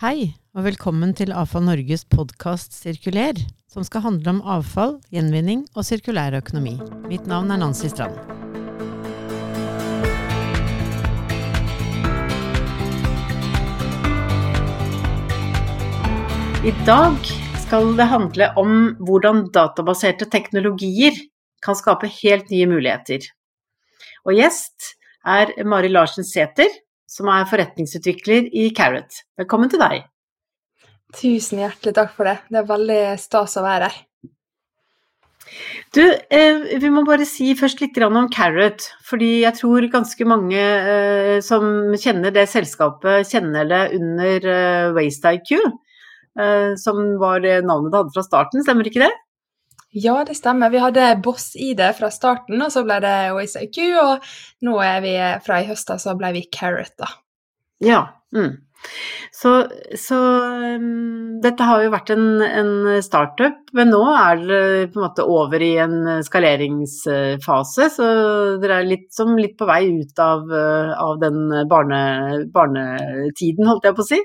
Hei, 0.00 0.30
og 0.56 0.64
velkommen 0.64 1.10
til 1.12 1.28
Avfall 1.36 1.66
Norges 1.66 2.06
podkast 2.08 2.72
Sirkuler, 2.72 3.36
som 3.68 3.84
skal 3.84 4.00
handle 4.06 4.32
om 4.32 4.38
avfall, 4.48 4.94
gjenvinning 5.12 5.66
og 5.74 5.84
sirkulær 5.84 6.38
økonomi. 6.38 6.72
Mitt 7.10 7.26
navn 7.28 7.52
er 7.52 7.60
Nancy 7.60 7.90
Strand. 7.92 8.16
I 16.64 16.72
dag 16.88 17.20
skal 17.66 17.92
det 18.00 18.08
handle 18.08 18.48
om 18.64 18.74
hvordan 19.04 19.50
databaserte 19.52 20.32
teknologier 20.32 21.20
kan 21.60 21.76
skape 21.76 22.08
helt 22.22 22.48
nye 22.48 22.72
muligheter. 22.72 23.28
Og 24.24 24.32
gjest 24.40 24.94
er 25.28 25.58
Mari 25.68 25.92
Larsen 25.92 26.24
Sæther, 26.24 26.72
som 27.10 27.30
er 27.32 27.48
forretningsutvikler 27.50 28.52
i 28.54 28.68
Carrot. 28.76 29.24
Velkommen 29.40 29.72
til 29.72 29.82
deg. 29.82 30.04
Tusen 31.16 31.64
hjertelig 31.64 31.96
takk 31.96 32.14
for 32.14 32.30
det. 32.30 32.36
Det 32.46 32.60
er 32.60 32.70
veldig 32.70 33.00
stas 33.18 33.58
å 33.58 33.66
være 33.66 33.90
her. 33.90 33.98
Du, 35.90 36.04
eh, 36.30 36.78
vi 36.78 36.90
må 36.94 37.02
bare 37.02 37.26
si 37.26 37.48
først 37.58 37.80
litt 37.82 37.98
om 38.06 38.28
Carrot. 38.30 38.86
Fordi 39.02 39.42
jeg 39.42 39.58
tror 39.58 39.88
ganske 39.90 40.26
mange 40.28 40.60
eh, 40.60 41.40
som 41.42 41.90
kjenner 41.98 42.30
det 42.30 42.46
selskapet, 42.52 43.26
kjenner 43.26 43.66
det 43.66 43.82
under 43.98 44.46
eh, 44.54 44.92
Waste 44.94 45.34
IQ. 45.34 45.56
Eh, 46.38 46.76
som 46.78 47.18
var 47.18 47.42
det 47.42 47.64
navnet 47.66 47.90
det 47.90 48.04
hadde 48.04 48.14
fra 48.14 48.22
starten, 48.22 48.62
stemmer 48.62 48.86
ikke 48.86 49.02
det? 49.02 49.10
Ja, 49.90 50.20
det 50.26 50.36
stemmer. 50.38 50.70
Vi 50.70 50.78
hadde 50.78 51.16
Boss-ID 51.24 51.82
fra 51.98 52.12
starten, 52.14 52.62
og 52.62 52.70
så 52.70 52.84
ble 52.86 53.00
det 53.02 53.14
OSIQ, 53.34 53.78
og 53.98 54.32
nå 54.66 54.78
er 54.86 55.00
vi 55.02 55.14
fra 55.42 55.60
i 55.62 55.66
høst 55.66 55.90
så 55.98 56.14
ble 56.18 56.30
vi 56.36 56.46
Carrot, 56.54 56.94
da. 57.00 57.10
Ja. 57.82 58.02
Mm. 58.30 58.60
Så, 59.34 59.50
så 59.98 60.16
um, 60.78 61.40
dette 61.42 61.66
har 61.66 61.82
jo 61.82 61.90
vært 61.92 62.12
en, 62.14 62.26
en, 62.44 62.70
startup, 63.02 63.58
men 63.76 63.90
nå 63.90 64.00
er 64.14 64.44
dere 64.44 64.86
på 64.92 65.00
en 65.00 65.06
måte 65.08 65.26
over 65.26 65.62
i 65.64 65.72
en 65.82 66.22
skaleringsfase. 66.24 67.90
Så 67.96 68.08
dere 68.62 68.78
er 68.80 68.88
litt, 68.88 69.08
som 69.16 69.34
litt 69.38 69.56
på 69.58 69.68
vei 69.68 69.82
ut 69.90 70.22
av, 70.22 70.46
av 70.94 71.18
den 71.22 71.42
barne, 71.70 72.00
barnetiden, 72.54 73.66
holdt 73.68 73.90
jeg 73.90 73.98
på 73.98 74.06
å 74.06 74.10
si. 74.12 74.22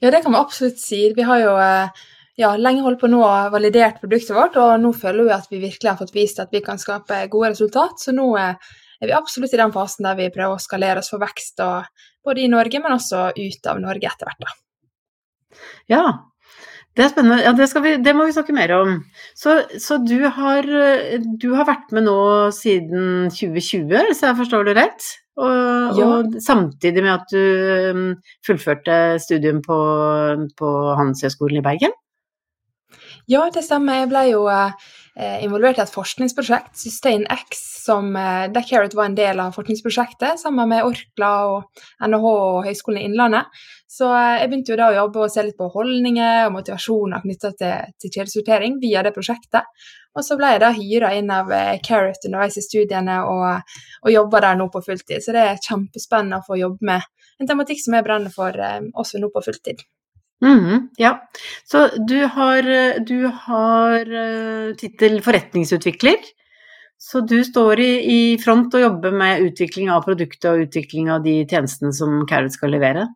Ja, 0.00 0.14
det 0.14 0.22
kan 0.24 0.32
vi 0.32 0.40
absolutt 0.40 0.80
si. 0.80 1.02
Vi 1.16 1.26
har 1.28 1.42
jo 1.42 1.56
eh, 1.60 2.06
ja, 2.38 2.52
lenge 2.56 2.84
holdt 2.84 3.00
på 3.02 3.10
nå 3.10 3.20
og 3.24 3.50
validert 3.54 3.98
produktet 4.02 4.36
vårt, 4.36 4.58
og 4.60 4.76
nå 4.82 4.92
føler 4.96 5.26
vi 5.26 5.34
at 5.34 5.50
vi 5.50 5.62
virkelig 5.64 5.90
har 5.90 5.98
fått 5.98 6.14
vist 6.14 6.40
at 6.42 6.54
vi 6.54 6.62
kan 6.64 6.80
skape 6.80 7.24
gode 7.32 7.52
resultat. 7.54 7.98
Så 8.02 8.14
nå 8.16 8.30
eh, 8.38 8.72
er 9.00 9.10
vi 9.10 9.16
absolutt 9.16 9.54
i 9.56 9.60
den 9.60 9.74
fasen 9.74 10.08
der 10.08 10.18
vi 10.18 10.30
prøver 10.32 10.56
å 10.56 10.62
skalere 10.62 11.02
oss 11.02 11.12
for 11.12 11.22
vekst, 11.22 11.62
både 12.24 12.44
i 12.44 12.50
Norge, 12.52 12.82
men 12.82 12.96
også 12.96 13.30
ut 13.36 13.70
av 13.70 13.80
Norge 13.82 14.10
etter 14.10 14.28
hvert. 14.28 14.44
Da. 14.44 14.58
Ja, 15.90 16.04
det 16.98 17.04
er 17.04 17.12
spennende. 17.12 17.38
Ja, 17.44 17.52
det, 17.56 17.68
vi, 17.84 17.94
det, 18.02 18.12
må 18.18 18.26
vi 18.26 18.34
snakke 18.34 18.54
mer 18.54 18.72
om. 18.74 18.96
Så, 19.38 19.60
så 19.78 20.00
du, 20.02 20.18
har, 20.26 20.66
du, 21.22 21.48
har, 21.54 21.66
vært 21.68 21.94
med 21.94 22.08
nå 22.08 22.20
siden 22.54 23.30
2020, 23.30 23.94
hvis 24.10 24.22
jeg 24.26 24.38
forstår 24.40 24.68
det 24.68 24.76
rett? 24.80 25.10
Og, 25.40 25.96
ja. 25.96 26.06
og, 26.06 26.34
samtidig 26.42 27.04
med 27.06 27.14
at 27.14 27.30
du 27.32 27.94
um, 27.94 28.02
fullførte 28.46 29.20
studium 29.22 29.62
på, 29.64 29.78
på 30.58 30.72
Handelshøyskolen 30.98 31.62
i 31.62 31.64
Bergen? 31.64 31.94
Ja, 33.30 33.44
det 33.54 33.62
stemmer. 33.62 34.00
Jeg 34.00 34.08
ble 34.10 34.20
jo 34.26 34.40
eh, 34.50 35.36
involvert 35.44 35.78
i 35.78 35.82
et 35.84 35.92
forskningsprosjekt, 35.94 36.72
SustainX, 36.80 37.60
som 37.84 38.08
eh, 38.18 38.48
der 38.50 38.64
Carrot 38.66 38.96
var 38.98 39.06
en 39.06 39.14
del 39.14 39.38
av 39.38 39.54
forskningsprosjektet, 39.54 40.40
sammen 40.40 40.66
med 40.72 40.82
Orkla 40.82 41.28
og 41.52 41.84
NHH 42.02 42.26
og 42.32 42.66
Høgskolen 42.66 42.98
i 42.98 43.04
Innlandet. 43.06 43.60
Så 43.86 44.08
eh, 44.10 44.40
jeg 44.40 44.50
begynte 44.50 44.74
jo 44.74 44.80
da 44.80 44.88
å 44.90 44.96
jobbe 44.96 45.22
og 45.22 45.30
se 45.30 45.44
litt 45.46 45.58
på 45.60 45.70
holdninger 45.76 46.48
og 46.48 46.56
motivasjoner 46.56 47.22
knytta 47.22 47.52
til, 47.62 47.94
til 48.02 48.14
kjedesortering 48.16 48.80
via 48.82 49.06
det 49.06 49.14
prosjektet. 49.14 49.86
Og 50.18 50.26
så 50.26 50.34
ble 50.40 50.50
jeg 50.56 50.64
da 50.64 50.72
hyra 50.74 51.12
inn 51.14 51.30
av 51.30 51.54
Carrot 51.86 52.26
underveis 52.26 52.58
i 52.58 52.66
studiene 52.66 53.20
og, 53.30 53.78
og 54.02 54.10
jobba 54.10 54.42
der 54.48 54.58
nå 54.58 54.66
på 54.74 54.82
fulltid. 54.88 55.22
Så 55.22 55.38
det 55.38 55.46
er 55.52 55.64
kjempespennende 55.68 56.42
å 56.42 56.48
få 56.50 56.58
jobbe 56.58 56.90
med 56.90 57.06
en 57.38 57.54
tematikk 57.54 57.86
som 57.86 57.94
jeg 57.94 58.10
brenner 58.10 58.34
for 58.34 58.58
også 58.98 59.22
nå 59.22 59.30
på 59.30 59.46
fulltid. 59.46 59.86
Mm, 60.40 60.88
ja, 60.96 61.14
så 61.68 61.86
du 62.08 62.18
har, 62.32 62.66
du 63.04 63.26
har 63.44 64.08
uh, 64.08 64.70
tittel 64.80 65.18
forretningsutvikler. 65.24 66.16
Så 67.00 67.22
du 67.24 67.38
står 67.44 67.80
i, 67.80 67.92
i, 68.12 68.20
front 68.40 68.74
og 68.76 68.82
jobber 68.82 69.14
med 69.16 69.44
utvikling 69.46 69.88
av 69.92 70.04
produktet 70.04 70.50
og 70.50 70.66
utvikling 70.66 71.08
av 71.12 71.22
de 71.24 71.38
tjenestene 71.48 71.94
som 71.96 72.26
Carrot 72.28 72.56
skal 72.56 72.74
levere? 72.76 73.06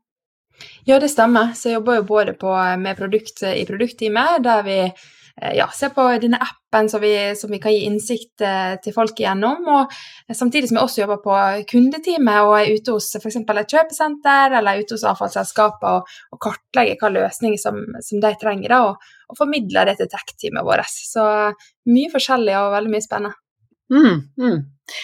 Ja, 0.88 0.96
det 1.00 1.10
stemmer. 1.12 1.52
Så 1.56 1.68
jeg 1.68 1.80
jobber 1.80 1.98
jo 1.98 2.06
både 2.08 2.32
på, 2.38 2.54
med 2.80 2.96
produkt 2.96 3.44
i 3.44 3.66
produktteamet, 3.68 4.40
der 4.44 4.64
vi 4.64 4.78
Eh, 4.88 5.23
ja, 5.34 5.66
se 5.74 5.88
på 5.90 6.02
denne 6.22 6.38
appen 6.38 6.88
som 6.88 7.00
vi, 7.02 7.10
som 7.36 7.50
vi, 7.50 7.58
kan 7.58 7.72
gi 7.74 7.88
innsikt 7.88 8.44
eh, 8.46 8.76
til 8.82 8.94
folk 8.94 9.18
igjennom. 9.18 9.66
Og 9.66 10.34
samtidig 10.36 10.70
som 10.70 10.78
jeg 10.78 10.86
også 10.86 11.02
jobber 11.02 11.22
på 11.24 11.38
kundeteamet 11.72 12.46
og 12.46 12.54
er 12.60 12.70
ute 12.76 12.94
hos 12.94 13.10
f.eks. 13.18 13.40
et 13.42 13.74
kjøpesenter 13.74 14.54
eller 14.60 14.82
ute 14.82 14.94
hos 14.94 15.06
avfallsselskaper 15.10 15.98
og, 15.98 16.16
og 16.30 16.42
kartlegger 16.46 16.94
hvilke 16.94 17.12
løsninger 17.16 17.60
som, 17.60 17.80
som 17.98 18.22
de 18.22 18.34
trenger, 18.40 18.70
da, 18.70 18.82
og, 18.92 19.14
og 19.30 19.40
formidler 19.40 19.90
det 19.90 19.98
til 20.00 20.12
tech-teamet 20.12 20.66
vårt. 20.66 20.86
Så 21.14 21.26
mye 21.90 22.12
forskjellig 22.14 22.54
og 22.60 22.76
veldig 22.78 22.94
mye 22.94 23.06
spennende. 23.08 23.38
Mm, 23.92 24.22
mm. 24.40 24.62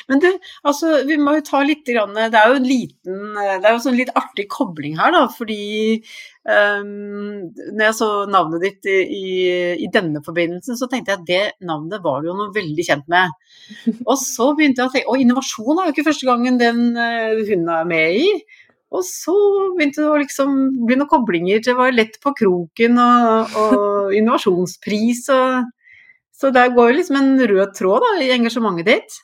Men 0.08 0.20
du, 0.20 0.26
altså, 0.68 0.90
vi 1.08 1.16
må 1.20 1.38
jo 1.38 1.44
ta 1.46 1.62
litt 1.64 1.88
grann, 1.88 2.12
Det 2.12 2.36
er 2.36 2.52
jo 2.52 2.58
en 2.58 2.68
liten 2.68 3.20
Det 3.36 3.64
er 3.64 3.74
jo 3.74 3.82
sånn 3.84 3.96
litt 3.96 4.12
artig 4.18 4.46
kobling 4.52 4.98
her, 5.00 5.12
da. 5.14 5.22
Fordi 5.32 6.00
um, 6.44 7.48
når 7.72 7.84
jeg 7.86 7.96
så 7.96 8.10
navnet 8.30 8.64
ditt 8.66 8.90
i, 8.90 8.98
i, 9.00 9.26
i, 9.86 9.90
denne 9.92 10.22
forbindelsen, 10.26 10.76
så 10.76 10.88
tenkte 10.90 11.14
jeg 11.14 11.20
at 11.20 11.28
det 11.28 11.68
navnet 11.68 12.04
var 12.04 12.20
du 12.20 12.30
jo 12.30 12.36
noe 12.36 12.54
veldig 12.56 12.86
kjent 12.86 13.08
med. 13.12 13.32
Og 14.10 14.16
så 14.20 14.50
begynte 14.58 14.84
jeg 14.84 14.90
å 14.90 14.94
tenke 14.94 15.14
Og 15.14 15.24
innovasjon 15.24 15.78
er 15.78 15.88
jo 15.88 15.96
ikke 15.96 16.08
første 16.10 16.28
gangen 16.28 16.60
den 16.60 16.90
uh, 16.96 17.40
hun 17.48 17.68
er 17.72 17.88
med 17.88 18.20
i. 18.20 18.28
Og 18.90 19.04
så 19.06 19.36
begynte 19.76 20.02
det 20.02 20.10
å 20.10 20.18
liksom 20.18 20.56
bli 20.82 20.96
noen 20.98 21.10
koblinger. 21.10 21.60
Det 21.62 21.76
var 21.78 21.94
lett 21.94 22.16
på 22.22 22.34
kroken 22.36 22.98
og, 22.98 23.60
og 23.60 24.16
innovasjonspris 24.18 25.28
og 25.30 25.70
så 26.40 26.52
det 26.54 26.70
går 26.76 26.92
jo 26.92 26.98
liksom 27.00 27.18
en 27.20 27.34
rød 27.52 27.74
tråd 27.76 28.06
da, 28.06 28.14
i 28.24 28.30
engasjementet 28.34 28.88
ditt. 28.88 29.18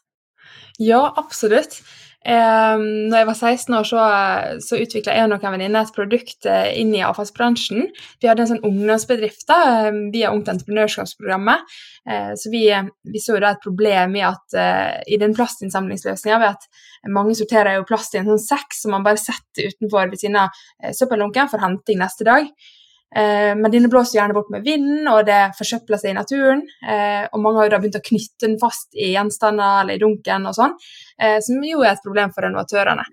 Ja, 0.82 1.06
absolutt. 1.16 1.80
Eh, 2.26 2.76
når 2.82 3.20
jeg 3.20 3.26
var 3.28 3.36
16 3.38 3.74
år, 3.78 3.84
så, 3.86 4.04
så 4.66 4.78
utvikla 4.82 5.14
jeg 5.14 5.28
og 5.28 5.30
noen 5.30 5.52
venninner 5.54 5.86
et 5.86 5.94
produkt 5.94 6.48
eh, 6.50 6.72
inn 6.80 6.90
i 6.96 7.04
avfallsbransjen. 7.06 7.84
Vi 8.18 8.26
hadde 8.26 8.42
en 8.42 8.50
sånn 8.50 8.64
ungdomsbedrift 8.66 9.46
da, 9.46 9.58
eh, 9.86 10.00
via 10.14 10.32
Ungt 10.34 10.50
Entreprenørskapsprogrammet. 10.50 11.76
Eh, 12.10 12.32
så 12.40 12.50
vi, 12.50 12.64
vi, 13.06 13.22
så 13.22 13.38
da 13.38 13.52
et 13.54 13.62
problem 13.62 14.18
i 14.18 14.24
at 14.26 14.58
eh, 14.58 14.96
i 15.14 15.20
den 15.22 15.36
plastinnsamlingsløsninga 15.38 16.56
mange 17.14 17.36
sorterer 17.38 17.78
jo 17.78 17.86
plast 17.86 18.16
i 18.16 18.20
en 18.20 18.32
sånn 18.32 18.42
sekk 18.42 18.74
som 18.74 18.96
man 18.96 19.06
bare 19.06 19.22
setter 19.22 19.70
utenfor 19.70 20.10
ved 20.10 20.18
siden 20.18 20.40
av 20.42 20.64
eh, 20.82 20.90
søppeldunken 20.98 21.52
for 21.52 21.62
henting 21.62 22.02
neste 22.02 22.26
dag. 22.26 22.50
Eh, 23.14 23.52
men 23.56 23.70
denne 23.70 23.88
blåser 23.88 24.18
gjerne 24.18 24.34
bort 24.34 24.50
med 24.50 24.64
vinden, 24.66 25.06
og 25.10 25.22
det 25.28 25.38
forsøpler 25.58 26.00
seg 26.00 26.12
i 26.12 26.16
naturen. 26.18 26.62
Eh, 26.82 27.26
og 27.30 27.42
mange 27.42 27.60
har 27.60 27.68
jo 27.68 27.74
da 27.76 27.80
begynt 27.82 28.00
å 28.00 28.06
knytte 28.08 28.48
den 28.48 28.56
fast 28.62 28.96
i 28.98 29.12
gjenstander 29.12 29.84
eller 29.84 29.98
i 29.98 30.02
dunken 30.02 30.48
og 30.50 30.56
sånn, 30.56 30.74
eh, 31.22 31.38
som 31.44 31.62
jo 31.64 31.84
er 31.84 31.94
et 31.94 32.02
problem 32.04 32.34
for 32.34 32.46
renovatørene. 32.46 33.06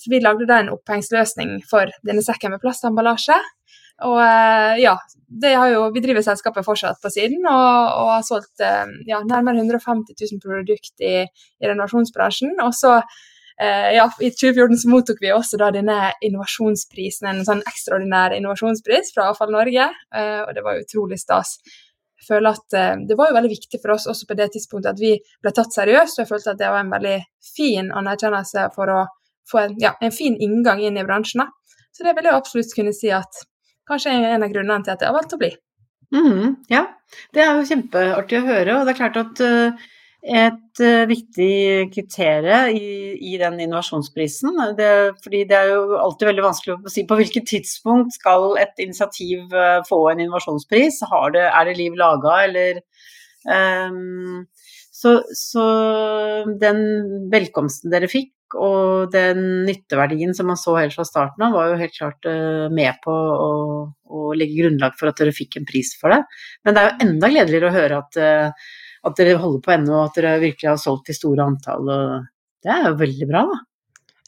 Så 0.00 0.12
vi 0.12 0.20
lagde 0.20 0.48
da 0.48 0.60
en 0.60 0.74
opphengsløsning 0.74 1.58
for 1.68 1.90
denne 2.06 2.24
sekken 2.24 2.54
med 2.54 2.62
plastemballasje. 2.62 3.36
Og 4.00 4.16
ja, 4.80 4.94
jo, 5.68 5.80
vi 5.92 6.00
driver 6.00 6.24
selskapet 6.24 6.64
fortsatt 6.64 7.02
på 7.02 7.10
siden 7.12 7.42
og, 7.44 7.90
og 8.00 8.08
har 8.14 8.22
solgt 8.24 8.62
ja, 9.04 9.18
nærmere 9.28 9.60
150 9.60 10.16
000 10.16 10.40
produkt 10.40 11.04
i, 11.04 11.18
i 11.28 11.68
renovasjonsbransjen. 11.68 12.54
Og 12.64 12.72
så 12.78 12.94
ja, 13.66 14.06
I 14.20 14.30
2014 14.30 14.78
så 14.78 14.88
mottok 14.88 15.18
vi 15.20 15.32
også 15.34 15.58
da 15.60 15.68
denne 15.74 16.14
innovasjonsprisen, 16.24 17.28
en 17.28 17.44
sånn 17.44 17.60
ekstraordinær 17.68 18.32
innovasjonspris 18.38 19.12
fra 19.12 19.28
Avfall 19.28 19.52
Norge, 19.52 19.90
eh, 20.16 20.40
og 20.46 20.54
det 20.56 20.64
var 20.64 20.80
utrolig 20.80 21.18
stas. 21.20 21.58
Jeg 22.20 22.28
føler 22.28 22.56
at 22.56 22.76
eh, 22.76 23.02
Det 23.08 23.18
var 23.18 23.28
jo 23.28 23.36
veldig 23.36 23.52
viktig 23.52 23.82
for 23.82 23.96
oss 23.96 24.08
også 24.08 24.30
på 24.30 24.38
det 24.38 24.50
tidspunktet 24.54 24.94
at 24.94 25.02
vi 25.02 25.12
ble 25.42 25.52
tatt 25.56 25.76
seriøst, 25.76 26.16
og 26.16 26.24
jeg 26.24 26.30
følte 26.32 26.54
at 26.54 26.62
det 26.62 26.72
var 26.72 26.86
en 26.86 26.94
veldig 26.94 27.18
fin 27.50 27.92
anerkjennelse 28.00 28.66
for 28.76 28.94
å 28.94 29.04
få 29.50 29.64
en, 29.66 29.78
ja, 29.82 29.92
en 30.00 30.14
fin 30.14 30.40
inngang 30.40 30.80
inn 30.80 30.96
i 30.96 31.04
bransjen. 31.04 31.44
Så 31.92 32.06
det 32.06 32.16
vil 32.16 32.30
jeg 32.30 32.40
absolutt 32.40 32.76
kunne 32.76 32.96
si 32.96 33.12
at 33.12 33.44
kanskje 33.90 34.16
er 34.16 34.38
en 34.38 34.46
av 34.46 34.52
grunnene 34.54 34.86
til 34.86 34.94
at 34.94 35.02
jeg 35.02 35.10
har 35.10 35.18
valgt 35.18 35.36
å 35.36 35.40
bli. 35.40 35.52
Mm, 36.16 36.60
ja, 36.72 36.86
det 37.34 37.44
er 37.44 37.58
jo 37.58 37.68
kjempeartig 37.68 38.40
å 38.40 38.46
høre, 38.46 38.78
og 38.78 38.86
det 38.86 38.94
er 38.94 39.02
klart 39.04 39.20
at 39.20 39.42
uh 39.44 39.88
et 40.20 40.80
uh, 40.84 41.08
viktig 41.08 41.90
kriterium 41.94 42.74
i, 42.76 42.88
i, 43.32 43.36
den 43.40 43.56
innovasjonsprisen. 43.64 44.58
Det, 44.76 44.90
fordi 45.24 45.44
det 45.48 45.56
er 45.56 45.70
jo 45.72 45.96
alltid 45.96 46.28
veldig 46.28 46.44
vanskelig 46.44 46.74
å 46.76 46.92
si 46.92 47.06
på 47.08 47.16
hvilket 47.16 47.48
tidspunkt 47.48 48.12
skal 48.18 48.58
et 48.60 48.82
initiativ 48.84 49.48
uh, 49.54 49.80
få 49.88 50.02
en 50.10 50.20
innovasjonspris. 50.20 51.00
Det, 51.36 51.46
er 51.46 51.70
det 51.70 51.78
liv 51.78 51.96
laga, 51.96 52.34
eller 52.48 52.82
um, 53.48 54.44
så, 54.92 55.22
så, 55.32 55.64
den 56.60 56.84
velkomsten 57.32 57.92
dere 57.92 58.10
fikk, 58.12 58.34
og 58.60 59.14
den 59.14 59.62
nytteverdien 59.64 60.34
som 60.36 60.50
man 60.50 60.58
så 60.58 60.74
helt 60.76 60.92
fra 60.96 61.06
starten 61.06 61.46
av, 61.46 61.54
var 61.54 61.70
jo 61.70 61.80
helt 61.80 61.96
klart 61.96 62.28
uh, 62.28 62.68
med 62.68 63.00
på 63.06 63.14
å, 63.14 63.50
å, 63.88 64.26
legge 64.36 64.60
grunnlag 64.60 65.00
for 65.00 65.08
at 65.08 65.22
dere 65.22 65.32
fikk 65.32 65.56
en 65.56 65.68
pris 65.70 65.94
for 65.96 66.12
det. 66.12 66.20
Men 66.66 66.76
det 66.76 66.84
er 66.84 66.90
jo 66.90 67.08
enda 67.08 67.32
gledeligere 67.32 67.72
å 67.72 67.78
høre 67.78 68.04
at, 68.04 68.22
at 69.06 69.16
dere 69.16 69.38
holder 69.40 69.64
på 69.64 69.74
ennå, 69.76 69.96
og 69.96 70.10
at 70.10 70.20
dere 70.20 70.36
virkelig 70.42 70.68
har 70.68 70.80
solgt 70.80 71.10
i 71.12 71.16
store 71.16 71.46
antall. 71.48 71.90
Det 72.60 72.72
er 72.72 72.90
jo 72.90 73.00
veldig 73.00 73.28
bra, 73.30 73.44
da. 73.48 73.58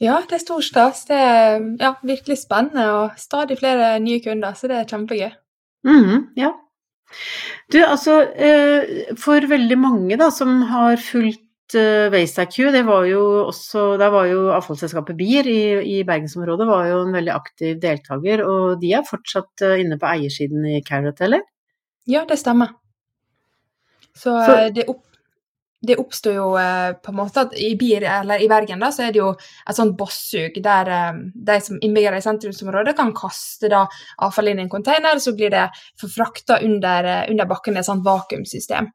Ja, 0.03 0.17
det 0.27 0.35
er 0.39 0.43
stor 0.43 0.65
stas. 0.67 1.05
Det 1.07 1.15
er 1.15 1.61
ja, 1.79 1.93
virkelig 2.03 2.41
spennende 2.41 2.89
og 2.97 3.21
stadig 3.21 3.61
flere 3.61 3.95
nye 4.03 4.23
kunder, 4.25 4.57
så 4.59 4.71
det 4.71 4.81
er 4.81 4.89
kjempegøy. 4.91 5.31
Mm, 5.87 6.33
ja. 6.39 6.51
Du, 7.71 7.79
altså, 7.85 8.17
for 9.21 9.47
veldig 9.49 9.79
mange 9.79 10.19
da, 10.19 10.31
som 10.35 10.63
har 10.71 10.97
fulgt 11.03 11.43
WasteIQ, 11.73 12.59
IQ, 12.59 12.73
det 12.75 12.83
var 12.85 13.07
jo 13.09 13.21
også 13.47 13.97
Der 13.97 14.11
var 14.13 14.27
jo 14.29 14.51
avfallsselskapet 14.53 15.17
BIR 15.17 15.47
i, 15.49 15.63
i 15.95 16.03
bergensområdet 16.05 16.67
var 16.69 16.89
jo 16.91 16.99
en 17.07 17.15
veldig 17.15 17.33
aktiv 17.33 17.79
deltaker, 17.81 18.45
og 18.45 18.81
de 18.83 18.93
er 18.93 19.09
fortsatt 19.09 19.65
uh, 19.65 19.79
inne 19.81 19.97
på 19.97 20.11
eiersiden 20.11 20.67
i 20.69 20.83
Carrot, 20.85 21.23
eller? 21.25 21.41
Ja, 22.09 22.27
det 22.29 22.41
stemmer. 22.43 22.75
Så, 24.17 24.31
Så 24.31 24.57
eh, 24.57 24.69
det, 24.75 24.87
opp, 24.91 25.03
det 25.87 25.97
oppstår 26.01 26.37
jo 26.37 26.47
eh, 26.61 26.93
på 27.03 27.13
en 27.13 27.19
måte 27.19 27.47
at 27.47 27.57
i 27.59 27.73
BIR, 27.79 28.07
eller 28.21 28.45
i 28.45 28.49
Bergen, 28.51 28.83
da, 28.85 28.93
så 28.93 29.07
er 29.07 29.15
det 29.15 29.23
jo 29.23 29.33
et 29.35 29.79
sånt 29.79 29.97
bossug 29.99 30.59
der 30.65 30.93
eh, 30.93 31.21
de 31.51 31.59
som 31.65 31.81
innbyggere 31.81 32.21
i 32.21 32.25
sentrumsområdet 32.25 32.97
kan 32.99 33.15
kaste 33.17 33.73
da 33.73 33.85
avfall 34.27 34.53
inn 34.53 34.63
i 34.63 34.67
en 34.67 34.73
container, 34.73 35.21
så 35.23 35.35
blir 35.37 35.53
det 35.55 35.69
forfrakta 36.01 36.61
under, 36.63 37.13
under 37.31 37.51
bakken 37.51 37.77
i 37.77 37.83
et 37.83 37.89
sånt 37.89 38.05
vakuumsystem. 38.07 38.93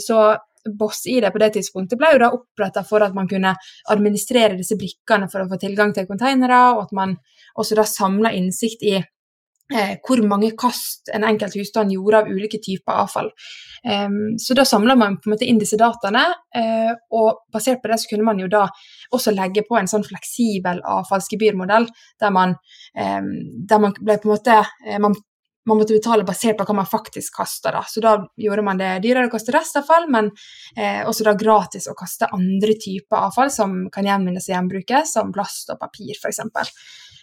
Så 0.00 0.16
Boss-ID 0.64 1.24
på 1.32 1.40
det 1.40 1.50
tidspunktet 1.56 1.98
ble 2.00 2.10
jo 2.14 2.20
da 2.20 2.30
oppretta 2.36 2.82
for 2.84 3.04
at 3.04 3.14
man 3.16 3.28
kunne 3.28 3.54
administrere 3.92 4.58
disse 4.58 4.76
brikkene 4.78 5.28
for 5.32 5.42
å 5.44 5.48
få 5.48 5.58
tilgang 5.60 5.94
til 5.96 6.08
containere, 6.08 6.60
og 6.74 6.84
at 6.84 6.92
man 6.96 7.16
også 7.60 7.78
da 7.78 7.86
samla 7.88 8.32
innsikt 8.36 8.84
i 8.84 8.98
eh, 8.98 9.08
hvor 9.70 10.22
mange 10.26 10.50
kast 10.58 11.12
en 11.14 11.22
enkelt 11.22 11.54
husstand 11.54 11.92
gjorde 11.94 12.24
av 12.24 12.30
ulike 12.30 12.58
typer 12.58 13.04
avfall. 13.04 13.28
Så 14.42 14.56
da 14.58 14.64
samla 14.66 14.96
man 14.98 15.20
på 15.20 15.28
en 15.28 15.34
måte 15.36 15.46
inn 15.46 15.60
disse 15.60 15.78
dataene, 15.78 16.24
uh, 16.58 16.90
og 17.14 17.46
basert 17.54 17.78
på 17.80 17.88
det 17.88 18.00
så 18.02 18.10
kunne 18.10 18.26
man 18.26 18.42
jo 18.42 18.48
da 18.50 18.64
også 19.14 19.30
legge 19.32 19.62
på 19.68 19.78
en 19.78 19.88
sånn 19.88 20.04
fleksibel 20.04 20.82
avfallsgebyrmodell, 20.82 21.86
der 22.20 22.34
man, 22.34 22.56
der 22.92 23.80
man 23.80 23.94
ble 23.96 24.18
på 24.18 24.28
en 24.28 24.34
måte 24.34 24.58
uh, 24.58 24.98
man 25.00 25.14
man 25.68 25.78
måtte 25.78 25.94
betale 25.94 26.24
basert 26.26 26.58
på 26.58 26.64
hva 26.66 26.76
man 26.80 26.88
faktisk 26.88 27.36
kasta. 27.36 27.72
Så 27.88 28.02
da 28.02 28.16
gjorde 28.40 28.64
man 28.66 28.80
det 28.80 28.94
dyrere 29.04 29.28
å 29.28 29.32
kaste 29.32 29.54
restavfall, 29.54 30.08
men 30.12 30.30
eh, 30.76 31.02
også 31.08 31.26
da 31.26 31.36
gratis 31.38 31.88
å 31.90 31.96
kaste 31.98 32.30
andre 32.34 32.76
typer 32.80 33.28
avfall 33.28 33.52
som 33.54 33.82
kan 33.92 34.08
gjenvinnes 34.08 34.48
og 34.48 34.54
gjenbrukes, 34.54 35.14
som 35.16 35.32
plast 35.34 35.72
og 35.72 35.80
papir 35.82 36.16
f.eks. 36.16 36.42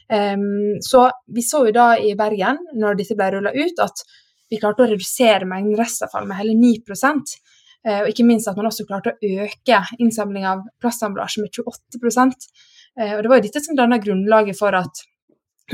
Så 0.08 1.02
vi 1.36 1.42
så 1.44 1.66
jo 1.68 1.72
da 1.76 1.90
i 2.00 2.14
Bergen, 2.16 2.62
når 2.80 2.96
dette 2.96 3.16
ble 3.20 3.26
rulla 3.34 3.52
ut, 3.52 3.82
at 3.84 4.06
vi 4.50 4.60
klarte 4.62 4.86
å 4.86 4.90
redusere 4.92 5.48
mengden 5.48 5.78
restavfall 5.80 6.28
med 6.28 6.40
hele 6.40 6.56
9 6.58 6.72
eh, 7.84 8.00
og 8.02 8.10
ikke 8.12 8.26
minst 8.28 8.48
at 8.48 8.58
man 8.60 8.70
også 8.70 8.88
klarte 8.88 9.16
å 9.16 9.34
øke 9.44 9.82
innsamling 10.00 10.48
av 10.48 10.64
plastemballasje 10.82 11.44
med 11.44 11.52
28 11.52 12.00
eh, 12.98 13.14
og 13.18 13.24
Det 13.24 13.30
var 13.32 13.40
jo 13.40 13.46
dette 13.48 13.64
som 13.64 13.76
danna 13.76 14.00
grunnlaget 14.04 14.60
for 14.60 14.76
at 14.78 15.04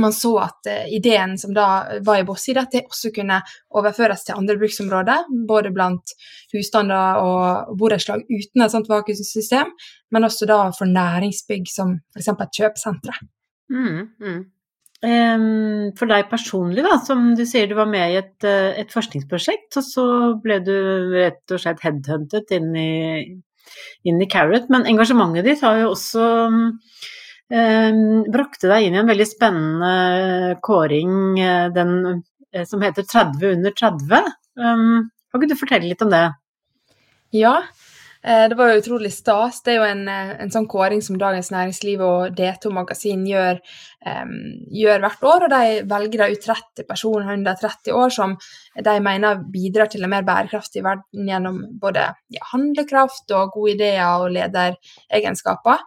man 0.01 0.09
så 0.09 0.31
at 0.41 0.65
uh, 0.65 0.87
ideen 0.89 1.35
som 1.37 1.51
da 1.53 1.99
var 2.01 2.17
i 2.17 2.23
Bosside, 2.25 2.63
at 2.63 2.71
det 2.73 2.87
også 2.87 3.11
kunne 3.13 3.35
overføres 3.77 4.23
til 4.25 4.39
andre 4.39 4.55
bruksområder, 4.57 5.27
både 5.45 5.69
blant 5.69 6.15
husstander 6.55 7.21
og 7.21 7.75
borettslag 7.77 8.23
uten 8.25 8.65
et 8.65 8.73
sånt 8.73 8.89
vakuumsystem, 8.89 9.69
men 10.09 10.25
også 10.25 10.49
da 10.49 10.57
for 10.73 10.89
næringsbygg 10.89 11.69
som 11.69 11.93
f.eks. 12.15 12.31
et 12.33 12.57
kjøpesenter. 12.57 13.21
Mm, 13.71 14.01
mm. 14.19 14.41
Um, 15.03 15.89
for 15.99 16.07
deg 16.07 16.29
personlig, 16.31 16.83
da, 16.85 16.97
som 17.03 17.33
du 17.35 17.43
sier 17.47 17.67
du 17.67 17.75
var 17.75 17.89
med 17.91 18.13
i 18.13 18.19
et, 18.21 18.37
eh, 18.47 18.71
et, 18.79 18.91
forskningsprosjekt, 18.93 19.75
og 19.79 19.83
så 19.83 20.05
ble 20.43 20.61
du 20.63 20.75
rett 21.11 21.51
og 21.51 21.59
slett 21.59 21.83
headhuntet 21.83 22.53
inn 22.55 22.69
i, 22.79 22.93
inn 24.07 24.23
i 24.23 24.29
Carrot, 24.31 24.69
men 24.71 24.87
engasjementet 24.87 25.49
ditt 25.49 25.65
har 25.65 25.81
jo 25.81 25.91
også 25.91 26.29
Ehm, 27.53 28.23
brakte 28.33 28.69
deg 28.71 28.87
inn 28.87 28.95
i 28.95 29.01
en 29.01 29.09
veldig 29.09 29.25
spennende 29.29 30.55
kåring, 30.65 31.11
eh, 31.39 31.67
den 31.75 32.23
eh, 32.53 32.65
som 32.65 32.81
heter 32.81 33.05
30 33.05 33.57
under 33.57 33.75
30. 33.77 34.31
Um, 34.57 35.11
kan 35.29 35.41
ikke 35.41 35.51
du 35.51 35.59
fortelle 35.59 35.89
litt 35.89 36.01
om 36.05 36.13
det? 36.13 36.23
Ja, 37.33 37.55
eh, 37.59 37.82
det 38.23 38.55
var 38.55 38.71
jo 38.71 38.79
utrolig 38.79 39.09
stas. 39.11 39.57
Det 39.65 39.73
er 39.73 39.81
jo 39.81 39.87
en, 39.87 40.03
en 40.07 40.51
sånn 40.51 40.67
kåring 40.71 41.01
som 41.03 41.17
Dagens 41.19 41.49
Næringsliv 41.51 42.03
og 42.05 42.37
D2 42.37 42.71
Magasin 42.71 43.25
gjør, 43.27 43.59
um, 44.07 44.31
gjør, 44.71 45.03
hvert 45.03 45.27
år. 45.27 45.45
og 45.47 45.51
De 45.51 45.81
velger 45.91 46.23
da 46.23 46.29
ut 46.31 46.47
30 46.47 46.87
personer 46.87 47.33
under 47.35 47.59
30 47.59 47.99
år 47.99 48.15
som 48.15 48.37
de 48.87 48.95
mener 49.03 49.43
bidrar 49.51 49.91
til 49.91 50.07
en 50.07 50.13
mer 50.15 50.23
bærekraftig 50.27 50.85
verden 50.85 51.27
gjennom 51.27 51.59
både 51.83 52.07
ja, 52.31 52.47
handlekraft 52.53 53.35
og 53.35 53.57
gode 53.57 53.75
ideer 53.75 54.23
og 54.23 54.31
lederegenskaper. 54.37 55.83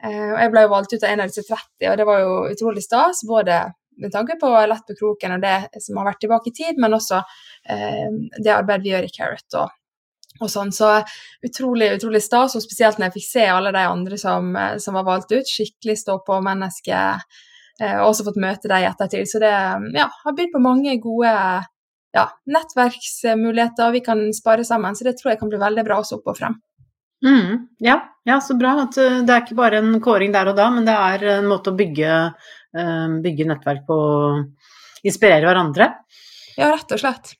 Uh, 0.00 0.32
og 0.32 0.40
jeg 0.40 0.56
ble 0.56 0.64
jo 0.64 0.74
valgt 0.74 0.96
ut 0.96 1.00
av 1.02 1.10
en 1.12 1.26
av 1.26 1.32
disse 1.32 1.44
30, 1.50 1.90
og 1.92 2.00
det 2.00 2.08
var 2.08 2.24
jo 2.24 2.34
utrolig 2.48 2.88
stas. 2.88 3.26
Både 3.28 3.60
med 4.00 4.12
tanke 4.12 4.40
på 4.40 4.50
Lett 4.66 4.86
på 4.88 4.96
kroken 4.98 5.36
og 5.36 5.44
det 5.44 5.82
som 5.84 6.00
har 6.00 6.08
vært 6.08 6.24
tilbake 6.24 6.50
i 6.50 6.56
tid, 6.56 6.80
men 6.80 6.96
også 6.96 7.20
eh, 7.70 8.08
det 8.40 8.52
arbeidet 8.56 8.84
vi 8.84 8.94
gjør 8.94 9.06
i 9.06 9.12
Carrot 9.14 9.58
og, 9.60 9.80
og, 10.40 10.50
sånn. 10.50 10.72
Så 10.74 10.90
utrolig, 11.46 11.92
utrolig 11.98 12.22
stas, 12.24 12.56
og 12.56 12.64
spesielt 12.64 12.98
når 12.98 13.10
jeg 13.10 13.16
fikk 13.18 13.28
se 13.28 13.46
alle 13.50 13.72
de 13.74 13.84
andre 13.86 14.18
som, 14.20 14.50
eh, 14.56 14.76
som 14.82 14.98
var 14.98 15.06
valgt 15.06 15.34
ut. 15.34 15.50
Skikkelig 15.50 15.98
stå 16.00 16.18
på 16.26 16.40
menneske. 16.44 17.04
Eh, 17.80 17.96
og 18.00 18.10
også 18.10 18.26
fått 18.28 18.42
møte 18.42 18.70
dem 18.70 18.82
i 18.82 18.88
ettertid. 18.90 19.30
Så 19.30 19.42
det 19.42 19.52
ja, 19.52 20.08
har 20.24 20.36
bydd 20.36 20.52
på 20.54 20.62
mange 20.62 20.96
gode 21.02 21.32
ja, 22.14 22.26
nettverksmuligheter. 22.46 23.94
Vi 23.94 24.04
kan 24.06 24.26
spare 24.34 24.66
sammen, 24.66 24.94
så 24.94 25.06
det 25.08 25.18
tror 25.18 25.34
jeg 25.34 25.42
kan 25.42 25.52
bli 25.52 25.62
veldig 25.62 25.86
bra 25.86 26.00
også 26.02 26.20
opp 26.20 26.32
og 26.34 26.38
frem. 26.38 26.58
Mm, 27.24 27.70
ja, 27.80 27.96
ja, 28.28 28.36
så 28.44 28.56
bra. 28.58 28.74
At 28.84 28.98
eh, 28.98 29.22
det 29.22 29.34
er 29.34 29.46
ikke 29.46 29.58
bare 29.58 29.82
en 29.82 29.98
kåring 30.02 30.34
der 30.34 30.50
og 30.50 30.58
da, 30.58 30.68
men 30.74 30.86
det 30.86 30.98
er 30.98 31.28
en 31.38 31.50
måte 31.50 31.72
å 31.72 31.78
bygge, 31.78 32.18
bygge 33.22 33.46
nettverk 33.46 33.84
på, 33.86 33.96
inspirere 35.06 35.46
hverandre. 35.46 35.92
Ja, 36.58 36.72
rett 36.74 36.90
og 36.94 37.00
slett. 37.02 37.34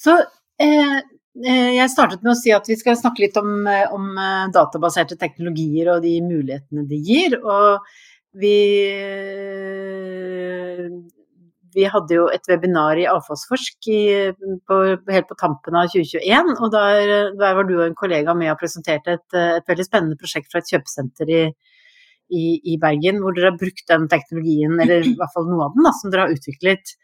Så 0.00 0.14
eh, 0.62 0.98
jeg 1.38 1.90
startet 1.92 2.24
med 2.24 2.32
å 2.32 2.38
si 2.38 2.50
at 2.54 2.66
vi 2.68 2.76
skal 2.78 2.98
snakke 2.98 3.22
litt 3.22 3.36
om, 3.38 3.66
om, 3.94 4.08
databaserte 4.54 5.18
teknologier 5.20 5.92
og 5.94 6.02
de 6.02 6.16
mulighetene 6.24 6.86
de 6.90 6.98
gir. 7.06 7.38
Og 7.38 7.86
vi 8.40 8.56
vi 11.74 11.86
hadde 11.86 12.16
jo 12.16 12.26
et 12.34 12.46
webinar 12.50 12.98
i 12.98 13.06
Avfallsforsk 13.06 13.88
i, 13.94 14.02
på, 14.66 14.78
helt 15.14 15.28
på 15.28 15.38
tampen 15.38 15.76
av 15.78 15.90
2021. 15.92 16.54
Og 16.58 16.72
der, 16.74 17.12
der, 17.38 17.56
var 17.58 17.66
du 17.68 17.76
og 17.78 17.84
en 17.86 17.98
kollega 17.98 18.34
med 18.34 18.52
og 18.52 18.58
presenterte 18.60 19.18
et, 19.18 19.36
et 19.38 19.70
veldig 19.70 19.86
spennende 19.86 20.18
prosjekt 20.20 20.50
fra 20.50 20.62
et 20.62 20.72
kjøpesenter 20.72 21.30
i, 21.30 21.44
i, 22.30 22.44
i, 22.72 22.78
Bergen, 22.80 23.20
hvor 23.22 23.34
dere 23.36 23.52
har 23.52 23.58
brukt 23.60 23.84
den 23.90 24.06
teknologien, 24.10 24.78
eller 24.80 25.04
i 25.06 25.16
hvert 25.18 25.34
fall 25.34 25.48
noe 25.50 25.66
av 25.66 25.76
den, 25.76 25.86
da, 25.86 25.92
som 25.98 26.12
dere 26.12 26.26
har 26.26 26.34
utviklet. 26.34 26.94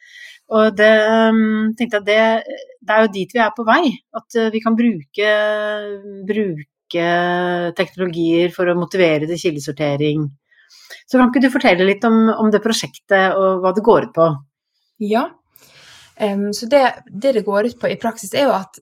Og 0.55 0.77
det 0.79 0.93
um, 1.35 1.75
tenkte 1.79 2.01
jeg 2.01 2.07
det, 2.07 2.57
det, 2.81 2.95
er 2.95 3.05
jo 3.05 3.13
dit 3.17 3.33
vi 3.35 3.43
er 3.43 3.55
på 3.55 3.67
vei. 3.67 3.83
At 4.15 4.39
uh, 4.39 4.49
vi 4.55 4.63
kan 4.63 4.77
bruke, 4.79 5.31
bruke 6.29 7.07
teknologier 7.79 8.53
for 8.55 8.71
å 8.71 8.79
motivere 8.79 9.27
til 9.27 9.41
kildesortering. 9.43 10.29
Så 11.07 11.19
kan 11.19 11.31
ikke 11.31 11.43
du 11.43 11.51
fortelle 11.55 11.87
litt 11.89 12.05
om, 12.07 12.29
om 12.31 12.53
det 12.55 12.63
prosjektet 12.63 13.35
og 13.35 13.65
hva 13.65 13.75
det 13.75 13.85
går 13.87 14.09
ut 14.09 14.15
på? 14.15 14.29
Ja. 15.03 15.27
Um, 16.17 16.53
så 16.57 16.71
det, 16.71 16.85
det, 17.11 17.35
det 17.41 17.47
går 17.47 17.73
ut 17.73 17.81
på 17.81 17.91
i 17.91 17.99
praksis, 18.01 18.35
er 18.35 18.47
jo 18.47 18.55
at 18.57 18.79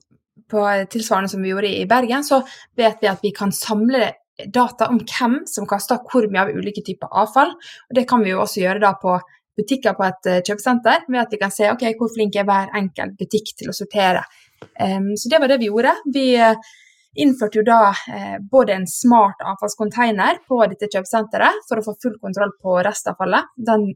på 0.51 0.61
tilsvarende 0.93 1.31
som 1.31 1.41
vi 1.41 1.49
gjorde 1.49 1.71
i 1.73 1.87
Bergen, 1.89 2.23
så 2.23 2.43
vet 2.77 3.01
vi 3.01 3.09
at 3.09 3.23
vi 3.25 3.33
kan 3.33 3.53
samle 3.55 4.11
data 4.51 4.89
om 4.91 4.99
hvem 4.99 5.41
som 5.49 5.67
kaster 5.69 6.01
hvor 6.11 6.27
mye 6.31 6.45
av 6.45 6.53
ulike 6.55 6.83
typer 6.85 7.11
avfall. 7.23 7.53
Og 7.89 7.97
det 7.97 8.05
kan 8.09 8.23
vi 8.23 8.33
jo 8.33 8.43
også 8.43 8.63
gjøre 8.63 8.83
da 8.83 8.93
på 9.01 9.17
butikker 9.55 9.95
på 9.95 10.03
et 10.03 10.31
uh, 10.31 10.39
kjøpesenter, 10.43 11.05
ved 11.07 11.21
at 11.21 11.31
vi 11.31 11.39
kan 11.39 11.53
se 11.53 11.69
ok, 11.71 11.85
hvor 11.99 12.11
flink 12.11 12.35
er 12.35 12.47
hver 12.47 12.73
enkelt 12.75 13.15
butikk 13.19 13.53
til 13.55 13.71
å 13.71 13.75
sortere. 13.75 14.25
Um, 14.75 15.13
så 15.15 15.31
det 15.31 15.39
var 15.39 15.51
det 15.51 15.61
vi 15.61 15.69
gjorde. 15.69 15.93
Vi 16.11 16.25
uh, 16.35 16.73
innførte 17.15 17.61
jo 17.61 17.63
da 17.63 17.93
eh, 18.11 18.37
både 18.51 18.73
en 18.75 18.87
smart 18.91 19.39
avfallscontainer 19.39 20.41
på 20.49 20.57
dette 20.71 20.89
kjøpesenteret 20.91 21.63
for 21.69 21.79
å 21.79 21.85
få 21.85 21.93
full 22.03 22.17
kontroll 22.19 22.51
på 22.61 22.75
restavfallet. 22.83 23.53
Den 23.55 23.87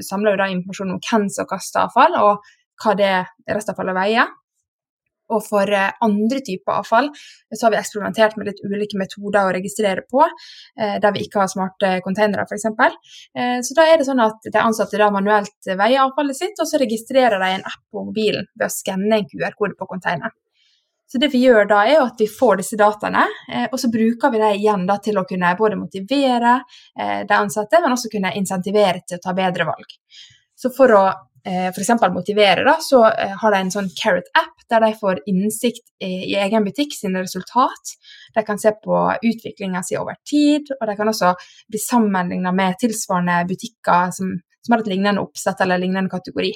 samler 0.00 0.32
jo 0.32 0.40
da 0.40 0.46
informasjon 0.52 0.94
om 0.94 1.02
hvem 1.04 1.26
som 1.32 1.48
kaster 1.50 1.84
avfall, 1.84 2.16
og 2.16 2.54
hva 2.80 2.94
det 2.98 3.12
restavfallet 3.50 3.98
veier. 3.98 4.32
Og 5.34 5.42
for 5.46 5.70
eh, 5.70 5.90
andre 6.06 6.42
typer 6.44 6.78
avfall 6.80 7.10
så 7.54 7.66
har 7.66 7.74
vi 7.74 7.80
eksperimentert 7.80 8.38
med 8.38 8.50
litt 8.50 8.62
ulike 8.64 8.98
metoder 9.00 9.48
å 9.48 9.54
registrere 9.54 10.06
på, 10.10 10.22
eh, 10.78 10.96
der 11.02 11.14
vi 11.16 11.24
ikke 11.26 11.42
har 11.42 11.50
smarte 11.50 11.96
containere 12.06 12.46
f.eks. 12.46 12.68
Eh, 12.70 13.58
så 13.66 13.78
da 13.78 13.88
er 13.90 14.00
det 14.00 14.08
sånn 14.08 14.22
at 14.24 14.46
de 14.46 14.62
ansatte 14.62 15.00
da 15.00 15.10
manuelt 15.14 15.70
veier 15.70 16.04
avfallet 16.04 16.38
sitt, 16.38 16.56
og 16.62 16.70
så 16.70 16.80
registrerer 16.82 17.38
de 17.42 17.52
en 17.58 17.68
app 17.68 17.82
på 17.90 18.06
mobilen 18.06 18.48
ved 18.54 18.68
å 18.68 18.72
skanne 18.72 19.20
en 19.20 19.28
QR-kode 19.30 19.78
på 19.78 19.90
containeren. 19.90 20.34
Så 21.14 21.18
det 21.18 21.28
vi 21.30 21.44
gjør 21.44 21.68
da, 21.70 21.82
er 21.86 22.00
at 22.02 22.18
vi 22.18 22.26
får 22.26 22.58
disse 22.58 22.78
dataene, 22.80 23.26
eh, 23.52 23.66
og 23.68 23.78
så 23.80 23.90
bruker 23.92 24.32
vi 24.32 24.40
dem 24.40 24.56
igjen 24.56 24.86
da, 24.88 24.96
til 25.04 25.20
å 25.20 25.26
kunne 25.28 25.52
både 25.58 25.78
motivere 25.78 26.56
eh, 26.98 27.20
de 27.28 27.36
ansatte, 27.36 27.78
men 27.82 27.94
også 27.94 28.10
kunne 28.10 28.32
insentivere 28.38 29.04
til 29.06 29.20
å 29.20 29.22
ta 29.22 29.34
bedre 29.36 29.68
valg. 29.68 29.94
Så 30.58 30.72
for 30.74 30.96
å 30.96 31.04
eh, 31.46 31.68
f.eks. 31.68 31.90
motivere, 32.12 32.64
da, 32.66 32.76
så 32.80 33.04
eh, 33.10 33.34
har 33.40 33.54
de 33.54 33.60
en 33.60 33.72
sånn 33.74 33.90
Carrot-app 33.98 34.66
der 34.70 34.84
de 34.86 34.92
får 35.00 35.22
innsikt 35.30 35.84
i, 36.02 36.34
egen 36.40 36.64
butikk 36.66 36.96
sine 36.96 37.22
resultat. 37.22 37.94
De 38.34 38.44
kan 38.46 38.60
se 38.60 38.72
på 38.84 39.00
utviklinga 39.22 39.84
si 39.84 39.98
over 40.00 40.18
tid, 40.26 40.72
og 40.80 40.86
de 40.88 40.98
kan 40.98 41.12
også 41.12 41.34
bli 41.68 41.80
sammenligna 41.80 42.52
med 42.56 42.78
tilsvarende 42.80 43.42
butikker 43.50 44.14
som, 44.16 44.36
som 44.64 44.76
har 44.76 44.84
et 44.84 44.94
lignende 44.94 45.24
oppsett 45.24 45.60
eller 45.64 45.82
lignende 45.82 46.12
kategori. 46.12 46.54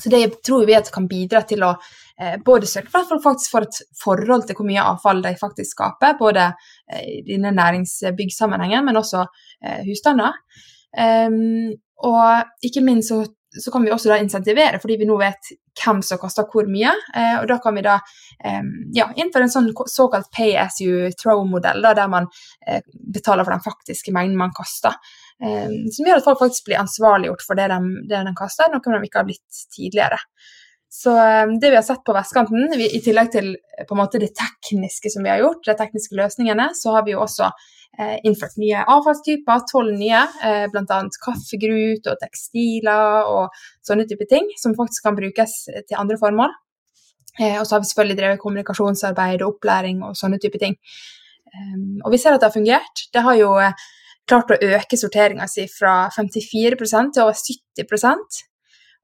Så 0.00 0.10
det 0.10 0.42
tror 0.42 0.66
vi 0.66 0.74
kan 0.92 1.06
bidra 1.06 1.44
til 1.46 1.62
å 1.62 1.70
eh, 2.18 2.34
både 2.44 2.66
sørge 2.66 2.90
for 2.90 3.04
at 3.04 3.10
folk 3.12 3.22
faktisk 3.22 3.52
får 3.54 3.66
et 3.68 3.76
forhold 4.00 4.46
til 4.48 4.58
hvor 4.58 4.66
mye 4.66 4.86
avfall 4.90 5.22
de 5.22 5.36
faktisk 5.38 5.76
skaper, 5.76 6.16
både 6.18 6.48
eh, 6.90 7.04
i 7.20 7.22
denne 7.28 7.54
næringsbyggsammenhengen, 7.54 8.82
men 8.88 8.98
også 8.98 9.22
eh, 9.22 9.84
husstander. 9.86 10.34
Um, 10.94 11.72
og 12.06 12.66
ikke 12.66 12.82
minst 12.86 13.10
så, 13.10 13.24
så, 13.60 13.70
kan 13.70 13.84
vi 13.84 13.92
også 13.92 14.10
da 14.10 14.18
insentivere, 14.22 14.80
fordi 14.82 14.96
vi 15.00 15.08
nå 15.08 15.16
vet 15.20 15.52
hvem 15.80 16.00
som 16.06 16.20
koster 16.22 16.46
hvor 16.50 16.68
mye. 16.70 16.92
Eh, 17.16 17.36
og 17.40 17.48
da 17.50 17.58
kan 17.62 17.76
vi 17.76 17.84
da 17.86 17.98
eh, 18.44 18.62
ja, 18.96 19.10
innføre 19.16 19.48
en 19.48 19.54
sånn 19.54 19.70
såkalt 19.90 20.30
pay 20.34 20.56
as 20.60 20.80
you 20.82 21.10
throw-modell, 21.20 21.84
der 21.84 22.10
man 22.10 22.28
eh, 22.66 22.82
betaler 23.14 23.46
for 23.46 23.56
den 23.56 23.64
faktiske 23.64 24.14
mengden 24.14 24.40
man 24.40 24.54
kaster. 24.56 24.98
Um, 25.42 25.88
som 25.90 26.06
gjør 26.06 26.20
at 26.20 26.26
folk 26.28 26.38
faktisk 26.38 26.68
blir 26.68 26.78
ansvarliggjort 26.78 27.42
for 27.42 27.58
det 27.58 27.66
de, 27.72 27.78
det 28.06 28.20
de 28.22 28.32
kaster, 28.38 28.68
noe 28.70 28.78
de 28.84 29.08
ikke 29.08 29.18
har 29.18 29.26
blitt 29.26 29.64
tidligere. 29.74 30.20
Så 30.94 31.10
um, 31.10 31.56
det 31.58 31.72
vi 31.72 31.78
har 31.80 31.82
sett 31.82 32.04
på 32.06 32.14
vestkanten, 32.14 32.68
vi, 32.78 32.86
i 32.86 33.00
tillegg 33.02 33.32
til 33.34 33.50
på 33.88 33.96
en 33.96 34.00
måte 34.04 34.20
det 34.22 34.30
tekniske 34.38 35.10
som 35.10 35.26
vi 35.26 35.32
har 35.32 35.42
gjort, 35.42 35.64
de 35.66 35.74
tekniske 35.78 36.14
løsningene, 36.14 36.68
så 36.78 36.94
har 36.94 37.02
vi 37.06 37.16
jo 37.16 37.24
også 37.24 37.48
eh, 37.48 37.72
innført 38.26 38.56
nye 38.58 38.84
avfallstyper, 38.90 39.64
tolv 39.70 39.94
nye, 39.98 40.20
eh, 40.46 40.66
bl.a. 40.72 41.00
kaffegrut 41.24 42.08
og 42.10 42.20
tekstiler 42.22 43.30
og 43.30 43.58
sånne 43.86 44.06
type 44.10 44.26
ting, 44.30 44.48
som 44.60 44.76
faktisk 44.78 45.06
kan 45.06 45.18
brukes 45.18 45.56
til 45.70 45.98
andre 46.00 46.18
formål. 46.20 46.54
Eh, 47.40 47.58
og 47.58 47.66
så 47.66 47.76
har 47.76 47.84
vi 47.84 47.90
selvfølgelig 47.90 48.20
drevet 48.20 48.42
kommunikasjonsarbeid 48.42 49.42
og 49.42 49.56
opplæring 49.56 50.02
og 50.06 50.16
sånne 50.18 50.40
type 50.42 50.60
ting. 50.62 50.78
Um, 51.54 52.00
og 52.02 52.10
vi 52.14 52.18
ser 52.18 52.34
at 52.34 52.42
det 52.42 52.48
har 52.48 52.56
fungert. 52.56 53.04
Det 53.14 53.22
har 53.22 53.38
jo 53.38 53.52
eh, 53.62 53.86
klart 54.26 54.50
å 54.50 54.58
øke 54.58 54.98
sorteringa 54.98 55.46
si 55.50 55.68
fra 55.70 56.08
54 56.14 56.78
til 57.14 57.22
over 57.22 57.38
70% 57.38 58.42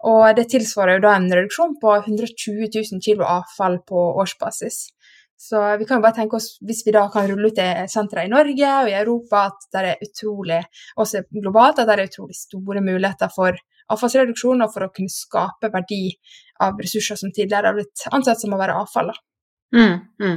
og 0.09 0.37
det 0.37 0.47
tilsvarer 0.49 0.97
jo 0.97 1.05
da 1.05 1.17
en 1.17 1.29
reduksjon 1.29 1.75
på 1.81 1.93
120 1.99 2.71
000 2.73 3.03
kg 3.05 3.25
avfall 3.29 3.81
på 3.89 4.05
årsbasis. 4.23 4.87
Så 5.41 5.61
vi 5.81 5.87
kan 5.89 5.97
jo 5.97 6.05
bare 6.05 6.19
tenke 6.19 6.37
oss, 6.37 6.59
hvis 6.61 6.83
vi 6.85 6.93
da 6.93 7.07
kan 7.13 7.25
rulle 7.31 7.49
ut 7.49 7.57
det 7.57 7.87
senteret 7.89 8.29
i 8.29 8.33
Norge 8.33 8.73
og 8.83 8.91
i 8.91 8.97
Europa, 8.99 9.47
at 9.49 9.63
det 9.73 9.85
er 9.89 10.03
utrolig, 10.05 10.59
også 11.01 11.23
globalt, 11.33 11.81
at 11.81 11.89
det 11.89 11.95
er 11.97 12.11
utrolig 12.11 12.37
store 12.37 12.83
muligheter 12.85 13.31
for 13.33 13.57
avfallsreduksjon 13.91 14.61
og 14.61 14.75
for 14.75 14.85
å 14.85 14.93
kunne 14.93 15.13
skape 15.13 15.71
verdi 15.73 16.05
av 16.61 16.77
ressurser 16.83 17.17
som 17.17 17.33
tidligere 17.33 17.73
har 17.73 17.79
blitt 17.79 18.05
ansett 18.13 18.43
som 18.43 18.53
å 18.53 18.61
være 18.61 18.77
avfall. 18.83 19.09
Mm, 19.73 19.95
mm. 20.21 20.37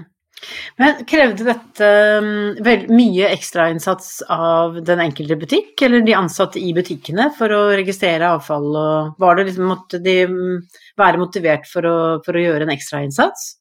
Men 0.79 1.01
krevde 1.07 1.45
dette 1.45 1.89
um, 2.23 2.29
vel 2.63 2.85
mye 2.91 3.27
ekstrainnsats 3.35 4.23
av 4.31 4.79
den 4.87 5.03
enkelte 5.03 5.37
butikk, 5.39 5.75
eller 5.85 6.05
de 6.07 6.15
ansatte 6.17 6.61
i 6.63 6.71
butikkene, 6.75 7.27
for 7.37 7.51
å 7.53 7.59
registrere 7.75 8.31
avfall, 8.37 8.71
og 8.71 9.19
var 9.21 9.37
det 9.37 9.49
liksom, 9.49 9.67
måtte 9.69 9.99
de 10.03 10.15
um, 10.31 10.63
være 10.99 11.21
motivert 11.21 11.67
for 11.69 11.87
å, 11.91 11.97
for 12.25 12.39
å 12.39 12.45
gjøre 12.47 12.67
en 12.67 12.73
ekstrainnsats? 12.73 13.51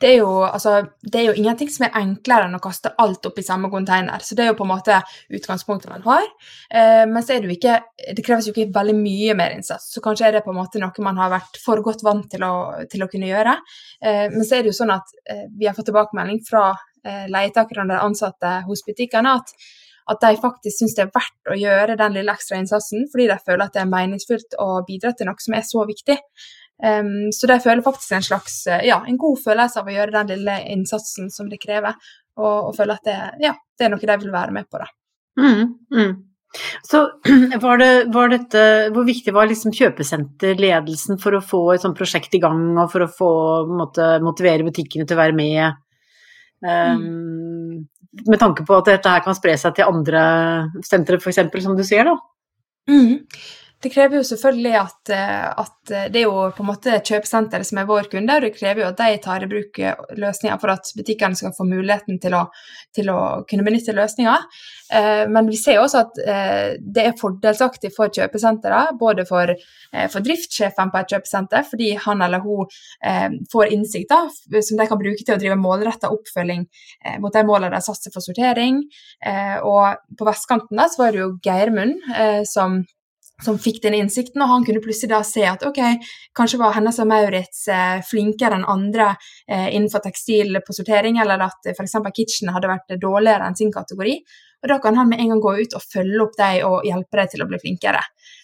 Det 0.00 0.08
er, 0.08 0.16
jo, 0.22 0.30
altså, 0.42 0.74
det 1.02 1.20
er 1.20 1.26
jo 1.28 1.34
ingenting 1.38 1.70
som 1.70 1.86
er 1.86 1.96
enklere 2.00 2.48
enn 2.48 2.56
å 2.56 2.62
kaste 2.62 2.92
alt 3.02 3.26
opp 3.28 3.38
i 3.38 3.44
samme 3.46 3.70
container. 3.72 4.22
Så 4.24 4.36
det 4.38 4.44
er 4.44 4.50
jo 4.50 4.56
på 4.58 4.66
en 4.66 4.72
måte 4.72 4.98
utgangspunktet 5.34 5.92
man 5.92 6.04
har. 6.06 6.24
Eh, 6.70 7.02
men 7.10 7.22
så 7.22 7.34
er 7.34 7.42
det 7.42 7.50
jo 7.50 7.56
ikke 7.56 7.76
Det 8.16 8.24
kreves 8.26 8.48
jo 8.48 8.54
ikke 8.54 8.74
veldig 8.74 8.96
mye 8.98 9.36
mer 9.38 9.54
innsats. 9.56 9.90
Så 9.94 10.02
kanskje 10.04 10.28
er 10.28 10.38
det 10.38 10.44
på 10.46 10.54
en 10.54 10.58
måte 10.58 10.82
noe 10.82 11.06
man 11.06 11.20
har 11.22 11.30
vært 11.32 11.60
for 11.62 11.82
godt 11.84 12.02
vant 12.06 12.26
til 12.30 12.42
å, 12.46 12.54
til 12.90 13.04
å 13.04 13.10
kunne 13.12 13.30
gjøre. 13.30 13.58
Eh, 14.02 14.26
men 14.32 14.42
så 14.46 14.58
er 14.58 14.64
det 14.64 14.72
jo 14.72 14.80
sånn 14.80 14.94
at 14.94 15.14
eh, 15.30 15.46
vi 15.50 15.68
har 15.68 15.76
fått 15.78 15.90
tilbakemelding 15.92 16.42
fra 16.48 16.72
eh, 16.72 17.28
leietakerne 17.30 18.00
og 18.00 18.10
ansatte 18.10 18.58
hos 18.66 18.84
butikkene 18.88 19.38
at 19.38 19.56
at 20.10 20.22
de 20.22 20.38
faktisk 20.40 20.80
syns 20.80 20.96
det 20.96 21.04
er 21.04 21.12
verdt 21.14 21.50
å 21.52 21.58
gjøre 21.58 21.96
den 22.00 22.16
lille 22.16 22.34
ekstra 22.34 22.58
innsatsen, 22.58 23.06
fordi 23.12 23.28
de 23.30 23.38
føler 23.46 23.66
at 23.66 23.76
det 23.76 23.84
er 23.84 23.92
meningsfullt 23.92 24.56
å 24.62 24.82
bidra 24.86 25.12
til 25.14 25.28
noe 25.28 25.42
som 25.42 25.54
er 25.54 25.62
så 25.66 25.84
viktig. 25.88 26.16
Um, 26.82 27.30
så 27.30 27.46
det 27.46 27.60
føler 27.62 27.84
faktisk 27.84 28.16
en 28.16 28.24
slags 28.26 28.56
eh, 28.66 28.80
ja, 28.88 28.96
en 29.06 29.18
god 29.20 29.38
følelse 29.38 29.78
av 29.78 29.86
å 29.86 29.92
gjøre 29.94 30.16
den 30.16 30.32
lille 30.32 30.56
innsatsen 30.72 31.28
som 31.30 31.46
det 31.46 31.60
krever, 31.62 31.94
og, 32.40 32.56
og 32.70 32.74
føle 32.74 32.96
at 32.96 33.06
det, 33.06 33.14
ja, 33.44 33.52
det, 33.54 33.86
er 33.86 33.92
noe 33.92 34.02
de 34.02 34.16
vil 34.24 34.34
være 34.34 34.54
med 34.56 34.66
på. 34.66 34.80
Da. 34.82 34.88
Mm, 35.38 35.68
mm. 35.94 36.12
Så 36.90 37.04
var, 37.62 37.78
det, 37.80 37.92
var, 38.12 38.28
dette 38.28 38.62
Hvor 38.92 39.06
viktig 39.08 39.32
var 39.32 39.46
liksom 39.48 39.72
kjøpesenterledelsen 39.72 41.16
for 41.22 41.38
å 41.38 41.40
få 41.40 41.62
et 41.72 41.84
sånt 41.84 41.96
prosjekt 41.96 42.34
i 42.36 42.42
gang, 42.42 42.74
og 42.74 42.90
for 42.92 43.06
å 43.06 43.12
få 43.20 43.30
måtte, 43.70 44.16
motivere 44.24 44.66
butikkene 44.66 45.06
til 45.06 45.16
å 45.16 45.22
være 45.22 45.38
med? 45.38 45.80
Um, 46.66 47.06
mm. 47.06 47.78
Med 48.26 48.42
tanke 48.42 48.66
på 48.66 48.82
at 48.82 48.90
dette 48.90 49.14
her 49.14 49.22
kan 49.24 49.38
spre 49.38 49.54
seg 49.56 49.78
til 49.78 49.88
andre 49.88 50.22
sentre, 50.84 51.22
f.eks., 51.22 51.46
som 51.62 51.78
du 51.78 51.86
sier, 51.86 52.10
da? 52.10 52.18
Mm. 52.90 53.22
Det 53.82 53.90
krever 53.90 54.20
jo 54.20 54.26
selvfølgelig 54.26 54.74
at, 54.78 55.10
eh, 55.10 55.46
at, 55.58 55.92
det 56.14 56.20
er 56.20 56.28
jo 56.28 56.44
på 56.54 56.62
en 56.62 56.68
måte 56.68 57.00
kjøpesenteret 57.02 57.66
som 57.66 57.80
er 57.80 57.88
vår 57.88 58.06
kunde, 58.12 58.36
og 58.36 58.44
det 58.44 58.52
krever 58.54 58.84
jo 58.84 58.90
at 58.92 59.00
de 59.00 59.16
tar 59.24 59.42
i 59.42 59.48
bruk 59.50 59.80
eh, 59.82 60.04
løsninger 60.22 60.60
for 60.62 60.70
at 60.76 60.92
butikkene 60.94 61.38
skal 61.38 61.54
få 61.56 61.66
muligheten 61.66 62.20
til 62.22 62.36
å, 62.38 62.44
til 62.94 63.10
å 63.10 63.18
kunne 63.50 63.66
benytte 63.66 63.96
løsninger. 63.96 64.46
Eh, 64.94 65.24
men 65.34 65.50
vi 65.50 65.58
ser 65.58 65.80
også 65.82 66.04
at 66.04 66.22
det 66.22 67.06
er 67.08 67.18
fordelsaktig 67.18 67.90
for 67.96 68.12
kjøpesentrene, 68.14 68.94
både 69.00 69.26
for, 69.26 69.50
for 70.12 70.22
driftssjefen 70.22 70.92
på 70.92 71.00
et 71.00 71.14
kjøpesenter, 71.16 71.66
fordi 71.66 71.92
han 72.04 72.22
eller 72.22 72.42
hun 72.44 72.70
får 73.52 73.72
innsikt 73.74 74.12
da, 74.12 74.20
som 74.62 74.78
de 74.78 74.86
kan 74.88 75.00
bruke 75.00 75.24
til 75.24 75.34
å 75.34 75.40
drive 75.40 75.58
målretta 75.58 76.10
oppfølging 76.12 76.64
mot 77.22 77.34
de 77.34 77.44
målene 77.48 77.74
de 77.74 77.84
satser 77.84 78.14
for 78.14 78.24
sortering. 78.24 78.82
Og 79.66 80.18
på 80.18 80.28
vestkanten 80.28 80.78
da, 80.78 80.88
så 80.92 81.04
var 81.04 81.14
det 81.14 81.22
jo 81.24 81.30
Geirmund 81.44 82.12
som 82.48 82.82
som 83.44 83.58
fikk 83.58 83.82
den 83.82 83.96
innsikten, 83.98 84.42
og 84.42 84.50
han 84.50 84.66
kunne 84.66 84.82
plutselig 84.84 85.12
da 85.12 85.22
se 85.26 85.44
at 85.48 85.64
ok, 85.66 85.80
kanskje 86.36 86.60
var 86.60 86.76
Hennes 86.76 87.00
og 87.02 87.08
Maurits 87.10 87.66
eh, 87.72 87.98
flinkere 88.06 88.58
enn 88.58 88.68
andre 88.68 89.12
eh, 89.12 89.68
innenfor 89.74 90.04
tekstil 90.04 90.60
på 90.66 90.76
sortering, 90.76 91.18
eller 91.22 91.42
at 91.48 91.72
f.eks. 91.74 91.98
Kitchen 92.14 92.52
hadde 92.54 92.70
vært 92.70 92.96
dårligere 93.02 93.48
enn 93.48 93.58
sin 93.58 93.72
kategori. 93.74 94.16
Og 94.62 94.70
Da 94.70 94.78
kan 94.78 94.94
han 94.94 95.10
med 95.10 95.20
en 95.20 95.34
gang 95.34 95.42
gå 95.42 95.56
ut 95.58 95.74
og 95.74 95.82
følge 95.82 96.22
opp 96.22 96.38
dem 96.38 96.68
og 96.68 96.86
hjelpe 96.86 97.18
dem 97.18 97.32
til 97.32 97.42
å 97.42 97.48
bli 97.50 97.58
flinkere. 97.64 98.02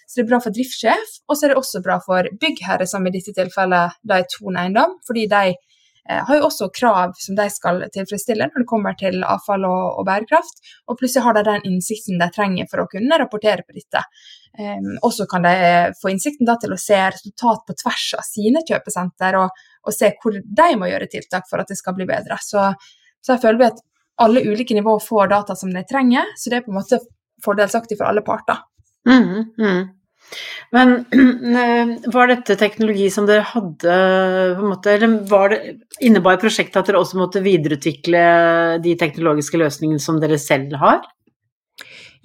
Så 0.08 0.18
det 0.18 0.24
er 0.24 0.30
bra 0.32 0.40
for 0.42 0.56
driftssjef, 0.56 1.14
og 1.28 1.36
så 1.36 1.46
er 1.46 1.52
det 1.52 1.60
også 1.60 1.82
bra 1.84 1.98
for 2.02 2.26
byggherre, 2.40 2.88
som 2.90 3.06
i 3.06 3.12
dette 3.14 3.34
tilfellet 3.36 3.98
da 4.02 4.18
er 4.18 4.30
Thon 4.32 4.58
Eiendom, 4.58 4.96
fordi 5.06 5.28
de 5.30 5.52
Eh, 5.52 5.67
har 6.08 6.38
jo 6.38 6.46
også 6.46 6.70
krav 6.72 7.12
som 7.20 7.36
de 7.36 7.44
skal 7.52 7.82
tilfredsstille 7.92 8.46
når 8.48 8.62
det 8.62 8.68
kommer 8.70 8.96
til 8.98 9.20
avfall 9.26 9.66
og, 9.68 9.98
og 10.00 10.06
bærekraft. 10.08 10.62
Og 10.88 10.98
plutselig 11.00 11.24
har 11.26 11.36
de 11.36 11.44
den 11.48 11.66
innsikten 11.68 12.20
de 12.20 12.30
trenger 12.34 12.68
for 12.70 12.84
å 12.84 12.88
kunne 12.90 13.18
rapportere 13.20 13.66
på 13.66 13.76
dette. 13.76 14.04
Um, 14.58 14.94
og 15.04 15.18
kan 15.30 15.44
de 15.44 15.52
få 16.00 16.10
innsikten 16.10 16.48
til 16.48 16.72
å 16.74 16.80
se 16.80 16.96
resultat 16.98 17.66
på 17.68 17.76
tvers 17.82 18.06
av 18.18 18.24
sine 18.26 18.64
kjøpesenter, 18.66 19.36
og, 19.42 19.60
og, 19.84 19.92
se 19.94 20.14
hvor 20.22 20.38
de 20.40 20.70
må 20.80 20.88
gjøre 20.90 21.10
tiltak 21.12 21.46
for 21.50 21.62
at 21.62 21.68
det 21.70 21.78
skal 21.78 21.94
bli 21.98 22.08
bedre. 22.08 22.40
Så, 22.42 22.64
så 23.20 23.36
jeg 23.36 23.44
føler 23.44 23.68
at 23.68 23.84
alle 24.24 24.42
ulike 24.48 24.74
nivåer 24.74 25.04
får 25.04 25.30
data 25.30 25.54
som 25.58 25.70
de 25.74 25.84
trenger, 25.86 26.32
så 26.36 26.50
det 26.50 26.58
er 26.58 26.66
på 26.66 26.72
en 26.72 26.80
måte 26.80 26.98
fordelsaktig 27.44 28.00
for 28.00 28.08
alle 28.10 28.24
parter. 28.26 28.64
Mm, 29.06 29.54
mm. 29.60 29.84
Men 30.74 30.94
eh, 31.62 32.10
var 32.12 32.28
dette 32.30 32.56
teknologi 32.60 33.08
som 33.10 33.28
dere 33.28 33.46
hadde 33.54 33.98
på 34.58 34.64
en 34.64 34.72
måte, 34.72 34.96
Eller 34.96 35.52
det, 35.52 35.60
innebar 36.04 36.40
prosjektet 36.40 36.80
at 36.80 36.90
dere 36.90 37.02
også 37.02 37.20
måtte 37.20 37.44
videreutvikle 37.44 38.24
de 38.84 38.96
teknologiske 39.00 39.60
løsningene 39.60 40.02
som 40.02 40.20
dere 40.20 40.40
selv 40.42 40.76
har? 40.82 41.06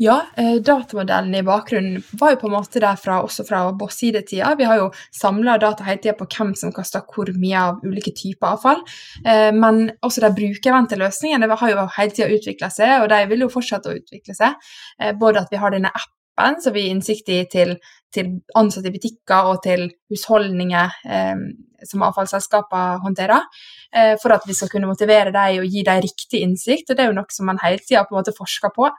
Ja, 0.02 0.24
eh, 0.36 0.56
datamodellen 0.66 1.36
i 1.38 1.44
bakgrunnen 1.46 2.02
var 2.18 2.34
jo 2.34 2.40
på 2.42 2.48
en 2.50 2.56
måte 2.56 2.82
der 2.82 2.98
også 3.14 3.46
fra 3.46 3.60
Boss-sidetida. 3.78 4.56
Vi 4.58 4.66
har 4.66 4.80
jo 4.82 4.88
samla 5.14 5.60
data 5.62 5.86
hele 5.86 6.02
tida 6.02 6.16
på 6.18 6.26
hvem 6.26 6.56
som 6.58 6.74
kaster 6.74 7.06
hvor 7.06 7.30
mye 7.38 7.60
av 7.60 7.86
ulike 7.86 8.12
typer 8.18 8.56
avfall. 8.56 8.82
Eh, 9.26 9.52
men 9.54 9.92
også 10.02 10.26
de 10.26 10.34
brukervendte 10.34 10.98
løsningene 10.98 11.60
har 11.62 11.72
jo 11.72 11.86
hele 12.00 12.18
tida 12.18 12.34
utvikla 12.34 12.72
seg, 12.74 13.04
og 13.04 13.08
de 13.14 13.22
vil 13.30 13.46
jo 13.46 13.54
fortsette 13.54 13.94
å 13.94 13.96
utvikle 14.02 14.36
seg. 14.36 14.58
Både 15.22 15.46
at 15.46 15.54
vi 15.54 15.62
har 15.62 15.72
denne 15.72 15.94
appen 15.94 16.23
appen 16.38 16.62
som 16.62 16.74
vi 16.74 16.86
gir 16.86 16.96
innsikt 16.96 17.30
i 17.30 17.44
til, 17.52 17.76
til 18.14 18.34
ansatte 18.60 18.90
i 18.90 18.96
butikker 18.96 19.52
og 19.52 19.62
til 19.66 19.88
husholdninger 20.12 20.98
eh, 21.06 21.46
som 21.88 22.04
avfallsselskaper 22.08 23.02
håndterer, 23.04 23.48
eh, 23.96 24.14
for 24.22 24.36
at 24.36 24.46
vi 24.48 24.56
skal 24.58 24.72
kunne 24.72 24.90
motivere 24.90 25.34
dem 25.36 25.64
og 25.64 25.70
gi 25.70 25.84
dem 25.86 26.04
riktig 26.04 26.44
innsikt. 26.44 26.90
og 26.90 26.98
Det 26.98 27.06
er 27.06 27.12
jo 27.12 27.18
noe 27.20 27.36
som 27.36 27.50
man 27.50 27.62
hele 27.64 27.84
tida 27.84 28.06
forsker 28.38 28.74
på. 28.76 28.90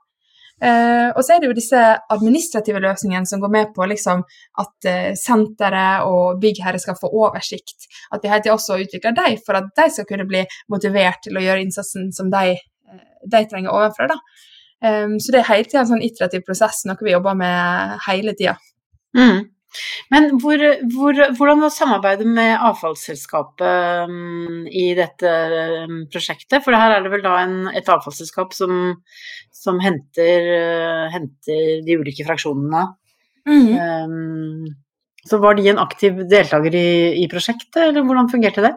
Eh, 0.63 1.09
og 1.11 1.19
så 1.25 1.35
er 1.35 1.43
det 1.43 1.49
jo 1.49 1.57
disse 1.57 1.79
administrative 2.15 2.79
løsningene 2.81 3.27
som 3.27 3.41
går 3.43 3.51
med 3.51 3.73
på 3.75 3.87
liksom, 3.91 4.23
at 4.63 4.89
eh, 4.89 5.11
senteret 5.19 6.07
og 6.07 6.39
byggherre 6.43 6.79
skal 6.79 6.99
få 7.01 7.11
oversikt. 7.11 7.89
At 8.15 8.23
vi 8.23 8.31
hele 8.31 8.45
tida 8.45 8.55
også 8.55 8.79
utvikler 8.85 9.17
dem 9.19 9.41
for 9.47 9.59
at 9.59 9.73
de 9.75 9.89
skal 9.91 10.07
kunne 10.09 10.29
bli 10.31 10.45
motivert 10.71 11.25
til 11.27 11.37
å 11.37 11.43
gjøre 11.43 11.67
innsatsen 11.67 12.13
som 12.15 12.31
de, 12.33 12.55
eh, 12.55 13.07
de 13.27 13.43
trenger 13.51 13.75
ovenfra. 13.75 14.13
Da. 14.15 14.21
Um, 14.85 15.17
så 15.23 15.33
det 15.33 15.41
er 15.41 15.49
hele 15.49 15.69
tida 15.69 15.83
en 15.85 15.91
sånn 15.95 16.05
iterativ 16.05 16.45
prosess, 16.45 16.83
noe 16.89 17.01
vi 17.01 17.15
jobber 17.15 17.37
med 17.39 17.99
hele 18.05 18.35
tida. 18.37 18.59
Mm. 19.17 19.47
Men 20.13 20.29
hvor, 20.43 20.61
hvor, 20.93 21.19
hvordan 21.35 21.65
var 21.65 21.73
samarbeidet 21.75 22.27
med 22.31 22.53
avfallsselskapet 22.63 24.05
um, 24.11 24.67
i 24.69 24.93
dette 24.99 25.33
um, 25.89 26.05
prosjektet? 26.13 26.61
For 26.63 26.77
her 26.77 26.99
er 26.99 27.07
det 27.07 27.15
vel 27.15 27.25
da 27.25 27.39
en, 27.43 27.57
et 27.75 27.89
avfallsselskap 27.91 28.55
som, 28.55 28.95
som 29.55 29.81
henter, 29.83 30.51
uh, 30.53 31.09
henter, 31.15 31.81
de 31.87 31.99
ulike 31.99 32.27
fraksjonene. 32.29 32.87
Mm. 33.45 34.71
Så 35.29 35.37
var 35.41 35.57
de 35.57 35.67
en 35.69 35.81
aktiv 35.83 36.23
deltaker 36.31 36.73
i, 36.77 36.89
i 37.21 37.27
prosjektet, 37.29 37.91
eller 37.91 38.07
hvordan 38.07 38.31
fungerte 38.33 38.65
det? 38.65 38.73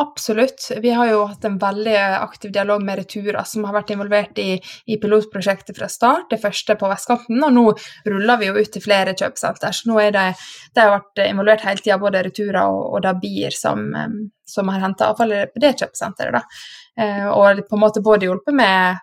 Absolutt. 0.00 0.70
Vi 0.80 0.90
har 0.90 1.10
jo 1.10 1.24
hatt 1.28 1.44
en 1.44 1.58
veldig 1.60 1.96
aktiv 2.00 2.52
dialog 2.52 2.80
med 2.82 2.96
Retura, 3.02 3.42
som 3.44 3.66
har 3.68 3.74
vært 3.74 3.90
involvert 3.92 4.38
i, 4.40 4.54
i, 4.86 4.96
pilotprosjektet 4.96 5.76
fra 5.76 5.90
start, 5.92 6.30
det 6.30 6.38
første 6.40 6.76
på 6.80 6.88
vestkanten. 6.88 7.42
Og 7.44 7.52
nå 7.52 7.64
ruller 8.08 8.40
vi 8.40 8.48
jo 8.48 8.54
ut 8.56 8.70
til 8.72 8.80
flere 8.80 9.12
kjøpesenter. 9.12 9.76
Så 9.76 9.90
nå 9.90 9.98
er 10.00 10.14
det, 10.16 10.24
det 10.72 10.86
har 10.86 10.94
vært 10.94 11.20
involvert 11.26 11.66
hele 11.68 11.84
tida, 11.84 11.98
både 12.00 12.22
Retura 12.24 12.64
og, 12.72 12.80
og 12.94 13.04
Dabir, 13.04 13.52
som, 13.52 13.90
som 14.48 14.72
har 14.72 14.86
henta 14.86 15.10
avfallet 15.12 15.52
på 15.52 15.64
det 15.66 15.74
kjøpesenteret. 15.82 16.38
da. 16.38 16.79
Eh, 16.98 17.26
og 17.30 17.60
på 17.68 17.76
en 17.76 17.80
måte 17.80 18.02
både 18.02 18.26
hjulpet 18.26 18.56
med 18.56 18.98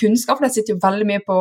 kunnskap, 0.00 0.38
for 0.38 0.46
det 0.46 0.54
sitter 0.54 0.74
jo 0.74 0.80
veldig 0.82 1.06
mye 1.08 1.22
på, 1.26 1.36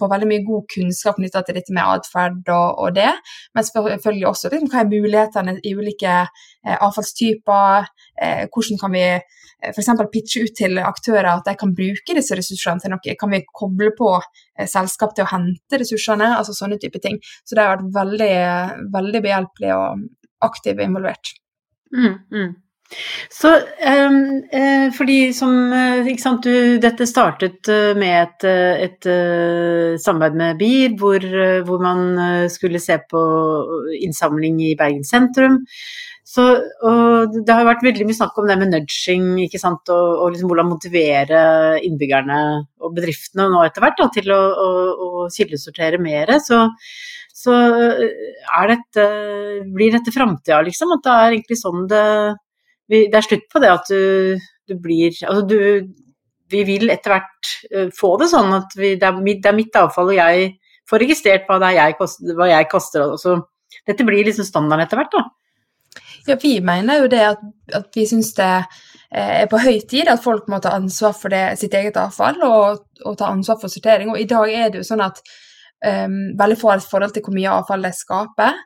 på 0.00 0.08
veldig 0.10 0.28
mye 0.30 0.44
god 0.46 0.64
kunnskap 0.72 1.18
knytta 1.18 1.42
til 1.44 1.58
dette 1.58 1.74
med 1.76 1.84
atferd 1.84 2.48
og, 2.54 2.78
og, 2.80 2.94
det, 2.96 3.10
men 3.54 3.66
selvfølgelig 3.66 4.28
også 4.30 4.52
liksom, 4.52 4.70
hva 4.72 4.82
er 4.82 4.92
mulighetene 4.92 5.56
i 5.60 5.74
ulike 5.76 6.14
eh, 6.24 6.76
avfallstyper, 6.76 7.90
eh, 8.22 8.44
hvordan 8.54 8.80
kan 8.80 8.94
vi 8.94 9.04
eh, 9.08 9.72
f.eks. 9.72 9.90
pitche 10.14 10.46
ut 10.46 10.54
til 10.58 10.80
aktører 10.82 11.32
at 11.34 11.50
de 11.50 11.56
kan 11.60 11.74
bruke 11.76 12.16
disse 12.16 12.38
ressursene 12.38 12.82
til 12.82 12.94
noe, 12.94 13.18
kan 13.20 13.34
vi 13.34 13.42
koble 13.60 13.92
på 13.98 14.14
eh, 14.18 14.68
selskap 14.70 15.16
til 15.16 15.26
å 15.26 15.32
hente 15.34 15.82
ressursene, 15.82 16.32
altså 16.38 16.56
sånne 16.56 16.80
type 16.80 17.02
ting. 17.04 17.20
Så 17.44 17.58
det 17.58 17.66
har 17.66 17.76
vært 17.76 17.92
veldig, 17.98 18.32
veldig 18.96 19.26
behjelpelig 19.28 19.76
og 19.76 20.08
aktivt 20.46 20.80
involvert. 20.82 21.36
Mm, 21.92 22.16
mm. 22.32 22.50
Så 23.28 23.50
um, 23.52 24.18
uh, 24.48 24.88
fordi 24.96 25.18
som 25.36 25.52
uh, 25.74 26.08
ikke 26.08 26.22
sant, 26.22 26.46
du, 26.46 26.78
Dette 26.80 27.04
startet 27.08 27.68
uh, 27.68 27.92
med 27.98 28.16
et, 28.46 28.46
et 28.88 29.08
samarbeid 30.00 30.38
med 30.40 30.60
BIR, 30.60 30.94
hvor, 31.00 31.26
hvor, 31.68 31.82
man 31.84 32.48
skulle 32.52 32.80
se 32.80 32.96
på 33.10 33.22
innsamling 34.00 34.62
i 34.64 34.76
Bergen 34.78 35.04
sentrum. 35.04 35.60
Så, 36.28 36.42
det 37.32 37.54
har 37.56 37.64
vært 37.64 37.86
veldig 37.86 38.04
mye 38.04 38.16
snakk 38.18 38.36
om 38.36 38.50
det 38.50 38.58
med 38.60 38.68
nudging 38.74 39.30
ikke 39.46 39.60
sant, 39.60 39.88
og, 39.88 40.08
og 40.20 40.34
liksom 40.34 40.50
hvordan 40.50 40.68
motivere 40.68 41.38
innbyggerne 41.86 42.40
og 42.84 42.92
bedriftene 42.98 43.46
nå 43.48 43.62
etter 43.64 43.84
hvert 43.84 44.02
til 44.12 44.28
å, 44.34 44.40
å, 44.52 44.68
å 45.06 45.22
kildesortere 45.32 46.00
mer. 46.04 46.34
Så, 46.44 46.60
så 47.32 47.56
dette, 48.68 49.08
blir 49.72 49.96
dette 49.96 50.12
framtida, 50.12 50.60
liksom? 50.68 50.92
At 50.98 51.08
det 51.08 51.16
er 51.16 51.38
egentlig 51.38 51.60
sånn 51.62 51.88
det 51.88 52.04
vi, 52.88 53.06
det 53.10 53.18
er 53.18 53.26
slutt 53.26 53.48
på 53.52 53.62
det 53.62 53.72
at 53.72 53.90
du, 53.90 54.38
du 54.68 54.76
blir 54.80 55.12
Altså 55.28 55.42
du 55.48 55.58
Vi 56.48 56.62
vil 56.64 56.88
etter 56.92 57.12
hvert 57.12 57.52
uh, 57.74 57.88
få 57.96 58.14
det 58.22 58.30
sånn 58.32 58.54
at 58.56 58.72
vi, 58.78 58.94
det, 58.96 59.04
er 59.04 59.20
mitt, 59.20 59.42
det, 59.44 59.50
er 59.50 59.58
mitt, 59.58 59.76
avfall, 59.76 60.14
og 60.14 60.16
jeg 60.16 60.54
får 60.88 61.04
registrert 61.04 61.50
hva, 61.50 61.72
jeg 61.74 61.96
koster, 61.98 62.32
hva 62.38 62.46
jeg 62.48 62.68
koster. 62.72 63.04
Altså, 63.04 63.34
dette 63.84 64.06
blir 64.08 64.24
liksom 64.24 64.46
standarden 64.48 64.86
etter 64.86 64.96
hvert, 64.96 65.12
da. 65.12 65.26
Ja, 66.28 66.36
vi 66.40 66.58
mener 66.64 67.02
jo 67.02 67.10
det 67.12 67.20
at, 67.24 67.44
at 67.76 67.96
vi 67.96 68.04
syns 68.08 68.34
det 68.36 68.48
eh, 68.48 69.42
er 69.42 69.46
på 69.48 69.60
høy 69.60 69.78
tid 69.88 70.10
at 70.12 70.22
folk 70.24 70.48
må 70.52 70.60
ta 70.60 70.74
ansvar 70.76 71.14
for 71.16 71.32
det, 71.32 71.58
sitt 71.60 71.76
eget 71.76 71.96
avfall 72.00 72.40
og, 72.44 72.82
og, 73.04 73.14
ta 73.20 73.30
ansvar 73.32 73.60
for 73.62 73.72
sortering. 73.72 74.12
Og 74.12 74.20
i 74.20 74.28
dag 74.28 74.52
er 74.52 74.72
det 74.72 74.82
jo 74.82 74.88
sånn 74.90 75.04
at 75.04 75.22
um, 75.84 76.18
veldig 76.38 76.58
få 76.60 76.72
har 76.72 76.82
et 76.82 76.90
forhold 76.90 77.16
til 77.16 77.24
hvor 77.24 77.36
mye 77.36 77.54
avfall 77.60 77.84
de 77.86 77.92
skaper, 77.96 78.60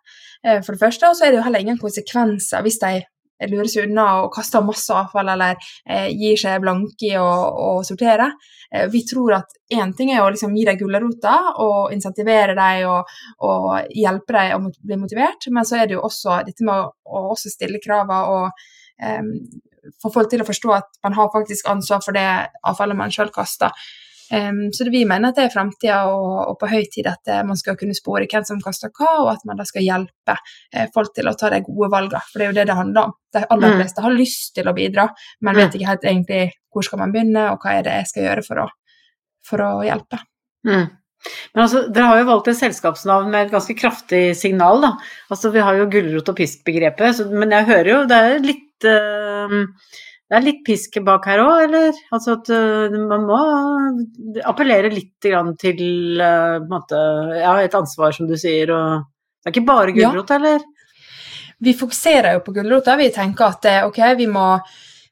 uh, 0.47 0.59
for 0.59 0.75
det 0.75 0.83
første. 0.83 1.11
Og 1.11 1.19
så 1.19 1.26
er 1.26 1.35
det 1.35 1.38
jo 1.38 1.47
heller 1.47 1.62
ingen 1.62 1.83
konsekvenser 1.83 2.67
hvis 2.67 2.81
de 2.83 2.97
lurer 3.50 3.70
seg 3.70 3.88
unna 3.88 4.07
og 4.22 4.31
kaster 4.35 4.64
masse 4.64 4.94
avfall 4.94 5.33
eller 5.35 5.57
eh, 5.88 6.09
gir 6.11 6.38
seg 6.40 6.61
blanke 6.62 7.09
i 7.09 7.16
å, 7.18 7.81
sortere. 7.87 8.31
Eh, 8.70 8.87
vi 8.92 9.02
tror 9.09 9.38
at 9.40 9.57
én 9.72 9.94
ting 9.96 10.12
er 10.14 10.22
å 10.22 10.31
liksom 10.31 10.55
gi 10.57 10.66
dem 10.68 10.78
gulrota 10.81 11.35
og 11.64 11.94
insentivere 11.94 12.57
dem 12.59 12.87
og, 12.90 13.11
og 13.48 13.92
hjelpe 13.96 14.38
dem 14.38 14.68
å 14.68 14.72
bli 14.78 15.00
motivert, 15.00 15.48
men 15.50 15.68
så 15.68 15.81
er 15.81 15.90
det 15.90 15.98
jo 15.98 16.07
også 16.07 16.42
dette 16.46 16.66
med 16.66 16.87
å, 16.87 17.26
å 17.33 17.37
stille 17.38 17.83
kravene 17.83 18.22
og 18.33 18.64
eh, 19.02 19.22
få 20.02 20.12
folk 20.14 20.31
til 20.31 20.42
å 20.42 20.48
forstå 20.48 20.76
at 20.76 21.02
man 21.05 21.16
har 21.18 21.33
faktisk 21.35 21.68
ansvar 21.70 22.02
for 22.05 22.16
det 22.16 22.28
avfallet 22.68 22.98
man 22.98 23.12
sjøl 23.14 23.33
kaster. 23.35 23.74
Um, 24.33 24.73
så 24.73 24.87
det, 24.87 24.95
vi 24.95 25.03
mener 25.05 25.29
at 25.29 25.37
det 25.37 25.45
er 25.45 25.53
framtida 25.53 25.99
og, 26.09 26.29
og, 26.47 26.55
på 26.61 26.71
høy 26.71 26.87
tid 26.92 27.09
at 27.11 27.29
uh, 27.29 27.42
man 27.45 27.59
skal 27.61 27.77
kunne 27.77 27.97
spore 27.97 28.25
hvem 28.25 28.47
som 28.49 28.62
kaster 28.64 28.88
hva, 28.97 29.11
og 29.27 29.29
at 29.35 29.45
man 29.49 29.59
da 29.61 29.66
skal 29.68 29.85
hjelpe 29.85 30.37
eh, 30.73 30.87
folk 30.95 31.12
til 31.12 31.29
å 31.29 31.35
ta 31.37 31.51
de 31.53 31.61
gode 31.66 31.90
valgene. 31.92 32.23
For 32.31 32.40
det 32.40 32.47
er 32.47 32.53
jo 32.53 32.57
det 32.57 32.64
det 32.71 32.79
handler 32.79 33.11
om. 33.11 33.12
De 33.37 33.42
aller 33.45 33.75
mm. 33.75 33.77
fleste 33.83 34.05
har 34.07 34.16
lyst 34.16 34.55
til 34.57 34.71
å 34.71 34.75
bidra, 34.77 35.05
men 35.45 35.59
vet 35.59 35.77
ikke 35.77 35.90
helt 35.90 36.09
egentlig 36.09 36.42
hvor 36.73 36.87
skal 36.87 37.03
man 37.03 37.12
begynne, 37.12 37.45
og 37.53 37.61
hva 37.61 37.77
er 37.77 37.85
det 37.85 37.99
jeg 37.99 38.11
skal 38.12 38.27
gjøre 38.29 38.45
for 38.47 38.62
å, 38.62 38.66
for 39.45 39.64
å 39.66 39.71
hjelpe. 39.85 40.23
Mm. 40.68 40.87
Men 41.53 41.64
altså, 41.64 41.83
Dere 41.92 42.09
har 42.09 42.23
jo 42.23 42.29
valgt 42.31 42.49
et 42.51 42.59
selskapsnavn 42.59 43.29
med 43.31 43.47
et 43.47 43.53
ganske 43.53 43.77
kraftig 43.79 44.23
signal. 44.38 44.81
da. 44.83 44.95
Altså, 45.29 45.53
Vi 45.53 45.61
har 45.62 45.77
jo 45.77 45.90
gulrot 45.92 46.33
og 46.33 46.38
pisk-begrepet, 46.40 47.21
men 47.31 47.53
jeg 47.53 47.68
hører 47.68 47.92
jo 47.92 48.01
det 48.11 48.23
er 48.31 48.49
litt 48.49 48.88
uh, 48.88 49.61
det 50.33 50.38
er 50.38 50.45
litt 50.47 50.61
pisk 50.64 50.95
bak 51.05 51.27
her 51.29 51.42
òg, 51.42 51.66
eller? 51.66 51.97
Altså 52.16 52.38
at 52.38 52.47
uh, 52.49 52.95
man 53.05 53.27
må 53.29 53.40
appellere 54.49 54.88
litt 54.88 55.18
til 55.21 55.75
uh, 56.16 56.62
måte, 56.71 57.01
ja, 57.37 57.51
et 57.61 57.77
ansvar, 57.77 58.14
som 58.16 58.31
du 58.31 58.33
sier. 58.40 58.73
Og 58.73 59.03
det 59.05 59.51
er 59.51 59.53
ikke 59.53 59.68
bare 59.68 59.92
gulrot, 59.92 60.33
ja. 60.33 60.38
eller? 60.38 60.64
Vi 61.61 61.75
fokuserer 61.77 62.38
jo 62.38 62.47
på 62.47 62.57
gulrota. 62.57 62.97
Vi 62.97 63.11
tenker 63.12 63.51
at 63.51 63.68
eh, 63.68 63.85
ok, 63.85 64.01
vi 64.23 64.31
må, 64.33 64.47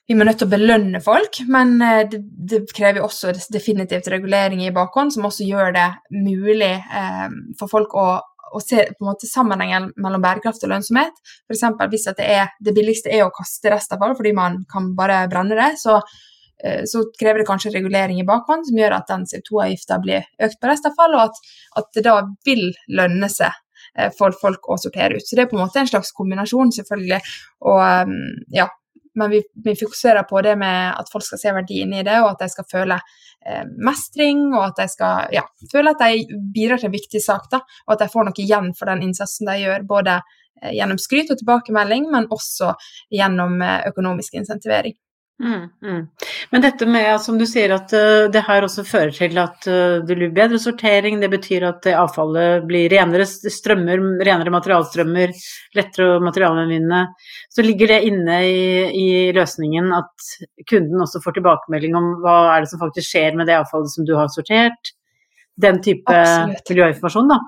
vi 0.09 0.17
må 0.17 0.25
nødt 0.25 0.41
til 0.41 0.49
å 0.49 0.55
belønne 0.55 1.03
folk, 1.05 1.43
men 1.53 1.77
det, 2.09 2.23
det 2.25 2.65
krever 2.73 3.05
også 3.05 3.37
definitivt 3.53 4.09
regulering 4.09 4.65
i 4.65 4.73
bakhånd, 4.73 5.13
som 5.13 5.29
også 5.29 5.45
gjør 5.47 5.77
det 5.77 5.89
mulig 6.17 6.73
eh, 6.81 7.29
for 7.61 7.69
folk 7.69 7.93
å 7.93 8.09
og 8.51 8.65
se 8.65 8.85
på 8.89 9.05
en 9.05 9.11
måte 9.11 9.29
sammenhengen 9.31 9.91
mellom 10.01 10.25
bærekraft 10.25 10.65
og 10.67 10.73
lønnsomhet. 10.73 11.23
F.eks. 11.49 11.65
hvis 11.93 12.09
det, 12.19 12.27
er, 12.27 12.51
det 12.61 12.75
billigste 12.77 13.13
er 13.15 13.27
å 13.27 13.33
kaste 13.35 13.73
restavfall 13.73 14.17
fordi 14.19 14.35
man 14.37 14.61
kan 14.71 14.93
bare 14.99 15.23
brenne 15.31 15.59
det, 15.59 15.71
så, 15.83 16.01
eh, 16.65 16.83
så 16.91 17.05
krever 17.19 17.43
det 17.43 17.49
kanskje 17.51 17.75
regulering 17.77 18.21
i 18.23 18.27
bakhånd 18.29 18.69
som 18.69 18.81
gjør 18.81 18.99
at 18.99 19.11
den 19.13 19.27
CO2-avgifta 19.31 20.01
blir 20.03 20.29
økt 20.47 20.61
på 20.61 20.71
restavfall, 20.73 21.17
og 21.19 21.27
at, 21.29 21.43
at, 21.83 21.91
det 21.97 22.07
da 22.09 22.19
vil 22.49 22.67
lønne 23.01 23.31
seg 23.33 23.55
eh, 23.97 24.11
for 24.17 24.37
folk 24.43 24.71
å 24.71 24.79
sortere 24.81 25.21
ut. 25.21 25.27
Så 25.27 25.39
det 25.39 25.47
er 25.47 25.53
på 25.53 25.59
en 25.59 25.65
måte 25.67 25.83
en 25.83 25.91
slags 25.91 26.15
kombinasjon, 26.17 26.75
selvfølgelig. 26.81 27.23
Og 27.71 27.83
mm, 28.11 28.51
ja, 28.57 28.71
men 29.15 29.31
vi, 29.31 29.43
vi, 29.65 29.75
fokuserer 29.77 30.23
på 30.23 30.41
det 30.43 30.57
med 30.59 30.95
at 30.95 31.11
folk 31.13 31.25
skal 31.27 31.41
se 31.41 31.55
verdien 31.55 31.93
i 31.95 32.05
det, 32.07 32.19
og 32.23 32.33
at 32.33 32.45
de 32.45 32.49
skal 32.53 32.69
føle 32.71 32.99
eh, 33.47 33.65
mestring, 33.87 34.47
og 34.55 34.69
at 34.69 34.83
de 34.83 34.89
skal 34.93 35.35
ja, 35.35 35.45
føle 35.73 35.95
at 35.95 36.05
de 36.05 36.41
bidrar 36.55 36.81
til 36.81 36.91
en 36.91 36.97
viktig 36.97 37.23
sak, 37.25 37.51
da, 37.53 37.63
og 37.87 37.97
at 37.97 38.05
de 38.05 38.11
får 38.13 38.29
noe 38.29 38.45
igjen 38.45 38.73
for 38.79 38.93
den 38.93 39.05
innsatsen 39.09 39.51
de 39.51 39.59
gjør, 39.65 39.87
både 39.91 40.21
eh, 40.63 40.73
gjennom 40.79 41.01
skryt 41.03 41.33
og 41.35 41.41
tilbakemelding, 41.43 42.11
men 42.13 42.31
også 42.31 42.75
gjennom 43.15 43.61
eh, 43.67 43.89
økonomisk 43.91 44.39
insentivering. 44.41 44.97
Mm, 45.41 45.71
mm. 45.83 46.09
Men 46.51 46.63
dette 46.63 46.87
med, 46.87 47.21
som 47.21 47.39
du 47.41 47.47
sier, 47.49 47.73
at 47.73 47.93
uh, 47.97 48.27
det 48.33 48.43
her 48.45 48.65
også 48.67 48.83
fører 48.85 49.13
til 49.17 49.39
at 49.41 49.65
uh, 49.71 50.03
det 50.05 50.17
blir 50.19 50.35
bedre 50.37 50.59
sortering, 50.61 51.17
det 51.23 51.31
betyr 51.33 51.65
at 51.71 51.89
uh, 51.89 51.97
avfallet 52.03 52.67
blir 52.69 52.91
renere 52.93 53.25
strømmer, 53.25 54.03
renere 54.21 54.53
materialstrømmer, 54.53 55.33
lettere 55.79 56.19
å 56.19 56.25
materialgjenvinne. 56.27 57.01
Så 57.49 57.65
ligger 57.65 57.95
det 57.95 58.03
inne 58.11 58.41
i, 58.51 58.61
i, 58.93 59.09
løsningen 59.37 59.89
at 59.97 60.29
kunden 60.69 61.07
også 61.07 61.23
får 61.25 61.39
tilbakemelding 61.39 61.97
om 61.97 62.13
hva 62.21 62.37
er 62.57 62.67
det 62.67 62.75
som 62.75 62.83
faktisk 62.83 63.09
skjer 63.09 63.41
med 63.41 63.49
det 63.49 63.57
avfallet 63.63 63.95
som 63.95 64.09
du 64.09 64.13
har 64.19 64.29
sortert. 64.35 64.93
Den 65.61 65.81
type 65.85 66.13
Absolutt. 66.13 66.69
miljøinformasjon, 66.69 67.33
da. 67.33 67.41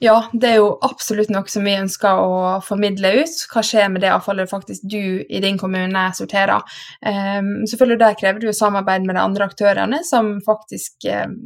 Ja, 0.00 0.16
det 0.32 0.50
er 0.50 0.58
jo 0.60 0.68
absolutt 0.84 1.30
noe 1.32 1.48
som 1.50 1.64
vi 1.66 1.74
ønsker 1.78 2.20
å 2.20 2.58
formidle 2.64 3.12
ut. 3.22 3.40
Hva 3.52 3.62
skjer 3.64 3.88
med 3.92 4.04
det 4.04 4.12
avfallet 4.12 4.50
faktisk 4.50 4.84
du 4.90 5.24
i 5.24 5.40
din 5.44 5.58
kommune 5.60 6.04
sorterer? 6.16 6.64
Um, 7.00 7.66
selvfølgelig 7.68 8.00
Der 8.04 8.18
krever 8.20 8.46
jo 8.48 8.54
samarbeid 8.56 9.06
med 9.08 9.16
de 9.16 9.24
andre 9.24 9.48
aktørene 9.48 10.02
som 10.06 10.36
faktisk 10.46 11.08
um, 11.08 11.36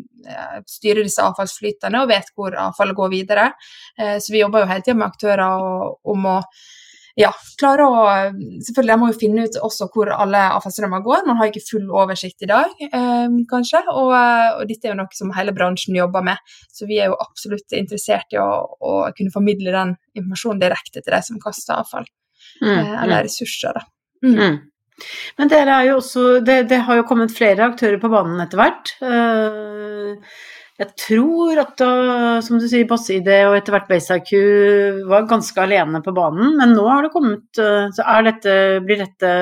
styrer 0.68 1.06
disse 1.06 1.24
avfallsflytene 1.24 2.02
og 2.02 2.12
vet 2.12 2.30
hvor 2.36 2.56
avfallet 2.68 2.98
går 2.98 3.12
videre. 3.14 3.48
Uh, 4.00 4.18
så 4.18 4.34
vi 4.34 4.42
jobber 4.42 4.64
jo 4.64 4.70
hele 4.72 4.84
tida 4.84 4.98
med 4.98 5.10
aktører 5.12 5.92
om 6.12 6.30
å 6.34 6.38
ja, 7.18 7.28
klare 7.60 7.84
å 7.84 8.02
Selvfølgelig, 8.64 8.92
jeg 8.92 9.00
må 9.00 9.08
jo 9.10 9.18
finne 9.20 9.44
ut 9.46 9.58
også 9.66 9.88
hvor 9.92 10.10
alle 10.14 10.40
avfallsstrømmer 10.56 11.02
går. 11.04 11.26
Man 11.28 11.38
har 11.40 11.50
ikke 11.50 11.64
full 11.66 11.90
oversikt 11.90 12.44
i 12.46 12.48
dag, 12.50 12.72
eh, 12.86 13.36
kanskje. 13.50 13.82
Og, 13.92 14.12
og, 14.14 14.64
dette 14.70 14.88
er 14.88 14.94
jo 14.94 15.00
noe 15.02 15.18
som 15.18 15.32
hele 15.36 15.54
bransjen 15.56 15.98
jobber 15.98 16.24
med. 16.26 16.40
Så 16.72 16.88
vi 16.88 17.00
er 17.02 17.12
jo 17.12 17.18
absolutt 17.20 17.76
interessert 17.76 18.32
i 18.32 18.40
å, 18.40 18.48
å 18.64 18.92
kunne 19.16 19.34
formidle 19.34 19.74
den 19.74 19.96
informasjonen 20.16 20.62
direkte 20.62 21.02
til 21.02 21.12
de 21.12 21.22
som 21.26 21.40
kaster 21.42 21.80
avfall. 21.82 22.08
Mm, 22.62 22.72
eh, 22.72 22.94
eller 23.02 23.18
mm. 23.18 23.24
ressurser, 23.28 23.80
da. 23.80 23.88
Mm. 24.24 24.36
mm. 24.36 24.60
Men 25.40 25.50
dere 25.50 25.76
er 25.80 25.86
jo 25.88 25.98
også 25.98 26.24
det, 26.44 26.58
det, 26.70 26.82
har 26.86 27.00
jo 27.00 27.06
kommet 27.08 27.32
flere 27.34 27.64
aktører 27.66 27.98
på 27.98 28.10
banen 28.12 28.38
etter 28.44 28.60
hvert. 28.60 28.92
Uh, 29.02 30.20
jeg 30.82 30.90
tror 30.98 31.60
at 31.62 31.76
da, 31.78 31.90
som 32.44 32.58
du 32.58 32.66
sier, 32.66 32.86
BassID 32.90 33.28
og 33.46 33.56
etter 33.58 33.76
hvert 33.76 33.90
BaseIQ 33.90 34.32
var 35.10 35.28
ganske 35.30 35.62
alene 35.62 36.02
på 36.04 36.14
banen, 36.16 36.56
men 36.58 36.74
nå 36.76 36.86
har 36.88 37.06
det 37.06 37.12
kommet 37.14 37.60
eh, 37.62 37.86
Så 37.94 38.06
er 38.14 38.26
dette, 38.26 38.56
blir 38.86 39.02
dette 39.04 39.32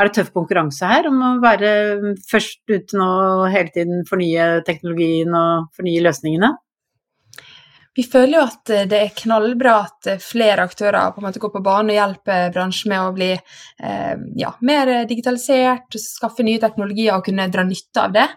er 0.00 0.08
det 0.08 0.16
tøff 0.16 0.30
konkurranse 0.32 0.88
her 0.88 1.10
om 1.10 1.18
å 1.20 1.30
være 1.42 1.70
først 2.30 2.62
uten 2.72 3.02
å 3.04 3.12
hele 3.52 3.68
tiden 3.74 4.06
fornye 4.08 4.62
teknologien 4.64 5.34
og 5.36 5.68
fornye 5.76 6.04
løsningene? 6.06 6.54
Vi 7.96 8.04
føler 8.06 8.38
jo 8.38 8.44
at 8.46 8.70
eh, 8.70 8.86
det 8.90 8.98
er 9.02 9.16
knallbra 9.18 9.74
at 9.82 10.08
eh, 10.12 10.22
flere 10.22 10.64
aktører 10.68 11.10
på 11.10 11.20
en 11.20 11.26
måte 11.26 11.42
går 11.42 11.52
på 11.56 11.62
banen 11.64 11.90
og 11.90 11.98
hjelper 11.98 12.52
bransjen 12.54 12.92
med 12.92 13.02
å 13.02 13.14
bli 13.16 13.30
eh, 13.34 14.14
ja, 14.38 14.52
mer 14.66 14.92
digitalisert, 15.10 15.98
skaffe 15.98 16.46
nye 16.46 16.60
teknologier 16.62 17.16
og 17.16 17.26
kunne 17.26 17.48
dra 17.50 17.64
nytte 17.66 18.04
av 18.04 18.14
det. 18.14 18.28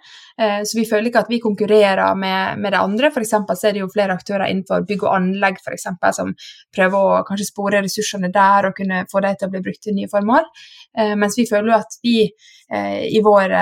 Eh, 0.41 0.63
så 0.65 0.79
vi 0.79 0.87
føler 0.89 1.11
ikke 1.11 1.21
at 1.27 1.29
vi 1.29 1.41
konkurrerer 1.43 2.17
med, 2.17 2.63
med 2.63 2.73
det 2.73 2.81
andre. 2.81 3.11
F.eks. 3.13 3.35
så 3.35 3.69
er 3.69 3.77
det 3.77 3.83
jo 3.83 3.91
flere 3.93 4.17
aktører 4.17 4.47
innenfor 4.49 4.87
bygg 4.89 5.05
og 5.05 5.13
anlegg 5.19 5.61
for 5.61 5.77
eksempel, 5.77 6.17
som 6.17 6.33
prøver 6.73 6.97
å 7.13 7.21
kanskje 7.27 7.49
spore 7.51 7.83
ressursene 7.85 8.33
der 8.33 8.71
og 8.71 8.77
kunne 8.81 9.05
få 9.11 9.21
dem 9.21 9.37
til 9.37 9.51
å 9.51 9.53
bli 9.53 9.63
brukt 9.69 9.83
til 9.85 9.97
nye 9.97 10.09
formål. 10.09 10.49
Eh, 10.97 11.13
mens 11.19 11.37
vi 11.37 11.47
føler 11.49 11.75
jo 11.75 11.79
at 11.79 12.01
vi 12.01 12.17
eh, 12.25 13.01
i 13.13 13.21
vår 13.21 13.57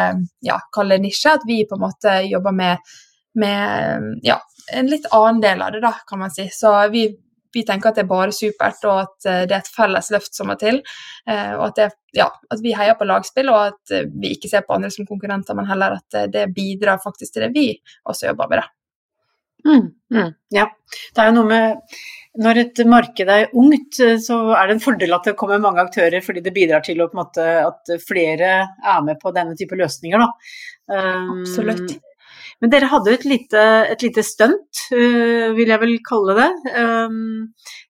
ja, 0.47 0.60
nisje 1.01 1.36
at 1.36 1.47
vi 1.47 1.65
på 1.67 1.75
en 1.75 1.89
måte 1.89 2.21
jobber 2.32 2.56
med 2.56 2.91
med 3.34 4.19
ja, 4.27 4.41
en 4.74 4.89
litt 4.89 5.08
annen 5.12 5.41
del 5.43 5.62
av 5.62 5.71
det, 5.74 5.82
da, 5.84 5.93
kan 6.08 6.19
man 6.19 6.32
si. 6.34 6.47
Så 6.54 6.71
vi, 6.93 7.06
vi, 7.54 7.63
tenker 7.67 7.91
at 7.91 8.00
det 8.00 8.06
er 8.06 8.12
bare 8.12 8.36
supert, 8.36 8.84
og 8.88 9.02
at 9.06 9.30
eh, 9.30 9.41
det 9.50 9.58
er 9.58 9.63
et 9.63 9.74
felles 9.76 10.12
løft 10.13 10.38
som 10.38 10.52
må 10.52 10.58
til. 10.62 10.82
Eh, 11.30 11.52
og 11.58 11.67
at, 11.69 11.80
det, 11.80 11.89
ja, 12.17 12.30
at, 12.50 12.62
vi 12.63 12.76
heier 12.78 12.97
på 13.00 13.08
lagspill, 13.10 13.52
og 13.54 13.71
at 13.71 13.95
eh, 13.95 14.08
vi 14.12 14.36
ikke 14.36 14.52
ser 14.52 14.65
på 14.67 14.78
andre 14.78 14.91
som 14.93 15.08
konkurrenter, 15.10 15.58
men 15.58 15.69
heller 15.69 16.00
at 16.00 16.32
det 16.34 16.47
bidrar 16.56 17.02
faktisk 17.04 17.36
til 17.36 17.47
det 17.47 17.54
vi 17.56 17.67
også 18.04 18.32
jobber 18.32 18.52
med. 18.52 18.63
det. 18.63 18.69
Mm, 19.62 19.88
mm, 20.15 20.34
ja. 20.58 20.65
Det 21.13 21.21
er 21.21 21.30
jo 21.30 21.38
noe 21.38 21.50
med 21.50 22.00
når 22.41 22.58
et 22.62 22.80
marked 22.88 23.30
er 23.30 23.50
ungt, 23.60 23.97
så 24.24 24.38
er 24.56 24.69
det 24.69 24.78
en 24.78 24.82
fordel 24.82 25.12
at 25.13 25.26
det 25.28 25.34
kommer 25.38 25.60
mange 25.62 25.84
aktører, 25.84 26.24
fordi 26.24 26.39
det 26.45 26.54
bidrar 26.56 26.80
til 26.86 27.04
måte, 27.13 27.43
at 27.43 27.91
flere 28.08 28.54
er 28.63 29.02
med 29.04 29.19
på 29.19 29.34
denne 29.36 29.58
type 29.60 29.76
løsninger. 29.76 30.24
Da. 30.24 31.02
Absolutt. 31.36 32.00
Men 32.62 32.71
dere 32.71 32.89
hadde 32.91 33.13
et 33.15 33.24
lite, 33.26 33.62
et 33.89 34.04
lite 34.06 34.24
stunt, 34.26 34.82
uh, 34.93 35.52
vil 35.58 35.71
jeg 35.74 35.82
vel 35.82 35.95
kalle 36.06 36.36
det, 36.38 36.50
um, 36.78 37.21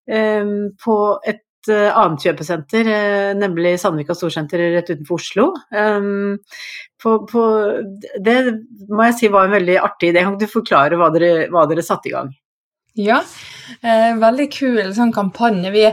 um, 0.08 0.54
på 0.80 0.98
et 1.28 1.72
uh, 1.72 1.90
annet 1.90 2.24
kjøpesenter, 2.24 2.88
uh, 2.88 3.32
nemlig 3.40 3.74
Sandvika 3.82 4.16
Storsenter 4.16 4.64
rett 4.78 4.94
utenfor 4.94 5.20
Oslo. 5.20 5.50
Um, 5.76 6.38
på, 7.04 7.18
på, 7.28 7.44
det 8.24 8.38
må 8.88 9.10
jeg 9.10 9.18
si 9.20 9.34
var 9.34 9.50
en 9.50 9.58
veldig 9.58 9.76
artig 9.84 10.14
idé. 10.14 10.24
Kan 10.24 10.40
du 10.40 10.48
forklare 10.48 11.00
hva 11.00 11.12
dere, 11.12 11.50
hva 11.52 11.68
dere 11.68 11.84
satte 11.84 12.08
i 12.08 12.16
gang? 12.16 12.32
Ja, 13.00 13.22
veldig 13.82 14.50
kul 14.52 14.80
sånn 14.96 15.14
kampanje. 15.16 15.70
Vi 15.72 15.86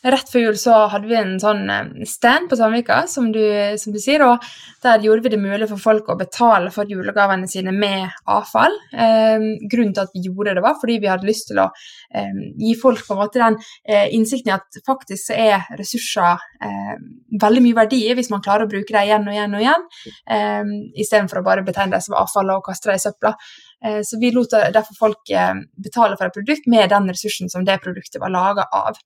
Rett 0.00 0.30
før 0.32 0.46
jul 0.46 0.56
så 0.56 0.74
hadde 0.88 1.10
vi 1.10 1.16
en 1.18 1.34
sånn 1.42 1.66
eh, 1.68 1.88
stand 2.08 2.48
på 2.48 2.56
Sandvika, 2.56 3.02
som 3.04 3.28
som 3.30 3.92
du, 3.92 3.98
sier, 4.00 4.22
og 4.24 4.44
der 4.80 5.02
gjorde 5.04 5.26
vi 5.26 5.32
det 5.34 5.40
mulig 5.42 5.68
for 5.68 5.82
folk 5.82 6.08
å 6.08 6.16
betale 6.16 6.70
for 6.72 6.88
julegavene 6.88 7.48
sine 7.50 7.74
med 7.76 8.08
avfall. 8.24 8.78
Eh, 8.92 9.44
grunnen 9.68 9.92
til 9.92 10.06
at 10.06 10.14
vi 10.16 10.24
gjorde 10.24 10.56
det, 10.56 10.64
var 10.64 10.78
fordi 10.80 10.96
vi 11.02 11.10
hadde 11.12 11.28
lyst 11.28 11.50
til 11.50 11.60
å 11.60 11.68
eh, 12.16 12.40
gi 12.64 12.72
folk 12.80 13.04
på 13.04 13.12
en 13.16 13.20
måte 13.20 13.42
den 13.42 13.58
eh, 13.84 14.08
innsikten 14.16 14.54
i 14.54 14.56
at 14.56 14.80
faktisk 14.86 15.28
så 15.28 15.36
er 15.36 15.68
ressurser 15.76 16.40
eh, 16.64 16.96
veldig 17.44 17.64
mye 17.68 17.80
verdi 17.82 18.00
hvis 18.16 18.32
man 18.32 18.42
klarer 18.44 18.64
å 18.64 18.72
bruke 18.72 18.94
dem 18.96 19.04
igjen 19.04 19.28
og 19.28 19.36
igjen 19.36 19.58
og 19.58 19.66
igjen, 19.66 19.88
eh, 20.32 20.76
istedenfor 21.04 21.42
å 21.42 21.48
bare 21.50 21.66
betegne 21.66 21.98
det 21.98 22.06
som 22.08 22.16
avfall 22.16 22.56
og 22.56 22.64
kaste 22.70 22.88
det 22.88 23.02
i 23.02 23.04
søpla. 23.04 23.36
Eh, 23.84 24.00
så 24.04 24.18
vi 24.18 24.30
lot 24.30 24.50
derfor 24.50 24.94
folk 24.98 25.30
eh, 25.30 25.54
betale 25.84 26.16
for 26.16 26.28
et 26.28 26.36
produkt 26.36 26.66
med 26.66 26.90
den 26.92 27.08
ressursen 27.08 27.50
som 27.50 27.64
det 27.64 27.80
produktet 27.84 28.20
var 28.20 28.32
laga 28.34 28.68
av. 28.72 29.00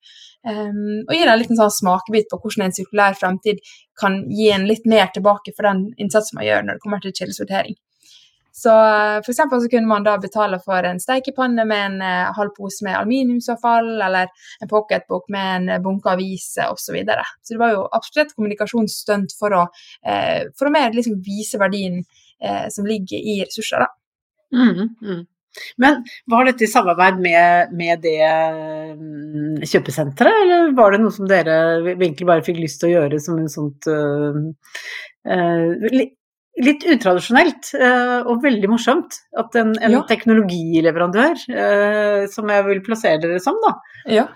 Og 0.45 1.13
gir 1.17 1.31
en 1.31 1.39
liten 1.41 1.57
sånn 1.57 1.71
smakebit 1.73 2.27
på 2.29 2.37
hvordan 2.37 2.67
en 2.67 2.75
sirkulær 2.77 3.15
fremtid 3.17 3.63
kan 3.97 4.19
gi 4.29 4.51
en 4.53 4.67
litt 4.69 4.85
mer 4.85 5.07
tilbake 5.15 5.55
for 5.57 5.65
den 5.65 5.87
innsatsen 5.97 6.37
man 6.37 6.45
gjør 6.45 6.67
når 6.67 6.77
det 6.77 6.83
kommer 6.83 7.01
til 7.01 7.15
kildesortering. 7.17 7.79
Så 8.53 8.75
eh, 8.75 9.23
for 9.25 9.33
så 9.33 9.71
kunne 9.73 9.89
man 9.89 10.05
da 10.05 10.19
betale 10.21 10.59
for 10.61 10.85
en 10.85 11.01
steikepanne 11.01 11.65
med 11.71 11.87
en 11.87 12.37
halv 12.37 12.53
pose 12.59 12.85
med 12.85 12.99
aluminiumsavfall, 12.99 13.89
eller 14.05 14.29
en 14.61 14.69
pocketbok 14.75 15.33
med 15.33 15.71
en 15.73 15.83
bunke 15.87 16.13
aviser 16.13 16.69
osv. 16.69 16.85
Så, 16.91 16.99
videre. 16.99 17.25
så 17.41 17.55
det 17.55 17.63
var 17.65 17.73
jo 17.79 17.89
absolutt 17.89 18.27
et 18.27 18.37
kommunikasjonsstunt 18.37 19.39
for 19.39 19.57
å, 19.57 19.65
for 20.05 20.69
å 20.69 20.77
mer 20.77 20.93
liksom 20.93 21.23
vise 21.25 21.59
verdien 21.59 22.03
som 22.69 22.85
ligger 22.85 23.17
i 23.17 23.41
ressurser. 23.47 23.81
da. 23.81 23.89
Mm, 24.55 24.91
mm. 25.03 25.23
Men 25.79 26.03
var 26.31 26.49
dette 26.49 26.67
i 26.67 26.71
samarbeid 26.71 27.21
med, 27.23 27.75
med 27.79 28.03
det 28.03 28.19
um, 28.27 29.63
kjøpesenteret, 29.63 30.43
eller 30.43 30.75
var 30.75 30.95
det 30.95 31.03
noe 31.05 31.15
som 31.15 31.29
dere 31.31 31.57
egentlig 31.95 32.29
bare 32.29 32.45
fikk 32.47 32.59
lyst 32.63 32.83
til 32.83 32.91
å 32.91 32.95
gjøre 32.97 33.21
som 33.23 33.39
en 33.39 33.51
sånt 33.53 33.87
uh, 33.91 34.41
uh, 35.31 35.99
litt 36.65 36.87
utradisjonelt 36.91 37.71
uh, 37.79 38.27
og 38.31 38.43
veldig 38.43 38.71
morsomt 38.71 39.21
at 39.39 39.61
en, 39.61 39.75
en 39.79 39.99
ja. 39.99 40.03
teknologileverandør, 40.11 41.47
som 42.35 42.51
jeg 42.51 42.67
vil 42.71 42.83
plassere 42.87 43.23
dere 43.23 43.43
som, 43.43 43.59
da, 43.63 43.77
ja. 44.11 44.27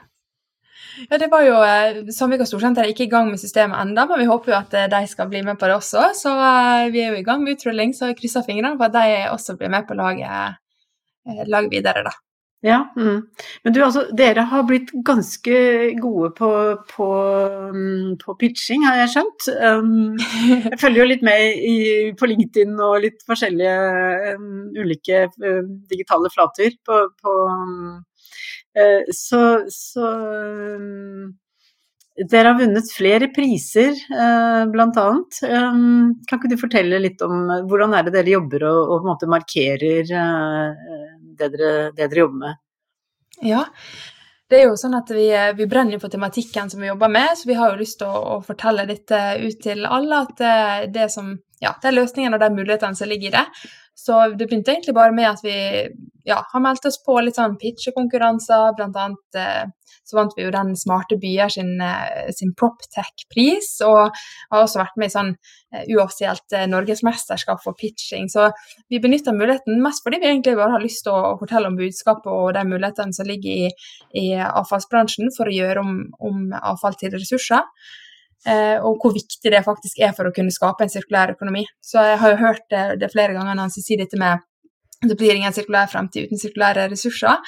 Ja, 1.06 1.18
det 1.20 1.30
var 1.32 1.44
jo 1.46 1.56
eh, 1.62 2.00
Sandvika 2.14 2.46
Storsenter 2.48 2.84
er 2.84 2.92
ikke 2.92 3.06
i 3.06 3.12
gang 3.12 3.30
med 3.30 3.40
systemet 3.40 3.78
enda, 3.82 4.06
men 4.10 4.22
vi 4.22 4.28
håper 4.28 4.52
jo 4.52 4.58
at 4.58 4.74
eh, 4.76 4.88
de 4.92 5.02
skal 5.10 5.30
bli 5.30 5.42
med 5.46 5.58
på 5.60 5.70
det 5.70 5.78
også. 5.78 6.08
Så 6.18 6.32
eh, 6.34 6.88
vi 6.94 7.04
er 7.04 7.12
jo 7.12 7.20
i 7.20 7.26
gang 7.26 7.44
med 7.44 7.58
utrulling, 7.58 7.94
så 7.94 8.10
jeg 8.10 8.18
krysser 8.20 8.46
fingrene 8.46 8.76
for 8.78 8.88
at 8.88 8.96
de 8.96 9.28
også 9.32 9.58
blir 9.58 9.72
med 9.72 9.86
på 9.88 9.98
laget, 9.98 10.58
laget 11.46 11.76
videre, 11.78 12.06
da. 12.08 12.16
Ja, 12.60 12.92
mm. 12.96 13.20
Men 13.62 13.72
du, 13.72 13.78
altså, 13.84 14.02
dere 14.18 14.42
har 14.50 14.64
blitt 14.66 14.88
ganske 15.06 15.58
gode 16.02 16.32
på, 16.34 16.48
på, 16.90 17.08
mm, 17.74 18.16
på 18.18 18.34
pitching, 18.40 18.82
har 18.82 18.98
jeg 19.04 19.12
skjønt. 19.12 19.46
Um, 19.62 20.16
jeg 20.66 20.80
følger 20.80 21.04
jo 21.04 21.06
litt 21.12 21.22
med 21.26 21.62
i, 21.62 21.76
på 22.18 22.26
LinkedIn 22.26 22.74
og 22.82 22.96
litt 23.04 23.22
forskjellige 23.30 24.34
um, 24.40 24.48
ulike 24.74 25.28
um, 25.38 25.70
digitale 25.86 26.32
flater 26.34 26.74
på, 26.82 26.98
på 27.22 27.36
um, 27.46 28.00
så, 29.14 29.42
så 29.72 30.08
mm, 30.78 31.28
dere 32.18 32.50
har 32.50 32.58
vunnet 32.58 32.90
flere 32.90 33.28
priser, 33.34 33.94
eh, 33.94 34.62
bl.a. 34.72 35.08
Eh, 35.46 35.80
kan 36.28 36.40
ikke 36.40 36.50
du 36.50 36.58
fortelle 36.60 37.00
litt 37.02 37.22
om 37.22 37.46
hvordan 37.70 37.94
er 37.94 38.06
det 38.06 38.16
dere 38.16 38.36
jobber 38.36 38.66
og, 38.70 38.78
og 38.82 38.94
på 38.94 39.06
en 39.06 39.10
måte 39.12 39.30
markerer 39.30 40.06
det 40.08 41.48
dere, 41.48 41.72
det 41.94 42.08
dere 42.08 42.24
jobber 42.24 42.46
med? 42.46 42.62
Ja, 43.46 43.64
det 44.50 44.62
er 44.62 44.70
jo 44.70 44.78
sånn 44.80 44.96
at 44.96 45.10
vi, 45.12 45.28
vi, 45.58 45.66
brenner 45.70 46.00
på 46.00 46.10
tematikken 46.10 46.70
som 46.72 46.80
vi 46.82 46.88
jobber 46.88 47.10
med, 47.12 47.36
så 47.36 47.50
vi 47.50 47.58
har 47.58 47.74
jo 47.74 47.82
lyst 47.82 48.00
til 48.00 48.08
å, 48.08 48.38
å 48.38 48.38
fortelle 48.42 48.86
dette 48.88 49.20
ut 49.44 49.60
til 49.62 49.84
alle. 49.86 50.22
At 50.24 50.40
det, 50.40 50.54
det 50.94 51.10
som, 51.12 51.34
ja, 51.62 51.74
er 51.76 51.94
løsningene 51.94 52.38
og 52.38 52.42
de 52.42 52.50
mulighetene 52.56 52.98
som 52.98 53.10
ligger 53.10 53.30
i 53.30 53.36
det. 53.36 53.44
Så 53.98 54.20
det 54.38 54.46
begynte 54.46 54.70
egentlig 54.74 54.94
bare 54.94 55.14
med 55.14 55.26
at 55.32 55.42
vi 55.42 55.56
ja, 56.28 56.38
har 56.52 56.62
meldt 56.62 56.86
oss 56.86 57.00
på 57.02 57.16
litt 57.24 57.38
sånn 57.38 57.56
pitchekonkurranser. 57.58 58.76
Blant 58.78 58.98
annet 59.00 59.38
eh, 59.40 59.64
så 60.08 60.16
vant 60.16 60.32
vi 60.36 60.44
jo 60.46 60.52
den 60.52 60.72
Smarte 60.78 61.18
byer 61.20 61.50
sin, 61.52 61.74
eh, 61.84 62.30
sin 62.36 62.54
PropTech-pris, 62.56 63.70
og 63.88 64.14
har 64.52 64.62
også 64.62 64.80
vært 64.80 64.96
med 65.00 65.10
i 65.10 65.14
sånn 65.14 65.32
eh, 65.34 65.84
uoffisielt 65.92 66.56
eh, 66.56 66.68
norgesmesterskap 66.70 67.60
for 67.64 67.76
pitching. 67.78 68.30
Så 68.32 68.48
vi 68.88 69.02
benytter 69.04 69.36
muligheten 69.36 69.82
mest 69.84 70.04
fordi 70.06 70.22
vi 70.22 70.30
egentlig 70.30 70.56
bare 70.56 70.76
har 70.76 70.84
lyst 70.84 71.04
til 71.06 71.16
å, 71.16 71.34
å 71.34 71.38
fortelle 71.42 71.68
om 71.68 71.78
budskapet 71.78 72.30
og 72.32 72.52
de 72.56 72.64
mulighetene 72.70 73.16
som 73.16 73.28
ligger 73.28 73.68
i, 73.68 73.72
i 74.22 74.26
avfallsbransjen 74.46 75.32
for 75.36 75.50
å 75.50 75.56
gjøre 75.58 75.84
om, 75.84 75.96
om 76.24 76.46
avfall 76.56 76.96
til 77.00 77.12
ressurser. 77.18 77.66
Eh, 78.46 78.76
og 78.78 79.00
hvor 79.02 79.14
viktig 79.16 79.50
det 79.50 79.64
faktisk 79.66 79.98
er 80.04 80.12
for 80.16 80.28
å 80.28 80.34
kunne 80.34 80.54
skape 80.54 80.84
en 80.84 80.92
sirkulær 80.92 81.34
økonomi. 81.34 81.64
Så 81.82 82.04
jeg 82.06 82.20
har 82.22 82.34
jo 82.34 82.42
hørt 82.44 82.68
det, 82.70 82.84
det 83.02 83.10
flere 83.12 83.34
ganger 83.34 83.56
når 83.56 83.66
han 83.66 83.74
sier 83.74 84.04
dette 84.04 84.20
med 84.20 84.44
det 85.06 85.14
blir 85.14 85.36
ingen 85.36 85.54
sirkulær 85.54 85.86
fremtid 85.90 86.26
uten 86.26 86.40
sirkulære 86.40 86.88
ressurser. 86.90 87.38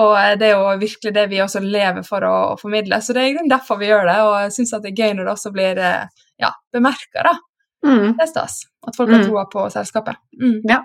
Og 0.00 0.14
det 0.40 0.48
er 0.48 0.54
jo 0.54 0.70
virkelig 0.80 1.12
det 1.12 1.26
vi 1.28 1.42
også 1.44 1.60
lever 1.60 2.04
for 2.06 2.24
å, 2.24 2.34
å 2.54 2.60
formidle. 2.60 3.00
Så 3.04 3.16
det 3.16 3.26
er 3.26 3.50
derfor 3.50 3.80
vi 3.80 3.90
gjør 3.90 4.08
det, 4.08 4.16
og 4.24 4.36
jeg 4.46 4.54
syns 4.56 4.72
det 4.78 4.92
er 4.92 5.02
gøy 5.02 5.18
når 5.18 5.28
det 5.28 5.34
også 5.34 5.52
blir 5.52 5.82
eh, 5.84 6.24
ja, 6.40 6.50
bemerka, 6.72 7.26
da. 7.26 7.34
Mm. 7.84 8.14
Det 8.16 8.24
er 8.24 8.30
stas. 8.30 8.62
At 8.88 8.96
folk 8.96 9.12
har 9.12 9.20
mm. 9.20 9.26
troa 9.28 9.44
på 9.52 9.66
selskapet. 9.74 10.20
Mm. 10.40 10.58
Ja. 10.70 10.80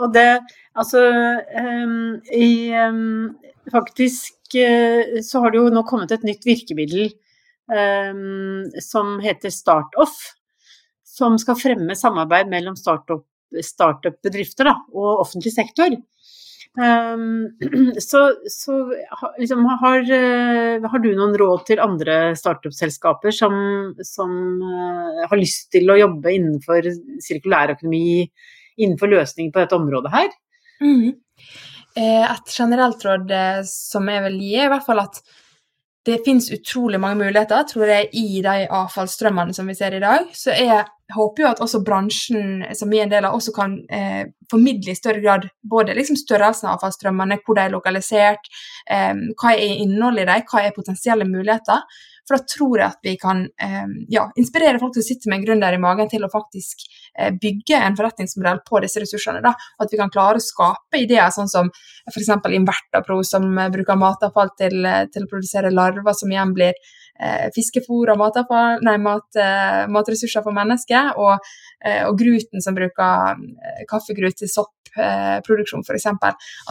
Og 0.00 0.14
det 0.14 0.30
Altså 0.78 1.02
um, 1.02 2.14
i 2.32 2.70
um, 2.72 3.34
Faktisk 3.68 4.54
uh, 4.54 5.18
så 5.26 5.42
har 5.42 5.52
det 5.52 5.58
jo 5.58 5.72
nå 5.74 5.82
kommet 5.84 6.14
et 6.14 6.24
nytt 6.24 6.46
virkemiddel 6.46 7.10
som 8.80 9.18
heter 9.20 9.52
StartOff. 9.52 10.14
Som 11.04 11.38
skal 11.42 11.58
fremme 11.58 11.96
samarbeid 11.98 12.48
mellom 12.48 12.76
startup-bedrifter 12.78 14.68
startup 14.68 14.94
og 14.94 15.24
offentlig 15.24 15.52
sektor. 15.52 15.96
Um, 16.78 17.58
så, 17.98 18.34
så 18.50 18.94
liksom, 19.38 19.64
har, 19.64 20.04
har, 20.88 20.98
du 21.02 21.08
noen 21.16 21.34
råd 21.40 21.64
til 21.66 21.82
andre 21.82 22.36
startup-selskaper 22.38 23.34
som, 23.34 23.56
som 24.06 24.30
uh, 24.62 25.24
har 25.24 25.40
lyst 25.40 25.72
til 25.74 25.90
å 25.90 25.98
jobbe 25.98 26.36
innenfor 26.36 26.86
sirkulærøkonomi, 27.24 28.28
innenfor 28.78 29.10
løsninger 29.10 29.54
på 29.54 29.64
dette 29.64 29.78
området 29.78 30.14
her? 30.14 30.30
Mm. 30.84 31.16
Et 31.98 32.52
generelt 32.54 33.02
råd 33.02 33.32
som 33.66 34.06
jeg 34.06 34.22
vil 34.28 34.36
gi, 34.38 34.52
er 34.60 34.68
i 34.68 34.70
hvert 34.70 34.86
fall 34.86 35.00
at 35.02 35.18
det 36.08 36.22
finnes 36.24 36.50
utrolig 36.54 37.00
mange 37.00 37.20
muligheter 37.20 37.66
tror 37.68 37.90
jeg, 37.90 38.08
i 38.16 38.40
de 38.44 38.68
avfallsstrømmene 38.72 39.54
som 39.56 39.68
vi 39.68 39.76
ser 39.76 39.96
i 39.96 40.00
dag. 40.02 40.30
Så 40.32 40.54
jeg 40.56 40.86
håper 41.14 41.44
jo 41.44 41.48
at 41.50 41.62
også 41.64 41.82
bransjen 41.84 42.64
som 42.76 42.90
vi 42.92 43.00
er 43.00 43.06
en 43.06 43.12
del 43.12 43.28
av, 43.28 43.36
også 43.36 43.52
kan 43.56 43.74
eh, 43.92 44.30
formidle 44.50 44.92
i 44.92 44.98
større 44.98 45.20
grad 45.24 45.48
både 45.68 45.96
liksom 45.96 46.16
størrelsen 46.20 46.68
av 46.68 46.78
avfallsstrømmene, 46.78 47.40
hvor 47.44 47.58
de 47.58 47.64
er 47.66 47.74
lokalisert, 47.74 48.48
eh, 48.90 49.12
hva 49.36 49.54
er 49.54 49.82
innholdet 49.84 50.24
i 50.24 50.30
dem, 50.32 50.46
hva 50.48 50.64
er 50.64 50.76
potensielle 50.76 51.28
muligheter. 51.28 51.84
For 52.28 52.36
da 52.36 52.44
tror 52.44 52.76
jeg 52.76 52.92
at 52.92 53.06
vi 53.06 53.14
kan 53.20 53.40
eh, 53.64 53.92
ja, 54.12 54.26
inspirere 54.36 54.80
folk 54.82 54.92
til 54.92 55.00
å 55.00 55.06
sitte 55.06 55.30
med 55.30 55.40
en 55.40 55.46
gründer 55.46 55.72
i 55.72 55.80
magen 55.80 56.10
til 56.12 56.26
å 56.26 56.30
faktisk 56.32 56.84
eh, 57.16 57.32
bygge 57.32 57.80
en 57.80 57.96
forretningsmodell 57.96 58.60
på 58.68 58.82
disse 58.84 59.00
ressursene. 59.00 59.40
Da. 59.44 59.54
At 59.80 59.94
vi 59.94 60.00
kan 60.00 60.12
klare 60.12 60.42
å 60.42 60.44
skape 60.44 61.00
ideer 61.00 61.32
sånn 61.32 61.48
som 61.48 61.72
f.eks. 62.12 62.28
Invertapro, 62.58 63.22
som 63.24 63.48
eh, 63.56 63.72
bruker 63.72 63.96
matavfall 63.96 64.52
til, 64.60 64.84
til, 65.14 65.24
å 65.24 65.32
produsere 65.32 65.72
larver, 65.72 66.12
som 66.16 66.32
igjen 66.32 66.52
blir 66.56 66.76
eh, 67.20 67.48
fiskefôr 67.54 68.14
og 68.14 68.20
matavfall, 68.20 68.82
nei, 68.86 68.96
mat, 69.02 69.28
eh, 69.36 69.84
matressurser 69.92 70.44
for 70.46 70.56
mennesker. 70.56 71.14
Og, 71.18 71.52
og 72.08 72.18
Gruten, 72.18 72.62
som 72.64 72.74
bruker 72.74 73.38
kaffegrut 73.86 74.40
til 74.40 74.50
soppproduksjon, 74.50 75.84
f.eks. 75.86 76.08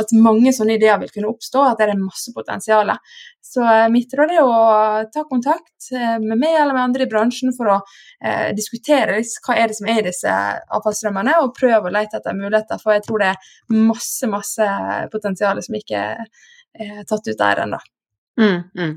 At 0.02 0.12
mange 0.20 0.52
sånne 0.52 0.76
ideer 0.76 1.00
vil 1.00 1.14
kunne 1.14 1.32
oppstå, 1.32 1.64
at 1.64 1.80
det 1.80 1.88
er 1.88 2.02
masse 2.02 2.34
potensial. 2.36 2.92
Så 3.54 3.64
eh, 3.64 3.90
mitt 3.90 4.14
råd 4.18 4.34
er 4.36 4.44
å 4.44 4.56
ta 5.14 5.24
kontakt 5.30 5.90
eh, 5.96 6.18
med 6.20 6.36
meg 6.36 6.58
eller 6.58 6.76
med 6.76 6.84
andre 6.90 7.06
i 7.06 7.12
bransjen 7.12 7.54
for 7.56 7.72
å 7.72 7.78
eh, 7.80 8.52
diskutere 8.58 9.22
hva 9.46 9.56
er 9.56 9.72
det 9.72 9.78
som 9.78 9.88
er 9.88 10.02
i 10.02 10.08
disse 10.10 10.34
avfallsstrømmene, 10.78 11.38
og 11.44 11.56
prøve 11.56 11.88
å 11.88 11.94
lete 11.94 12.20
etter 12.20 12.36
muligheter. 12.36 12.82
For 12.84 12.98
jeg 12.98 13.06
tror 13.08 13.24
det 13.24 13.32
er 13.32 13.82
masse, 13.88 14.32
masse 14.32 14.70
potensial 15.14 15.64
som 15.64 15.80
ikke 15.80 16.06
er 16.78 17.04
tatt 17.10 17.26
ut 17.26 17.40
der 17.40 17.64
ennå. 17.64 17.80
Mm, 18.38 18.58
mm. 18.78 18.92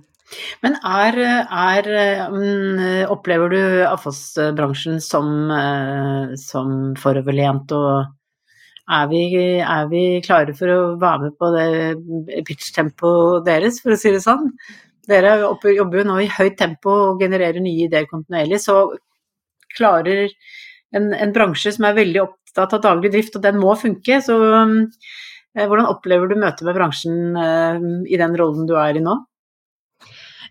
Men 0.63 0.77
er, 0.87 1.17
er, 1.19 1.91
um, 2.31 2.81
Opplever 3.11 3.51
du 3.51 3.61
avfallsbransjen 3.89 5.01
som, 5.03 5.51
som 6.39 6.75
foroverlent 7.01 7.75
og 7.75 7.91
er 8.91 9.11
vi, 9.11 9.25
er 9.63 9.89
vi, 9.91 10.05
klare 10.25 10.55
for 10.57 10.73
å 10.73 10.79
være 11.01 11.27
med 11.27 11.37
på 11.39 11.51
det 11.55 12.43
pitch-tempoet 12.49 13.45
deres, 13.47 13.79
for 13.83 13.95
å 13.95 13.99
si 14.01 14.11
det 14.15 14.23
sånn? 14.25 14.51
Dere 15.11 15.37
jobber 15.41 16.03
jo 16.03 16.07
nå 16.09 16.19
i 16.23 16.31
høyt 16.31 16.59
tempo 16.59 16.93
og 17.11 17.23
genererer 17.23 17.63
nye 17.63 17.87
ideer 17.87 18.09
kontinuerlig. 18.11 18.61
Så 18.63 18.77
klarer 19.77 20.29
en, 20.97 21.11
en, 21.15 21.33
bransje 21.35 21.73
som 21.77 21.87
er 21.87 21.99
veldig 21.99 22.23
opptatt 22.25 22.75
av 22.77 22.85
daglig 22.85 23.13
drift, 23.15 23.39
og 23.39 23.47
den 23.47 23.61
må 23.63 23.77
funke, 23.79 24.19
så 24.25 24.37
eh, 24.51 25.67
hvordan 25.67 25.91
opplever 25.91 26.31
du 26.31 26.39
møtet 26.39 26.67
med 26.67 26.79
bransjen 26.79 27.39
eh, 27.39 27.85
i 28.11 28.19
den 28.21 28.35
rollen 28.39 28.67
du 28.71 28.75
er 28.79 28.99
i 28.99 29.05
nå? 29.05 29.17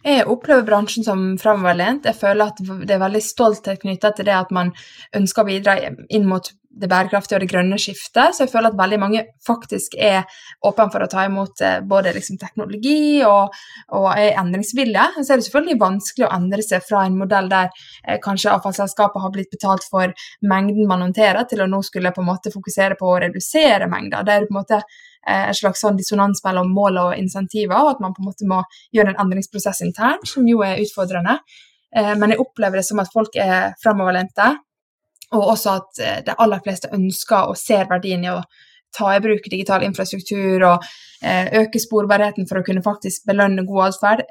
Jeg 0.06 0.28
opplever 0.32 0.64
bransjen 0.64 1.04
som 1.04 1.24
framoverlent. 1.42 2.06
Jeg 2.08 2.16
føler 2.16 2.54
at 2.54 2.62
det 2.88 2.96
er 2.96 3.02
veldig 3.02 3.22
stolthet 3.24 3.82
knytta 3.82 4.14
til 4.16 4.30
det 4.30 4.38
at 4.38 4.54
man 4.56 4.72
ønsker 5.18 5.44
å 5.44 5.50
bidra 5.50 5.76
inn 6.08 6.28
mot 6.30 6.48
det 6.80 6.88
bærekraftige 6.88 7.36
og 7.36 7.44
det 7.44 7.50
grønne 7.52 7.80
skiftet. 7.82 8.36
Så 8.36 8.46
jeg 8.46 8.52
føler 8.54 8.72
at 8.72 8.78
veldig 8.80 9.00
mange 9.02 9.24
faktisk 9.46 9.98
er 10.00 10.30
åpne 10.66 10.88
for 10.94 11.04
å 11.04 11.10
ta 11.12 11.26
imot 11.28 11.64
eh, 11.66 11.80
både 11.84 12.14
liksom 12.16 12.40
teknologi 12.40 13.20
og, 13.28 13.56
og 13.98 14.08
er 14.14 14.38
endringsvillige. 14.40 15.08
Så 15.20 15.34
er 15.34 15.42
det 15.42 15.48
selvfølgelig 15.50 15.80
vanskelig 15.82 16.28
å 16.28 16.34
endre 16.38 16.64
seg 16.66 16.86
fra 16.86 17.04
en 17.08 17.20
modell 17.20 17.52
der 17.52 17.68
eh, 18.06 18.20
kanskje 18.24 18.54
avfallsselskapet 18.54 19.26
har 19.26 19.36
blitt 19.36 19.52
betalt 19.52 19.88
for 19.90 20.14
mengden 20.48 20.88
man 20.88 21.04
håndterer, 21.08 21.44
til 21.50 21.66
å 21.66 21.70
nå 21.70 21.82
skulle 21.84 22.14
på 22.16 22.24
en 22.24 22.32
måte 22.32 22.54
fokusere 22.54 23.00
på 23.00 23.10
å 23.10 23.20
redusere 23.26 23.90
mengder. 23.92 24.24
Det 24.24 24.38
er 24.38 24.48
på 24.48 24.56
en 24.56 24.62
måte 24.62 24.84
eh, 25.30 25.48
en 25.50 25.58
slags 25.58 25.84
sånn 25.84 25.98
dissonans 26.00 26.42
mellom 26.46 26.72
mål 26.74 27.02
og 27.04 27.18
insentiver, 27.18 27.78
og 27.78 27.96
at 27.96 28.02
man 28.04 28.16
på 28.16 28.24
en 28.24 28.30
måte 28.32 28.48
må 28.50 28.62
gjøre 28.96 29.14
en 29.14 29.22
endringsprosess 29.26 29.84
internt, 29.86 30.26
som 30.30 30.48
jo 30.50 30.64
er 30.66 30.82
utfordrende. 30.84 31.40
Eh, 31.96 32.16
men 32.18 32.34
jeg 32.34 32.42
opplever 32.42 32.82
det 32.82 32.88
som 32.88 33.02
at 33.02 33.12
folk 33.14 33.38
er 33.40 33.76
framoverlente 33.84 34.56
og 35.30 35.52
også 35.54 35.76
at 35.78 36.02
eh, 36.02 36.18
de 36.26 36.34
aller 36.42 36.66
fleste 36.66 36.90
ønsker 36.96 37.52
og 37.52 37.60
ser 37.60 37.86
verdien 37.90 38.26
i 38.26 38.34
å 38.34 38.42
ta 38.98 39.12
i 39.14 39.22
bruk 39.22 39.46
digital 39.52 39.84
infrastruktur 39.86 40.64
og 40.66 40.86
øke 41.22 41.78
sporbarheten 41.78 42.48
for 42.50 42.58
å 42.58 42.64
kunne 42.66 42.82
faktisk 42.82 43.28
belønne 43.30 43.62
god 43.68 43.92
atferd. 43.92 44.24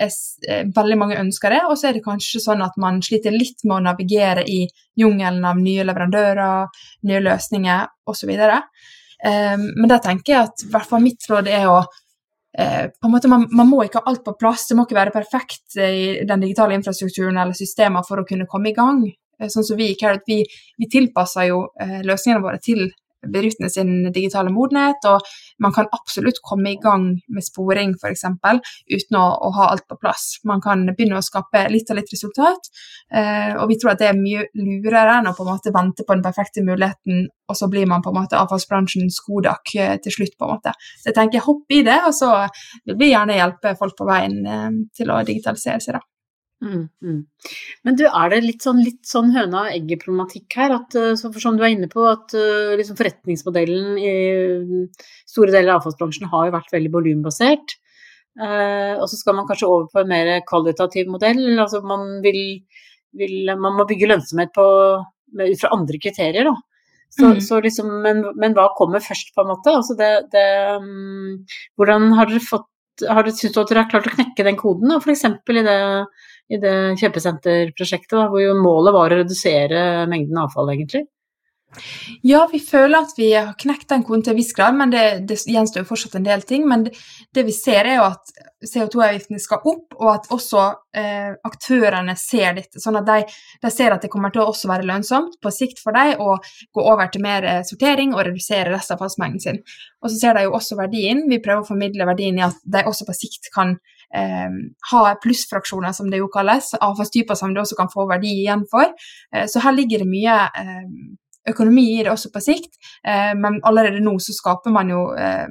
Veldig 0.74 0.96
mange 0.98 1.18
ønsker 1.20 1.54
det, 1.54 1.60
og 1.68 1.76
så 1.78 1.90
er 1.90 1.94
det 1.94 2.02
kanskje 2.02 2.40
sånn 2.42 2.64
at 2.64 2.74
man 2.80 2.98
sliter 3.04 3.30
litt 3.30 3.62
med 3.62 3.76
å 3.76 3.84
navigere 3.84 4.42
i 4.48 4.64
jungelen 4.98 5.44
av 5.46 5.60
nye 5.62 5.84
leverandører, 5.86 6.82
nye 7.06 7.20
løsninger 7.22 7.86
osv. 8.10 8.32
Men 9.24 9.88
der 9.90 9.98
tenker 9.98 10.32
jeg 10.32 10.46
at 10.46 10.62
hvert 10.70 10.86
fall 10.86 11.00
mitt 11.02 11.24
råd 11.26 11.48
er 11.50 11.64
å 11.66 11.80
på 12.54 13.06
en 13.08 13.12
måte 13.12 13.28
man, 13.30 13.48
man, 13.50 13.66
må 13.66 13.80
ikke 13.82 14.00
ha 14.00 14.10
alt 14.12 14.22
på 14.26 14.36
plass, 14.38 14.68
det 14.68 14.76
må 14.78 14.84
ikke 14.86 14.96
være 14.96 15.14
perfekt 15.14 15.74
i 15.78 16.24
den 16.26 16.44
digitale 16.44 16.74
infrastrukturen 16.78 17.36
eller 17.38 17.58
systemer 17.58 18.06
for 18.06 18.22
å 18.22 18.26
kunne 18.26 18.46
komme 18.50 18.70
i 18.70 18.76
gang. 18.76 19.02
Eh, 19.38 19.50
sånn 19.52 19.66
som 19.66 19.78
vi 19.78 19.92
i 19.92 19.98
Carrot, 19.98 20.26
vi, 20.26 20.42
vi 20.78 20.90
tilpasser 20.90 21.50
jo 21.50 21.62
eh, 21.80 22.00
løsningene 22.06 22.44
våre 22.44 22.60
til 22.62 22.88
bedriftene 23.26 23.70
sin 23.72 23.90
digitale 24.14 24.52
modenhet, 24.54 25.04
og 25.10 25.24
man 25.62 25.74
kan 25.74 25.88
absolutt 25.94 26.40
komme 26.44 26.72
i 26.72 26.80
gang 26.82 27.10
med 27.28 27.44
sporing 27.44 27.94
f.eks. 27.98 28.24
uten 28.28 29.18
å, 29.18 29.24
å, 29.46 29.50
ha 29.56 29.70
alt 29.72 29.86
på 29.88 29.98
plass. 30.00 30.38
Man 30.48 30.62
kan 30.64 30.86
begynne 30.92 31.18
å 31.18 31.24
skape 31.24 31.66
litt 31.72 31.90
og 31.90 31.98
litt 32.00 32.12
resultat, 32.14 32.70
eh, 33.12 33.54
og 33.56 33.68
vi 33.72 33.78
tror 33.80 33.94
at 33.94 34.02
det 34.02 34.10
er 34.12 34.20
mye 34.20 34.46
lurere 34.58 35.18
enn 35.18 35.30
å 35.30 35.34
på 35.36 35.46
en 35.46 35.52
måte 35.54 35.74
vente 35.74 36.06
på 36.06 36.16
den 36.16 36.24
perfekte 36.26 36.64
muligheten, 36.66 37.26
og 37.48 37.58
så 37.58 37.70
blir 37.72 37.88
man 37.90 38.04
på 38.04 38.12
en 38.12 38.20
måte 38.20 38.38
avfallsbransjens 38.40 39.22
Kodak 39.26 39.74
eh, 39.76 39.96
til 40.04 40.14
slutt. 40.14 40.36
på 40.38 40.46
en 40.46 40.54
måte. 40.58 40.74
Så 41.00 41.10
jeg 41.10 41.16
tenker 41.16 41.42
hopp 41.42 41.72
i 41.72 41.82
det, 41.86 41.98
og 42.06 42.12
så 42.14 42.30
vil 42.84 42.98
vi 43.00 43.10
gjerne 43.10 43.38
hjelpe 43.38 43.74
folk 43.80 43.96
på 43.98 44.06
veien 44.08 44.38
eh, 44.46 44.70
til 44.94 45.10
å 45.10 45.22
digitalisere 45.26 45.80
seg. 45.82 45.98
da. 45.98 46.17
Mm, 46.58 46.88
mm. 47.02 47.18
Men 47.86 47.98
du, 47.98 48.04
er 48.08 48.32
det 48.32 48.38
litt 48.42 48.64
sånn, 48.66 48.80
litt 48.82 49.06
sånn 49.06 49.30
høna 49.34 49.66
og 49.66 49.74
egget-problematikk 49.76 50.56
her? 50.58 50.74
At, 50.74 50.96
eh, 50.98 51.14
for 51.20 51.42
som 51.42 51.58
du 51.58 51.64
er 51.64 51.74
inne 51.74 51.90
på, 51.90 52.02
at 52.10 52.34
uh, 52.34 52.74
liksom 52.78 52.98
forretningsmodellen 52.98 53.98
i 54.02 54.14
store 55.28 55.52
deler 55.54 55.74
av 55.74 55.82
avfallsbransjen 55.82 56.30
har 56.32 56.48
jo 56.48 56.56
vært 56.56 56.72
veldig 56.74 56.94
volumbasert. 56.96 57.76
Uh, 58.38 58.98
og 58.98 59.06
så 59.10 59.18
skal 59.18 59.38
man 59.38 59.46
kanskje 59.48 59.68
over 59.70 59.86
på 59.92 60.02
en 60.02 60.10
mer 60.10 60.32
kvalitativ 60.48 61.10
modell. 61.10 61.44
Altså 61.56 61.82
man 61.86 62.18
vil, 62.26 62.40
vil 63.18 63.52
Man 63.54 63.78
må 63.78 63.86
bygge 63.86 64.10
lønnsomhet 64.10 64.50
på, 64.54 64.64
med, 65.38 65.54
ut 65.54 65.62
fra 65.62 65.74
andre 65.76 66.02
kriterier, 66.02 66.50
da. 66.50 66.56
Så, 67.08 67.24
mm. 67.24 67.38
så 67.40 67.58
liksom, 67.64 67.86
men, 68.04 68.18
men, 68.36 68.52
hva 68.52 68.66
kommer 68.76 69.00
først, 69.00 69.30
på 69.32 69.40
en 69.40 69.48
måte? 69.54 69.72
Altså 69.72 69.94
det, 69.96 70.10
det, 70.34 70.48
um, 70.76 71.38
hvordan 71.78 72.10
har 72.18 72.28
dere 72.28 72.42
fått 72.44 72.66
har 73.06 73.22
du 73.22 73.30
syntes 73.30 73.60
at 73.60 73.70
dere 73.70 73.84
har 73.84 73.90
klart 73.92 74.08
å 74.10 74.14
knekke 74.16 74.42
den 74.42 74.56
koden, 74.58 74.90
f.eks. 74.98 75.22
i 75.22 75.62
det 75.62 75.76
i 76.48 76.58
det 76.60 76.74
kjøpesenterprosjektet, 77.00 78.16
da, 78.16 78.26
hvor 78.32 78.42
jo 78.42 78.56
målet 78.56 78.96
var 78.96 79.12
å 79.12 79.22
redusere 79.22 79.80
mengden 80.10 80.40
avfall, 80.44 80.72
egentlig? 80.72 81.04
Ja, 82.24 82.46
vi 82.52 82.58
føler 82.64 83.04
at 83.04 83.10
vi 83.18 83.26
har 83.34 83.50
knekt 83.60 83.90
den 83.92 84.02
koden 84.06 84.22
til 84.24 84.32
en 84.32 84.38
viss 84.38 84.54
grad, 84.56 84.76
men 84.78 84.92
det, 84.92 85.02
det 85.28 85.36
gjenstår 85.52 85.84
jo 85.84 85.88
fortsatt 85.90 86.16
en 86.16 86.24
del 86.24 86.42
ting. 86.48 86.64
Men 86.68 86.86
det, 86.86 86.94
det 87.36 87.44
vi 87.44 87.52
ser, 87.52 87.84
er 87.84 87.98
jo 87.98 88.06
at 88.06 88.32
CO2-avgiftene 88.64 89.40
skal 89.42 89.60
opp, 89.68 89.98
og 89.98 90.08
at 90.14 90.30
også 90.34 90.64
eh, 90.96 91.36
aktørene 91.46 92.16
ser 92.18 92.56
dette. 92.56 92.80
Sånn 92.80 92.96
at 92.98 93.06
de, 93.08 93.18
de, 93.60 93.72
ser 93.74 93.94
at 93.94 94.04
det 94.04 94.10
kommer 94.12 94.32
til 94.34 94.42
å 94.42 94.48
også 94.54 94.70
være 94.70 94.88
lønnsomt 94.88 95.36
på 95.44 95.52
sikt 95.54 95.82
for 95.84 95.96
dem 95.96 96.24
å 96.24 96.38
gå 96.74 96.86
over 96.88 97.12
til 97.12 97.24
mer 97.26 97.46
eh, 97.46 97.62
sortering 97.68 98.16
og 98.16 98.24
redusere 98.30 98.72
restavfallsmengden 98.72 99.44
sin. 99.44 99.62
Og 100.00 100.10
så 100.10 100.16
ser 100.16 100.38
de 100.40 100.48
jo 100.48 100.56
også 100.56 100.80
verdien. 100.80 101.26
Vi 101.28 101.42
prøver 101.44 101.62
å 101.66 101.68
formidle 101.68 102.08
verdien 102.08 102.40
i 102.40 102.48
at 102.48 102.58
de 102.64 102.86
også 102.88 103.06
på 103.06 103.18
sikt 103.20 103.52
kan 103.54 103.76
eh, 103.76 103.97
ha 104.12 105.14
plussfraksjoner, 105.22 105.92
som 105.92 106.10
det 106.10 106.22
jo 106.22 106.30
kalles, 106.32 106.72
avfallstyper 106.80 107.36
som 107.36 107.54
du 107.54 107.60
også 107.60 107.76
kan 107.76 107.90
få 107.92 108.06
verdi 108.08 108.38
igjen 108.42 108.64
for. 108.70 108.94
Eh, 109.34 109.46
så 109.50 109.60
her 109.64 109.76
ligger 109.76 110.04
det 110.04 110.08
mye 110.08 110.38
eh, 110.48 110.86
økonomi 111.50 111.86
i 111.98 112.02
det 112.02 112.12
også 112.12 112.32
på 112.32 112.42
sikt, 112.44 112.78
eh, 113.04 113.34
men 113.36 113.60
allerede 113.68 114.00
nå 114.04 114.16
så 114.22 114.36
skaper 114.36 114.74
man 114.74 114.92
jo 114.92 115.04
eh, 115.18 115.46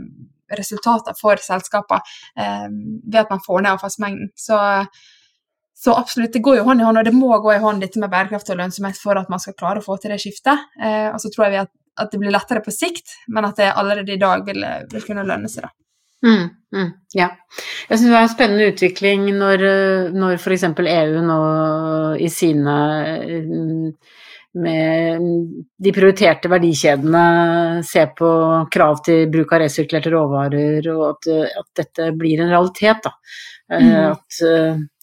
resultater 0.57 1.15
for 1.19 1.39
selskaper 1.43 2.01
eh, 2.39 2.67
ved 2.71 3.21
at 3.25 3.31
man 3.33 3.43
får 3.45 3.61
ned 3.61 3.75
avfallsmengden. 3.75 4.33
Så 4.35 4.57
så 5.77 5.93
absolutt, 5.93 6.31
det 6.33 6.41
går 6.41 6.55
jo 6.57 6.63
hånd 6.65 6.81
i 6.81 6.85
hånd, 6.87 6.97
og 6.97 7.05
det 7.05 7.11
må 7.13 7.27
gå 7.37 7.51
i 7.53 7.59
hånd 7.61 7.83
dette 7.85 7.99
med 8.01 8.09
bærekraft 8.09 8.47
og 8.49 8.57
lønnsomhet 8.57 8.97
for 8.97 9.19
at 9.19 9.27
man 9.29 9.37
skal 9.37 9.53
klare 9.53 9.77
å 9.77 9.85
få 9.85 9.99
til 10.01 10.09
det 10.09 10.17
skiftet. 10.23 10.63
Eh, 10.81 11.11
og 11.11 11.19
så 11.21 11.29
tror 11.29 11.45
jeg 11.45 11.67
at, 11.67 11.69
at, 12.01 12.09
det 12.09 12.17
blir 12.23 12.33
lettere 12.33 12.63
på 12.65 12.73
sikt, 12.73 13.13
men 13.29 13.45
at 13.45 13.61
det 13.61 13.67
allerede 13.77 14.15
i 14.15 14.17
dag 14.17 14.41
vil, 14.47 14.65
vil 14.89 15.05
kunne 15.05 15.27
lønne 15.29 15.51
seg. 15.53 15.67
da. 15.67 15.86
Mm, 16.25 16.45
mm, 16.73 16.91
ja. 17.13 17.27
Jeg 17.89 17.99
syns 17.99 18.09
det 18.09 18.15
er 18.17 18.23
en 18.23 18.31
spennende 18.31 18.69
utvikling 18.71 19.27
når, 19.37 19.65
når 20.15 20.39
f.eks. 20.39 20.65
EU 20.65 21.25
nå 21.25 21.41
i 22.17 22.29
sine 22.33 22.77
med 24.57 25.25
de 25.77 25.93
prioriterte 25.93 26.49
verdikjedene 26.49 27.83
ser 27.85 28.13
på 28.17 28.29
krav 28.73 29.01
til 29.05 29.27
bruk 29.29 29.51
av 29.53 29.61
resirkulerte 29.61 30.13
råvarer, 30.13 30.87
og 30.95 31.03
at, 31.11 31.27
at 31.61 31.67
dette 31.83 32.07
blir 32.17 32.41
en 32.41 32.49
realitet. 32.49 33.05
Da. 33.05 33.13
Mm. 33.77 33.91
At, 34.15 34.39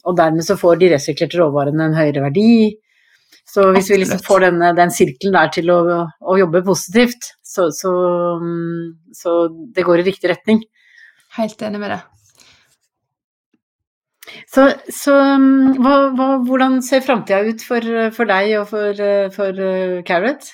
og 0.05 0.16
dermed 0.18 0.46
så 0.46 0.59
får 0.59 0.81
de 0.81 0.90
resirkulerte 0.96 1.38
råvarene 1.38 1.87
en 1.87 1.98
høyere 1.98 2.24
verdi. 2.27 2.48
Så 3.55 3.68
hvis 3.77 3.90
vi 3.92 4.00
liksom 4.00 4.22
får 4.24 4.48
denne, 4.48 4.72
den 4.74 4.90
sirkelen 4.90 5.37
der 5.37 5.50
til 5.55 5.70
å, 5.70 5.81
å 6.03 6.38
jobbe 6.40 6.64
positivt, 6.66 7.29
så, 7.44 7.68
så, 7.77 7.92
så 9.14 9.35
det 9.77 9.85
går 9.87 10.03
i 10.03 10.07
riktig 10.09 10.33
retning. 10.33 10.64
Helt 11.38 11.62
enig 11.62 11.81
med 11.83 11.90
det. 11.90 12.03
Så, 14.51 14.68
så 14.92 15.14
hva, 15.14 15.94
hva, 16.16 16.29
hvordan 16.47 16.81
ser 16.85 17.05
framtida 17.05 17.42
ut 17.44 17.62
for, 17.66 17.94
for, 18.14 18.31
deg 18.31 18.55
og 18.61 18.68
for, 18.70 19.03
for 19.35 19.59
uh, 19.61 20.03
Carrot? 20.07 20.47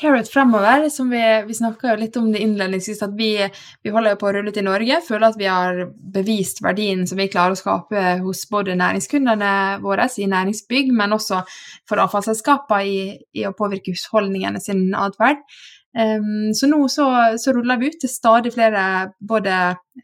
Carrot 0.00 0.28
fremover, 0.32 0.88
som 0.88 1.10
vi, 1.10 1.20
vi 1.46 1.54
snakka 1.54 1.96
litt 2.00 2.14
om 2.16 2.30
det 2.32 2.40
innledningsvis, 2.40 3.02
at 3.04 3.12
vi, 3.18 3.34
vi, 3.82 3.92
holder 3.92 4.16
på 4.20 4.30
å 4.30 4.32
rulle 4.36 4.52
ut 4.52 4.60
i 4.60 4.64
Norge. 4.64 5.00
Føler 5.04 5.26
at 5.26 5.36
vi 5.40 5.48
har 5.50 5.82
bevist 6.14 6.62
verdien 6.64 7.02
som 7.08 7.20
vi 7.20 7.28
klarer 7.32 7.56
å 7.56 7.58
skape 7.58 8.14
hos 8.22 8.46
både 8.48 8.78
næringskundene 8.80 9.52
våre 9.84 10.06
i 10.16 10.30
næringsbygg, 10.30 10.94
men 10.96 11.16
også 11.18 11.42
for 11.88 12.00
avfallsselskapene 12.06 12.86
i, 12.88 13.02
i 13.36 13.44
å 13.48 13.52
påvirke 13.56 13.92
husholdningene 13.92 14.62
sin 14.62 14.88
atferd. 14.96 15.42
Um, 15.90 16.54
så 16.54 16.68
nå 16.70 16.84
så, 16.88 17.06
så, 17.38 17.52
ruller 17.54 17.80
vi 17.80 17.90
ut 17.90 17.98
til 17.98 18.10
stadig 18.12 18.52
flere 18.54 19.10
både 19.18 19.54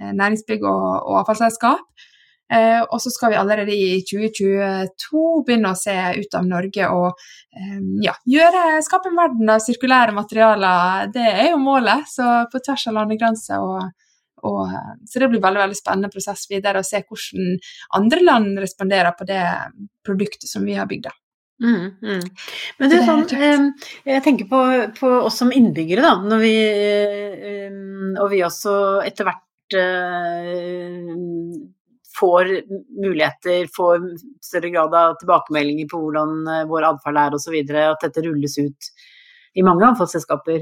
eh, 0.01 0.13
næringsbygg 0.13 0.65
og, 0.67 0.87
og 1.07 1.19
avfallsselskap. 1.23 2.07
Uh, 2.47 2.83
og 2.95 3.01
så 3.03 3.11
skal 3.11 3.33
vi 3.33 3.39
allerede 3.41 3.75
i 3.75 4.01
2022 4.07 5.23
begynne 5.47 5.73
å 5.73 5.79
se 5.79 5.95
ut 6.15 6.37
av 6.39 6.47
Norge 6.47 6.91
og 6.95 7.09
um, 7.11 7.97
ja, 8.05 8.15
gjøre, 8.23 8.83
skape 8.87 9.11
en 9.11 9.19
verden 9.19 9.51
av 9.51 9.63
sirkulære 9.65 10.15
materialer. 10.15 11.11
Det 11.15 11.27
er 11.27 11.51
jo 11.51 11.63
målet, 11.63 12.07
så 12.11 12.45
på 12.53 12.63
tvers 12.63 12.87
av 12.91 12.99
landegrenser. 13.01 13.63
Og, 14.47 14.75
så 15.11 15.19
det 15.19 15.31
blir 15.33 15.43
veldig 15.43 15.65
veldig 15.65 15.79
spennende 15.79 16.13
prosess 16.13 16.45
videre 16.47 16.83
å 16.83 16.87
se 16.87 17.01
hvordan 17.03 17.57
andre 17.99 18.23
land 18.23 18.61
responderer 18.63 19.17
på 19.19 19.27
det 19.27 19.43
produktet 20.07 20.47
som 20.47 20.67
vi 20.67 20.77
har 20.79 20.87
bygd. 20.87 21.11
Mm, 21.63 21.85
mm. 22.03 22.25
Men 22.79 22.93
du, 22.93 22.97
sånn, 23.01 23.71
jeg 24.05 24.23
tenker 24.25 24.49
på, 24.51 24.61
på, 24.99 25.13
oss 25.25 25.39
som 25.41 25.53
innbyggere, 25.55 26.05
da. 26.05 26.13
Når 26.21 26.43
vi, 26.43 26.57
og 28.21 28.29
vi 28.33 28.43
også 28.45 28.75
etter 29.07 29.29
hvert 29.29 29.79
eh, 29.81 31.15
får 32.17 32.53
muligheter, 33.05 33.71
får 33.77 34.05
større 34.45 34.73
grad 34.75 34.97
av 34.97 35.17
tilbakemeldinger 35.23 35.89
på 35.91 36.03
hvordan 36.03 36.37
eh, 36.53 36.67
vår 36.69 36.91
atferd 36.91 37.23
er 37.25 37.39
osv. 37.39 37.57
At 37.87 38.05
dette 38.05 38.27
rulles 38.27 38.59
ut 38.61 38.93
i 39.57 39.65
mange 39.65 39.89
avfallsselskaper. 39.89 40.61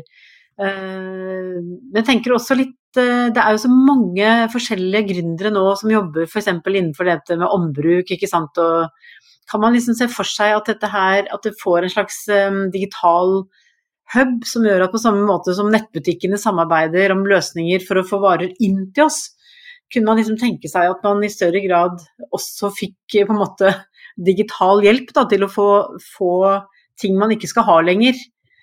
Eh, 0.63 1.59
men 1.59 1.99
jeg 1.99 2.07
tenker 2.07 2.37
også 2.37 2.55
litt 2.55 2.79
Det 2.95 3.43
er 3.43 3.51
jo 3.51 3.59
så 3.59 3.69
mange 3.75 4.27
forskjellige 4.53 5.09
gründere 5.09 5.51
nå 5.51 5.65
som 5.75 5.91
jobber 5.91 6.29
f.eks. 6.29 6.47
innenfor 6.47 7.09
dette 7.09 7.35
med 7.41 7.51
ombruk, 7.51 8.13
ikke 8.15 8.29
sant. 8.31 8.55
og 8.63 8.87
kan 9.51 9.61
man 9.61 9.75
liksom 9.77 9.97
se 9.99 10.09
for 10.13 10.29
seg 10.29 10.55
at 10.57 10.71
dette 10.71 10.89
her, 10.89 11.29
at 11.33 11.45
det 11.45 11.55
får 11.61 11.85
en 11.85 11.93
slags 11.93 12.23
um, 12.33 12.65
digital 12.75 13.45
hub 14.15 14.45
som 14.49 14.67
gjør 14.67 14.85
at 14.85 14.93
på 14.93 15.01
samme 15.01 15.25
måte 15.29 15.55
som 15.57 15.71
nettbutikkene 15.73 16.39
samarbeider 16.41 17.13
om 17.15 17.25
løsninger 17.29 17.83
for 17.85 18.01
å 18.01 18.07
få 18.09 18.21
varer 18.25 18.53
inn 18.65 18.87
til 18.97 19.09
oss, 19.09 19.23
kunne 19.93 20.11
man 20.11 20.21
liksom 20.21 20.39
tenke 20.41 20.69
seg 20.71 20.91
at 20.91 21.03
man 21.07 21.23
i 21.25 21.33
større 21.33 21.63
grad 21.65 22.01
også 22.35 22.73
fikk 22.75 23.19
på 23.21 23.35
en 23.35 23.41
måte 23.41 23.73
digital 24.21 24.83
hjelp 24.85 25.11
da, 25.15 25.27
til 25.31 25.45
å 25.45 25.51
få, 25.51 25.69
få, 26.17 26.31
ting 27.01 27.19
man 27.19 27.35
ikke 27.35 27.51
skal 27.51 27.67
ha 27.69 27.81
lenger, 27.85 28.17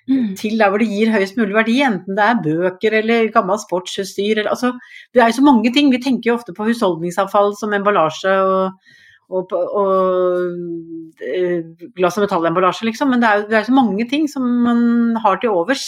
mm. 0.10 0.34
til 0.40 0.58
der 0.60 0.72
hvor 0.72 0.82
det 0.82 0.90
gir 0.92 1.12
høyest 1.14 1.38
mulig 1.40 1.58
verdi, 1.58 1.78
enten 1.86 2.18
det 2.18 2.28
er 2.28 2.42
bøker 2.46 2.98
eller 3.02 3.32
gammelt 3.34 3.64
sportsutstyr. 3.66 4.40
Eller, 4.40 4.52
altså, 4.54 4.74
det 5.14 5.24
er 5.24 5.32
jo 5.32 5.40
så 5.42 5.46
mange 5.46 5.74
ting. 5.76 5.92
Vi 5.92 6.02
tenker 6.04 6.32
jo 6.32 6.38
ofte 6.40 6.56
på 6.58 6.70
husholdningsavfall 6.70 7.56
som 7.60 7.76
emballasje 7.76 8.38
og 8.48 8.96
og, 9.32 9.54
og 9.56 11.24
eh, 11.24 11.64
glass- 11.98 12.20
og 12.20 12.26
metallemballasje, 12.26 12.88
liksom. 12.90 13.12
Men 13.14 13.24
det 13.24 13.30
er, 13.30 13.44
det 13.50 13.60
er 13.60 13.68
så 13.68 13.76
mange 13.76 14.08
ting 14.10 14.28
som 14.32 14.46
man 14.66 15.18
har 15.24 15.42
til 15.42 15.56
overs. 15.56 15.88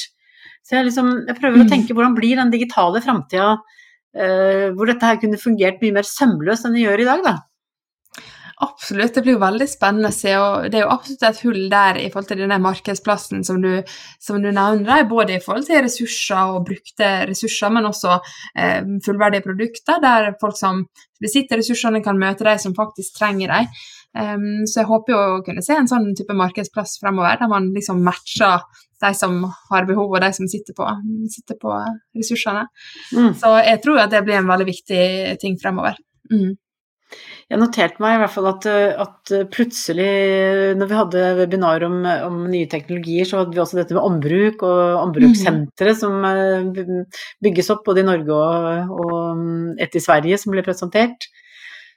Så 0.63 0.77
jeg, 0.77 0.87
liksom, 0.87 1.11
jeg 1.27 1.39
prøver 1.39 1.59
mm. 1.59 1.65
å 1.65 1.71
tenke 1.71 1.95
hvordan 1.95 2.15
blir 2.17 2.39
den 2.39 2.53
digitale 2.53 3.01
framtida 3.03 3.57
uh, 3.57 4.67
hvor 4.77 4.87
dette 4.87 5.09
her 5.09 5.19
kunne 5.19 5.41
fungert 5.41 5.81
mye 5.83 5.97
mer 5.97 6.07
sømløst 6.07 6.69
enn 6.69 6.77
det 6.77 6.85
gjør 6.85 7.03
i 7.03 7.07
dag, 7.09 7.25
da. 7.25 7.33
Absolutt, 8.63 9.13
det 9.15 9.23
blir 9.25 9.35
jo 9.35 9.41
veldig 9.41 9.67
spennende 9.69 10.11
å 10.11 10.15
se. 10.15 10.33
og 10.39 10.67
Det 10.71 10.79
er 10.79 10.85
jo 10.85 10.91
absolutt 10.93 11.25
et 11.27 11.41
hull 11.43 11.63
der 11.71 11.99
i 12.01 12.09
forhold 12.13 12.29
til 12.31 12.43
denne 12.43 12.59
markedsplassen 12.63 13.43
som 13.47 13.61
du, 13.63 13.71
som 14.23 14.39
du 14.43 14.49
nevner, 14.51 15.07
både 15.09 15.37
i 15.37 15.41
forhold 15.43 15.67
til 15.67 15.83
ressurser 15.83 16.53
og 16.53 16.67
brukte 16.69 17.09
ressurser, 17.29 17.73
men 17.73 17.89
også 17.89 18.19
eh, 18.19 18.85
fullverdige 19.05 19.45
produkter, 19.47 19.99
der 20.03 20.31
folk 20.41 20.59
som 20.59 20.85
besitter 21.23 21.59
ressursene, 21.59 22.03
kan 22.03 22.19
møte 22.19 22.47
de 22.47 22.55
som 22.61 22.75
faktisk 22.77 23.19
trenger 23.19 23.53
dem. 23.53 23.75
Um, 24.13 24.67
så 24.69 24.83
jeg 24.83 24.89
håper 24.91 25.13
jo 25.13 25.19
å 25.19 25.37
kunne 25.45 25.63
se 25.65 25.73
en 25.73 25.89
sånn 25.89 26.11
type 26.17 26.35
markedsplass 26.37 26.99
fremover, 27.01 27.39
der 27.39 27.49
man 27.49 27.71
liksom 27.73 28.03
matcher 28.05 28.61
de 29.03 29.11
som 29.17 29.39
har 29.71 29.87
behov, 29.89 30.11
og 30.13 30.21
de 30.21 30.29
som 30.35 30.49
sitter 30.49 30.75
på, 30.77 30.87
sitter 31.33 31.57
på 31.59 31.73
ressursene. 32.19 32.67
Mm. 33.15 33.31
Så 33.39 33.55
jeg 33.65 33.81
tror 33.83 34.03
at 34.03 34.13
det 34.13 34.21
blir 34.25 34.39
en 34.39 34.51
veldig 34.51 34.67
viktig 34.69 35.05
ting 35.41 35.57
fremover. 35.61 35.97
Mm. 36.31 36.53
Jeg 37.51 37.59
noterte 37.59 38.01
meg 38.01 38.15
i 38.15 38.19
hvert 38.21 38.33
fall 38.33 38.47
at, 38.49 38.65
at, 39.03 39.33
plutselig, 39.53 40.07
når 40.79 40.89
vi 40.89 40.97
hadde 40.97 41.23
webinar 41.37 41.85
om, 41.85 41.99
om, 42.05 42.39
nye 42.49 42.69
teknologier, 42.71 43.27
så 43.29 43.41
hadde 43.41 43.53
vi 43.53 43.61
også 43.61 43.79
dette 43.81 43.97
med 43.97 44.05
ombruk 44.07 44.63
og 44.65 44.81
ombrukssentre 45.03 45.93
mm. 45.93 45.99
som 45.99 46.25
eh, 46.29 47.03
bygges 47.43 47.69
opp 47.75 47.83
både 47.85 48.01
i 48.01 48.07
Norge 48.07 48.39
og, 48.39 48.95
og 49.05 49.77
et 49.83 49.99
i 49.99 50.03
Sverige 50.03 50.39
som 50.41 50.55
ble 50.55 50.65
presentert. 50.65 51.29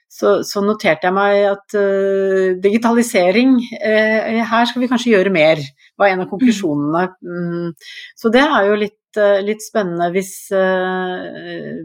Så, 0.07 0.37
så 0.47 0.61
noterte 0.63 1.09
jeg 1.09 1.15
meg 1.15 1.41
at 1.49 1.75
uh, 1.75 2.55
digitalisering 2.63 3.57
uh, 3.59 4.43
Her 4.47 4.69
skal 4.69 4.83
vi 4.83 4.87
kanskje 4.87 5.11
gjøre 5.11 5.33
mer, 5.35 5.59
var 5.99 6.13
en 6.13 6.23
av 6.23 6.29
konklusjonene. 6.31 7.03
Mm. 7.27 7.73
Så 8.15 8.31
det 8.33 8.45
er 8.45 8.69
jo 8.69 8.79
litt 8.79 9.19
uh, 9.19 9.41
litt, 9.43 9.65
spennende 9.65 10.07
hvis, 10.15 10.31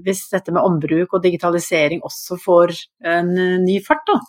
hvis, 0.06 0.22
dette 0.30 0.54
med 0.54 0.62
ombruk 0.62 1.16
og 1.16 1.24
digitalisering 1.24 2.04
også 2.06 2.38
får 2.44 2.76
en 3.16 3.34
ny 3.66 3.80
fart, 3.84 4.06
da. 4.06 4.20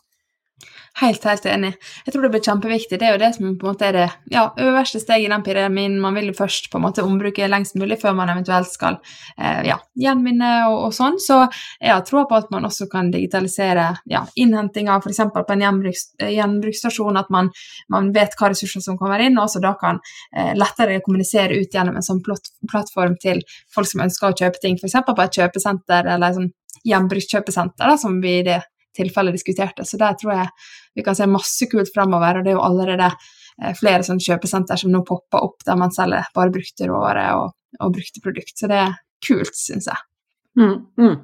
Helt, 1.02 1.24
helt 1.26 1.46
enig. 1.50 1.72
Jeg 2.06 2.14
tror 2.14 2.22
det 2.22 2.30
blir 2.36 2.42
kjempeviktig. 2.46 2.98
Det 3.02 3.08
er 3.08 3.16
jo 3.16 3.22
det 3.24 3.32
som 3.34 3.48
på 3.58 3.66
en 3.66 3.72
måte 3.72 3.88
er 3.88 3.96
det 3.96 4.04
ja, 4.30 4.44
øverste 4.62 5.00
steget 5.02 5.26
i 5.26 5.32
den 5.32 5.42
pyramiden. 5.42 5.96
Man 6.02 6.14
vil 6.14 6.28
jo 6.30 6.36
først 6.38 6.68
på 6.70 6.78
en 6.78 6.84
måte 6.86 7.02
ombruke 7.02 7.48
lengst 7.50 7.74
mulig 7.82 7.98
før 8.04 8.14
man 8.20 8.30
eventuelt 8.30 8.70
skal 8.70 9.00
eh, 9.34 9.64
ja, 9.66 9.80
gjenvinne 9.98 10.52
og, 10.68 10.78
og, 10.86 10.94
sånn. 10.94 11.18
Så 11.18 11.40
jeg 11.82 11.90
har 11.90 12.06
troa 12.06 12.28
på 12.30 12.38
at 12.38 12.54
man 12.54 12.70
også 12.70 12.86
kan 12.92 13.10
digitalisere 13.14 13.88
ja, 14.12 14.22
innhentinga 14.38 15.00
f.eks. 15.02 15.24
på 15.34 15.44
en 15.56 15.64
gjenbruks, 15.66 16.04
gjenbruksstasjon, 16.30 17.18
at 17.24 17.34
man, 17.34 17.50
man, 17.90 18.12
vet 18.14 18.38
hva 18.38 18.52
ressurser 18.54 18.86
som 18.86 19.00
kommer 19.00 19.24
inn, 19.26 19.40
og 19.40 19.48
også 19.48 19.64
da 19.64 19.74
kan 19.82 19.98
eh, 20.38 20.54
lettere 20.54 21.00
kommunisere 21.02 21.58
ut 21.58 21.74
gjennom 21.74 21.98
en 21.98 22.06
sånn 22.06 22.22
plattform 22.22 23.18
til 23.24 23.42
folk 23.74 23.90
som 23.90 24.06
ønsker 24.06 24.30
å 24.30 24.38
kjøpe 24.44 24.62
ting, 24.62 24.78
f.eks. 24.78 25.02
på 25.10 25.18
et 25.26 25.42
kjøpesenter 25.42 26.06
eller 26.06 26.30
et 26.30 26.38
sånn 26.38 26.54
gjenbrukskjøpesenter, 26.84 27.98
som 27.98 28.22
vi 28.22 28.44
det 28.46 28.62
tilfellet 28.96 29.36
diskuterte. 29.38 29.86
Så 29.88 30.00
der 30.02 30.18
tror 30.20 30.36
jeg 30.36 30.50
vi 30.98 31.06
kan 31.06 31.18
se 31.18 31.30
masse 31.30 31.70
kult 31.72 31.92
fremover, 31.94 32.40
og 32.40 32.46
det 32.46 32.54
er 32.54 32.58
jo 32.60 32.66
allerede 32.66 33.10
eh, 33.10 33.74
flere 33.80 34.06
sånn 34.06 34.22
kjøpesenter 34.24 34.80
som 34.80 34.94
nå 34.94 35.04
popper 35.08 35.46
opp 35.46 35.66
der 35.68 35.80
man 35.80 35.94
selger 35.96 36.30
bare 36.36 36.54
brukte 36.54 36.90
råvarer 36.90 37.42
og, 37.42 37.56
og 37.80 37.96
brukte 37.96 38.24
produkt. 38.24 38.56
Så 38.60 38.72
det 38.72 38.82
er 38.86 38.98
kult, 39.26 39.56
syns 39.58 39.90
jeg. 39.92 40.06
Mm, 40.60 40.78
mm. 41.00 41.18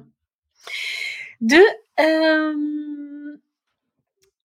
Du, 1.50 1.60
um 2.00 3.09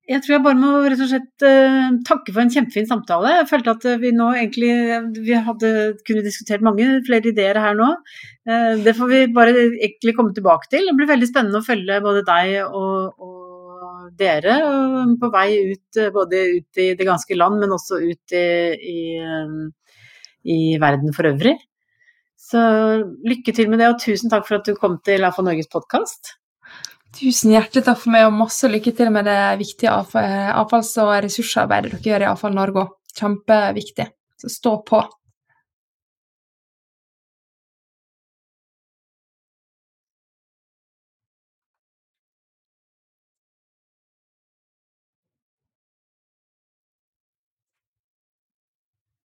jeg 0.06 0.22
tror 0.22 0.34
jeg 0.36 0.42
bare 0.44 0.58
må 0.58 0.68
rett 0.86 1.00
og 1.02 1.08
slett 1.10 1.44
uh, 1.46 1.96
takke 2.06 2.30
for 2.30 2.44
en 2.44 2.52
kjempefin 2.52 2.86
samtale. 2.86 3.32
Jeg 3.40 3.48
følte 3.50 3.74
at 3.74 3.86
vi 4.02 4.12
nå 4.14 4.28
egentlig 4.38 4.70
vi 5.18 5.34
hadde 5.48 5.72
kunne 6.06 6.22
diskutert 6.26 6.62
mange 6.66 6.86
flere 7.08 7.32
ideer 7.32 7.58
her 7.58 7.74
nå. 7.78 7.88
Uh, 8.46 8.78
det 8.86 8.94
får 8.98 9.10
vi 9.10 9.22
bare 9.34 9.56
egentlig 9.56 10.14
komme 10.18 10.36
tilbake 10.36 10.70
til. 10.70 10.86
Det 10.86 10.94
blir 10.98 11.10
veldig 11.10 11.30
spennende 11.30 11.62
å 11.62 11.66
følge 11.66 11.98
både 12.04 12.22
deg 12.28 12.54
og, 12.68 13.18
og 13.18 14.12
dere 14.16 14.60
på 15.20 15.30
vei 15.34 15.48
ut 15.72 16.00
både 16.14 16.42
ut 16.54 16.82
i 16.82 16.92
det 16.98 17.06
ganske 17.08 17.38
land, 17.38 17.58
men 17.62 17.74
også 17.74 17.98
ut 18.06 18.36
i, 18.38 18.46
i, 18.78 19.00
i 20.54 20.60
verden 20.82 21.14
for 21.16 21.32
øvrig. 21.32 21.58
Så 22.46 22.62
lykke 23.26 23.52
til 23.56 23.70
med 23.72 23.82
det, 23.82 23.90
og 23.90 23.98
tusen 23.98 24.30
takk 24.30 24.46
for 24.46 24.60
at 24.60 24.68
du 24.68 24.76
kom 24.78 25.00
til 25.02 25.26
AFA 25.26 25.42
Norges 25.42 25.70
podkast. 25.72 26.36
Tusen 27.16 27.54
hjertelig 27.54 27.86
takk 27.86 28.00
for 28.02 28.12
meg, 28.12 28.26
og 28.28 28.34
masse 28.36 28.68
lykke 28.68 28.92
til 28.96 29.08
med 29.14 29.24
det 29.28 29.40
viktige 29.62 29.92
avfalls- 29.92 30.96
og 31.00 31.14
ressursarbeidet 31.24 31.94
dere 31.94 32.10
gjør 32.10 32.24
i 32.26 32.28
Avfall 32.28 32.56
Norge. 32.56 32.88
Kjempeviktig. 33.16 34.10
Så 34.36 34.50
stå 34.52 34.74
på. 34.84 35.00